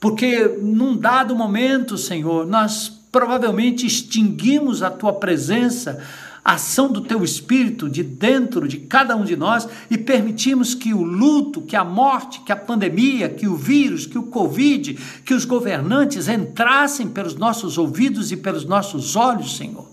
Porque 0.00 0.38
num 0.62 0.96
dado 0.96 1.36
momento, 1.36 1.98
Senhor, 1.98 2.46
nós 2.46 2.88
provavelmente 3.12 3.86
extinguimos 3.86 4.82
a 4.82 4.90
tua 4.90 5.12
presença 5.12 6.02
ação 6.42 6.90
do 6.90 7.02
teu 7.02 7.22
espírito 7.22 7.90
de 7.90 8.02
dentro 8.02 8.66
de 8.66 8.78
cada 8.78 9.14
um 9.14 9.22
de 9.22 9.36
nós 9.36 9.68
e 9.90 9.98
permitimos 9.98 10.74
que 10.74 10.94
o 10.94 11.02
luto, 11.02 11.60
que 11.60 11.76
a 11.76 11.84
morte, 11.84 12.40
que 12.40 12.52
a 12.52 12.56
pandemia, 12.56 13.28
que 13.28 13.46
o 13.46 13.54
vírus, 13.54 14.06
que 14.06 14.16
o 14.16 14.22
Covid, 14.24 14.94
que 15.26 15.34
os 15.34 15.44
governantes 15.44 16.26
entrassem 16.26 17.06
pelos 17.10 17.34
nossos 17.34 17.76
ouvidos 17.76 18.32
e 18.32 18.36
pelos 18.38 18.64
nossos 18.64 19.14
olhos, 19.14 19.58
Senhor. 19.58 19.92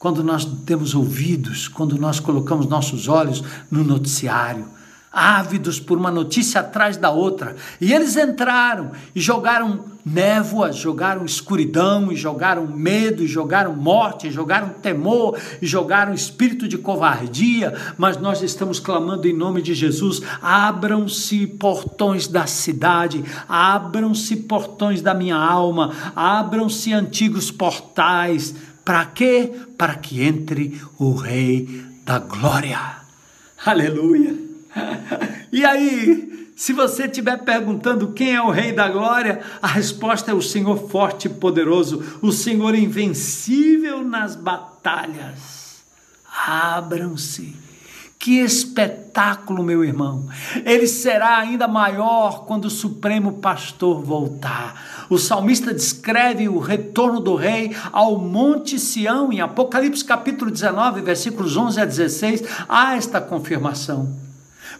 Quando 0.00 0.24
nós 0.24 0.46
temos 0.64 0.94
ouvidos, 0.94 1.68
quando 1.68 1.98
nós 1.98 2.18
colocamos 2.18 2.66
nossos 2.66 3.06
olhos 3.06 3.44
no 3.70 3.84
noticiário, 3.84 4.66
ávidos 5.12 5.78
por 5.78 5.98
uma 5.98 6.10
notícia 6.10 6.62
atrás 6.62 6.96
da 6.96 7.10
outra. 7.10 7.54
E 7.78 7.92
eles 7.92 8.16
entraram 8.16 8.92
e 9.14 9.20
jogaram 9.20 9.84
névoa, 10.02 10.72
jogaram 10.72 11.26
escuridão, 11.26 12.10
e 12.10 12.16
jogaram 12.16 12.66
medo, 12.66 13.22
e 13.22 13.26
jogaram 13.26 13.76
morte, 13.76 14.28
e 14.28 14.30
jogaram 14.30 14.70
temor, 14.70 15.38
e 15.60 15.66
jogaram 15.66 16.14
espírito 16.14 16.66
de 16.66 16.78
covardia. 16.78 17.74
Mas 17.98 18.16
nós 18.16 18.40
estamos 18.40 18.80
clamando 18.80 19.28
em 19.28 19.36
nome 19.36 19.60
de 19.60 19.74
Jesus: 19.74 20.22
abram-se 20.40 21.46
portões 21.46 22.26
da 22.26 22.46
cidade, 22.46 23.22
abram-se 23.46 24.34
portões 24.36 25.02
da 25.02 25.12
minha 25.12 25.36
alma, 25.36 25.92
abram-se 26.16 26.92
antigos 26.94 27.50
portais. 27.50 28.54
Para 28.84 29.04
quê? 29.06 29.52
Para 29.76 29.94
que 29.94 30.22
entre 30.22 30.80
o 30.98 31.14
Rei 31.14 31.84
da 32.04 32.18
Glória. 32.18 32.78
Aleluia. 33.64 34.34
e 35.52 35.64
aí, 35.64 36.52
se 36.56 36.72
você 36.72 37.04
estiver 37.04 37.38
perguntando 37.38 38.12
quem 38.12 38.34
é 38.34 38.42
o 38.42 38.50
Rei 38.50 38.72
da 38.72 38.88
Glória, 38.88 39.40
a 39.62 39.66
resposta 39.66 40.30
é 40.30 40.34
o 40.34 40.42
Senhor 40.42 40.88
forte 40.88 41.26
e 41.26 41.30
poderoso, 41.30 42.18
o 42.20 42.32
Senhor 42.32 42.74
invencível 42.74 44.02
nas 44.02 44.36
batalhas. 44.36 45.82
Abram-se. 46.46 47.69
Que 48.20 48.40
espetáculo, 48.40 49.62
meu 49.62 49.82
irmão! 49.82 50.28
Ele 50.66 50.86
será 50.86 51.38
ainda 51.38 51.66
maior 51.66 52.44
quando 52.44 52.66
o 52.66 52.70
Supremo 52.70 53.38
Pastor 53.38 54.02
voltar. 54.02 55.06
O 55.08 55.16
salmista 55.16 55.72
descreve 55.72 56.46
o 56.46 56.58
retorno 56.58 57.18
do 57.18 57.34
rei 57.34 57.74
ao 57.90 58.18
Monte 58.18 58.78
Sião, 58.78 59.32
em 59.32 59.40
Apocalipse 59.40 60.04
capítulo 60.04 60.50
19, 60.50 61.00
versículos 61.00 61.56
11 61.56 61.80
a 61.80 61.84
16. 61.86 62.44
Há 62.68 62.94
esta 62.94 63.22
confirmação. 63.22 64.14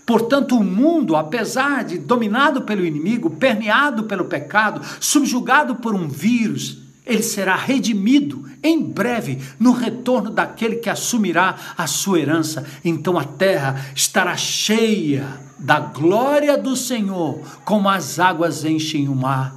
Portanto, 0.05 0.59
o 0.59 0.63
mundo, 0.63 1.17
apesar 1.17 1.83
de 1.83 1.97
dominado 1.97 2.61
pelo 2.61 2.85
inimigo, 2.85 3.31
permeado 3.31 4.05
pelo 4.05 4.27
pecado, 4.27 4.83
subjugado 5.01 5.77
por 5.77 5.95
um 5.95 6.09
vírus, 6.09 6.77
ele 7.07 7.23
será 7.23 7.57
redimido 7.57 8.50
em 8.63 8.83
breve 8.83 9.39
no 9.59 9.73
retorno 9.73 10.31
daquele 10.31 10.77
que 10.77 10.91
assumirá 10.91 11.57
a 11.77 11.87
sua 11.87 12.21
herança. 12.21 12.67
Então 12.85 13.19
a 13.19 13.25
terra 13.25 13.87
estará 13.95 14.37
cheia 14.37 15.27
da 15.59 15.79
glória 15.81 16.57
do 16.57 16.75
Senhor, 16.75 17.41
como 17.65 17.89
as 17.89 18.19
águas 18.19 18.65
enchem 18.65 19.09
o 19.09 19.15
mar. 19.15 19.55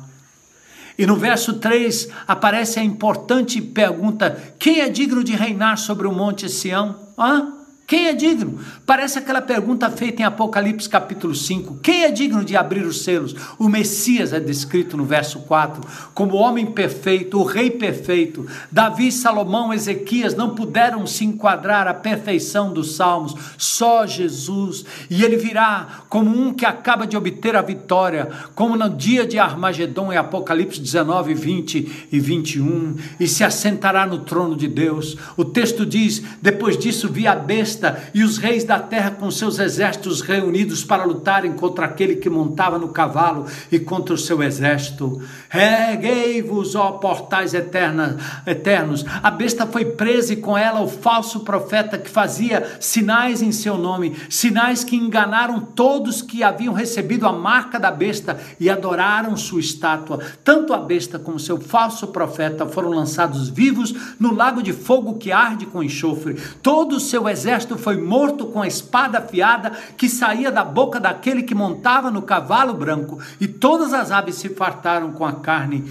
E 0.97 1.05
no 1.05 1.15
verso 1.15 1.53
3 1.53 2.09
aparece 2.27 2.79
a 2.79 2.83
importante 2.83 3.61
pergunta: 3.61 4.55
quem 4.59 4.81
é 4.81 4.89
digno 4.89 5.23
de 5.23 5.33
reinar 5.33 5.77
sobre 5.77 6.07
o 6.07 6.11
monte 6.11 6.49
Sião? 6.49 6.95
Hã? 7.17 7.62
Quem 7.85 8.07
é 8.07 8.13
digno? 8.13 8.59
Parece 8.85 9.19
aquela 9.19 9.41
pergunta 9.41 9.89
feita 9.91 10.21
em 10.21 10.25
Apocalipse 10.25 10.87
capítulo 10.87 11.35
5. 11.35 11.79
Quem 11.83 12.03
é 12.03 12.11
digno 12.11 12.43
de 12.43 12.55
abrir 12.55 12.85
os 12.85 13.03
selos? 13.03 13.35
O 13.59 13.67
Messias 13.67 14.31
é 14.31 14.39
descrito 14.39 14.95
no 14.95 15.03
verso 15.03 15.39
4 15.39 15.81
como 16.13 16.35
o 16.35 16.39
homem 16.39 16.65
perfeito, 16.65 17.37
o 17.37 17.43
rei 17.43 17.69
perfeito. 17.69 18.47
Davi, 18.71 19.11
Salomão, 19.11 19.73
Ezequias 19.73 20.33
não 20.33 20.55
puderam 20.55 21.05
se 21.05 21.25
enquadrar 21.25 21.85
à 21.85 21.93
perfeição 21.93 22.71
dos 22.71 22.95
salmos, 22.95 23.35
só 23.57 24.07
Jesus. 24.07 24.85
E 25.09 25.23
ele 25.23 25.35
virá 25.35 26.03
como 26.07 26.29
um 26.29 26.53
que 26.53 26.65
acaba 26.65 27.05
de 27.05 27.17
obter 27.17 27.55
a 27.55 27.61
vitória, 27.61 28.29
como 28.55 28.77
no 28.77 28.89
dia 28.89 29.27
de 29.27 29.37
Armagedon 29.37 30.13
em 30.13 30.17
Apocalipse 30.17 30.79
19, 30.79 31.33
20 31.33 32.07
e 32.11 32.19
21, 32.19 32.95
e 33.19 33.27
se 33.27 33.43
assentará 33.43 34.05
no 34.05 34.19
trono 34.19 34.55
de 34.55 34.69
Deus. 34.69 35.17
O 35.35 35.43
texto 35.43 35.85
diz: 35.85 36.23
depois 36.41 36.77
disso 36.77 37.09
vi 37.09 37.27
a 37.27 37.35
besta 37.35 37.72
besta 37.73 38.03
e 38.13 38.23
os 38.23 38.37
reis 38.37 38.63
da 38.63 38.79
terra 38.79 39.11
com 39.11 39.29
seus 39.31 39.59
exércitos 39.59 40.21
reunidos 40.21 40.83
para 40.83 41.05
lutarem 41.05 41.53
contra 41.53 41.85
aquele 41.85 42.15
que 42.15 42.29
montava 42.29 42.77
no 42.77 42.89
cavalo 42.89 43.45
e 43.71 43.79
contra 43.79 44.13
o 44.13 44.17
seu 44.17 44.43
exército. 44.43 45.21
Reguei-vos, 45.49 46.75
ó 46.75 46.91
portais 46.93 47.53
eterna, 47.53 48.17
eternos. 48.45 49.05
A 49.21 49.31
besta 49.31 49.65
foi 49.65 49.85
presa 49.85 50.33
e 50.33 50.37
com 50.37 50.57
ela 50.57 50.81
o 50.81 50.87
falso 50.87 51.41
profeta 51.41 51.97
que 51.97 52.09
fazia 52.09 52.77
sinais 52.79 53.41
em 53.41 53.51
seu 53.51 53.77
nome, 53.77 54.15
sinais 54.29 54.83
que 54.83 54.95
enganaram 54.95 55.59
todos 55.59 56.21
que 56.21 56.43
haviam 56.43 56.73
recebido 56.73 57.27
a 57.27 57.33
marca 57.33 57.79
da 57.79 57.91
besta 57.91 58.39
e 58.59 58.69
adoraram 58.69 59.35
sua 59.35 59.59
estátua. 59.59 60.19
Tanto 60.43 60.73
a 60.73 60.77
besta 60.77 61.17
como 61.17 61.39
seu 61.39 61.59
falso 61.59 62.07
profeta 62.07 62.65
foram 62.65 62.89
lançados 62.89 63.49
vivos 63.49 63.93
no 64.19 64.33
lago 64.33 64.61
de 64.61 64.73
fogo 64.73 65.15
que 65.15 65.31
arde 65.31 65.65
com 65.65 65.83
enxofre. 65.83 66.39
Todo 66.61 66.97
o 66.97 66.99
seu 66.99 67.27
exército 67.27 67.62
exército 67.63 67.77
foi 67.77 67.97
morto 67.97 68.47
com 68.47 68.61
a 68.61 68.67
espada 68.67 69.19
afiada 69.19 69.71
que 69.97 70.09
saía 70.09 70.51
da 70.51 70.63
boca 70.63 70.99
daquele 70.99 71.43
que 71.43 71.55
montava 71.55 72.11
no 72.11 72.21
cavalo 72.21 72.73
branco, 72.73 73.19
e 73.39 73.47
todas 73.47 73.93
as 73.93 74.11
aves 74.11 74.35
se 74.35 74.49
fartaram 74.49 75.13
com 75.13 75.25
a 75.25 75.33
carne 75.33 75.83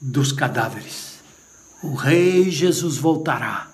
dos 0.00 0.32
cadáveres. 0.32 1.20
O 1.82 1.94
Rei 1.94 2.50
Jesus 2.50 2.96
voltará, 2.96 3.68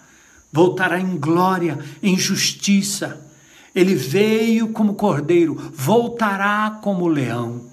voltará 0.53 1.01
em 1.01 1.17
glória, 1.17 1.79
em 2.03 2.19
justiça. 2.19 3.27
Ele 3.75 3.95
veio 3.95 4.69
como 4.69 4.95
cordeiro, 4.95 5.55
voltará 5.73 6.79
como 6.83 7.07
leão. 7.07 7.69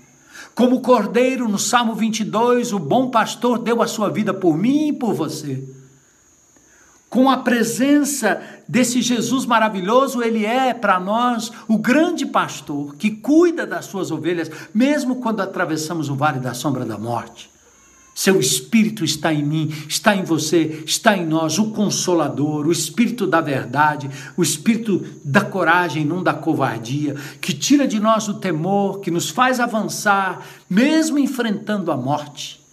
Como 0.54 0.82
cordeiro, 0.82 1.48
no 1.48 1.58
Salmo 1.58 1.96
22, 1.96 2.74
o 2.74 2.80
bom 2.80 3.10
pastor 3.10 3.60
deu 3.60 3.82
a 3.82 3.88
sua 3.88 4.10
vida 4.10 4.34
por 4.34 4.56
mim 4.56 4.90
e 4.90 4.94
por 4.94 5.14
você 5.14 5.77
com 7.18 7.32
a 7.32 7.38
presença 7.38 8.40
desse 8.68 9.02
Jesus 9.02 9.44
maravilhoso, 9.44 10.22
ele 10.22 10.46
é 10.46 10.72
para 10.72 11.00
nós 11.00 11.52
o 11.68 11.76
grande 11.76 12.28
pastor 12.28 12.96
que 12.96 13.10
cuida 13.10 13.66
das 13.66 13.86
suas 13.86 14.12
ovelhas, 14.12 14.52
mesmo 14.72 15.16
quando 15.16 15.42
atravessamos 15.42 16.10
o 16.10 16.16
vale 16.16 16.40
da 16.40 16.54
sombra 16.54 16.86
da 16.86 16.96
morte. 16.96 17.50
Seu 18.14 18.40
espírito 18.40 19.04
está 19.04 19.34
em 19.34 19.44
mim, 19.44 19.74
está 19.90 20.16
em 20.16 20.24
você, 20.24 20.84
está 20.86 21.18
em 21.18 21.26
nós, 21.26 21.58
o 21.58 21.72
consolador, 21.72 22.68
o 22.68 22.72
espírito 22.72 23.26
da 23.26 23.42
verdade, 23.42 24.12
o 24.38 24.44
espírito 24.44 25.04
da 25.26 25.42
coragem, 25.42 26.06
não 26.06 26.22
da 26.22 26.36
covardia, 26.36 27.16
que 27.42 27.52
tira 27.52 27.88
de 27.88 28.00
nós 28.00 28.28
o 28.28 28.36
temor, 28.36 29.00
que 29.00 29.10
nos 29.10 29.28
faz 29.28 29.60
avançar, 29.60 30.46
mesmo 30.70 31.18
enfrentando 31.18 31.92
a 31.92 31.98
morte. 31.98 32.64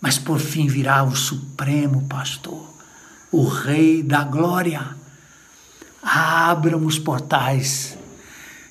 Mas 0.00 0.18
por 0.18 0.40
fim 0.40 0.66
virá 0.66 1.04
o 1.04 1.14
supremo 1.14 2.08
pastor 2.08 2.69
o 3.30 3.44
Rei 3.44 4.02
da 4.02 4.24
Glória. 4.24 4.96
Abram 6.02 6.84
os 6.86 6.98
portais, 6.98 7.96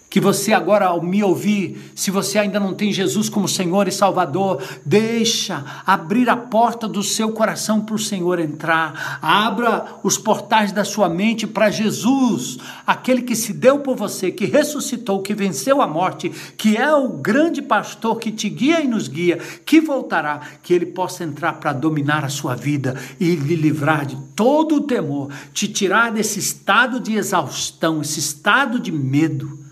que 0.10 0.20
você 0.20 0.52
agora 0.54 0.88
ao 0.88 1.02
me 1.02 1.24
ouvir, 1.24 1.92
se 1.94 2.10
você 2.10 2.40
ainda 2.40 2.60
não 2.60 2.74
tem 2.74 2.92
Jesus 2.92 3.30
como 3.30 3.48
Senhor 3.48 3.88
e 3.88 3.92
Salvador, 3.92 4.62
deixa 4.84 5.64
abrir 5.86 6.28
a 6.30 6.36
porta 6.36 6.88
do 6.88 7.04
seu 7.04 7.32
coração 7.32 7.82
para 7.82 7.96
o 7.96 8.00
Senhor 8.00 8.40
entrar. 8.40 9.20
Abra 9.22 10.00
os 10.04 10.18
portais 10.18 10.72
da 10.72 10.84
sua 10.84 11.08
mente 11.08 11.46
para 11.46 11.70
Jesus, 11.70 12.58
aquele 12.88 13.22
que 13.22 13.36
se 13.36 13.54
deu 13.54 13.80
por 13.80 13.96
você, 13.96 14.32
que 14.32 14.46
ressuscitou, 14.46 15.22
que 15.22 15.36
venceu 15.36 15.80
a 15.80 15.88
morte, 15.88 16.30
que 16.58 16.76
é 16.76 16.92
o 16.92 17.10
grande 17.10 17.62
pastor 17.62 18.18
que 18.18 18.32
te 18.32 18.50
guia 18.50 18.82
e 18.82 18.88
nos 18.88 19.08
guia, 19.08 19.38
que 19.64 19.80
voltará, 19.80 20.42
que 20.64 20.74
ele 20.74 20.88
possa 20.88 21.24
entrar 21.24 21.54
para 21.54 21.72
dominar 21.72 22.26
a 22.26 22.30
sua 22.30 22.56
vida 22.56 23.00
e 23.20 23.36
lhe 23.36 23.56
livrar 23.56 24.08
de 24.08 24.18
todo 24.36 24.76
o 24.76 24.82
temor, 24.82 25.30
te 25.54 25.68
tirar 25.68 26.12
desse 26.12 26.40
estado 26.40 27.00
de 27.00 27.14
exaustão, 27.14 28.02
esse 28.02 28.20
estado 28.20 28.80
de 28.80 28.92
medo 28.92 29.69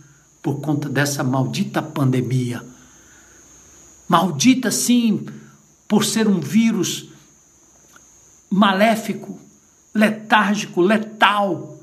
por 0.48 0.62
conta 0.62 0.88
dessa 0.88 1.26
maldita 1.26 1.82
pandemia. 1.82 2.64
Maldita, 4.08 4.72
sim, 4.72 5.26
por 5.86 6.06
ser 6.06 6.26
um 6.26 6.40
vírus 6.40 7.10
maléfico, 8.50 9.38
letárgico, 9.94 10.80
letal. 10.80 11.78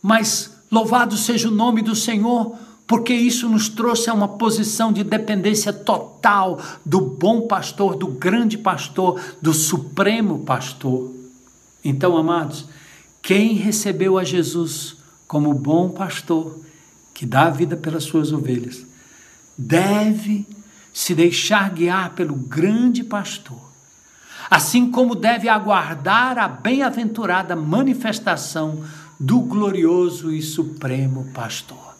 Mas 0.00 0.56
louvado 0.70 1.16
seja 1.16 1.48
o 1.48 1.50
nome 1.50 1.82
do 1.82 1.96
Senhor, 1.96 2.56
porque 2.86 3.12
isso 3.12 3.48
nos 3.48 3.68
trouxe 3.68 4.08
a 4.08 4.14
uma 4.14 4.28
posição 4.28 4.92
de 4.92 5.02
dependência 5.02 5.72
total 5.72 6.60
do 6.86 7.00
bom 7.00 7.48
pastor, 7.48 7.96
do 7.96 8.06
grande 8.06 8.56
pastor, 8.56 9.20
do 9.42 9.52
supremo 9.52 10.44
pastor. 10.44 11.12
Então, 11.84 12.16
amados, 12.16 12.64
quem 13.20 13.54
recebeu 13.54 14.18
a 14.18 14.22
Jesus 14.22 14.98
como 15.26 15.52
bom 15.52 15.88
pastor, 15.88 16.62
que 17.22 17.26
dá 17.26 17.44
a 17.44 17.50
vida 17.50 17.76
pelas 17.76 18.02
suas 18.02 18.32
ovelhas, 18.32 18.84
deve 19.56 20.44
se 20.92 21.14
deixar 21.14 21.70
guiar 21.70 22.16
pelo 22.16 22.34
grande 22.34 23.04
pastor, 23.04 23.62
assim 24.50 24.90
como 24.90 25.14
deve 25.14 25.48
aguardar 25.48 26.36
a 26.36 26.48
bem-aventurada 26.48 27.54
manifestação 27.54 28.84
do 29.20 29.38
glorioso 29.38 30.32
e 30.32 30.42
supremo 30.42 31.30
pastor. 31.32 31.94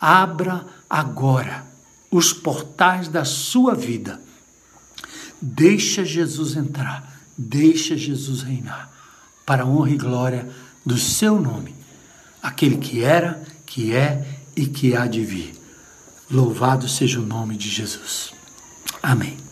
Abra 0.00 0.66
agora 0.90 1.64
os 2.10 2.32
portais 2.32 3.06
da 3.06 3.24
sua 3.24 3.76
vida. 3.76 4.20
Deixa 5.40 6.04
Jesus 6.04 6.56
entrar, 6.56 7.16
deixa 7.38 7.96
Jesus 7.96 8.42
reinar, 8.42 8.90
para 9.46 9.62
a 9.62 9.66
honra 9.66 9.90
e 9.90 9.96
glória 9.96 10.50
do 10.84 10.98
seu 10.98 11.40
nome, 11.40 11.72
aquele 12.42 12.78
que 12.78 13.04
era, 13.04 13.40
que 13.64 13.94
é 13.94 14.33
e 14.56 14.66
que 14.66 14.96
há 14.96 15.06
de 15.06 15.24
vir. 15.24 15.52
Louvado 16.30 16.88
seja 16.88 17.20
o 17.20 17.26
nome 17.26 17.56
de 17.56 17.68
Jesus. 17.68 18.32
Amém. 19.02 19.43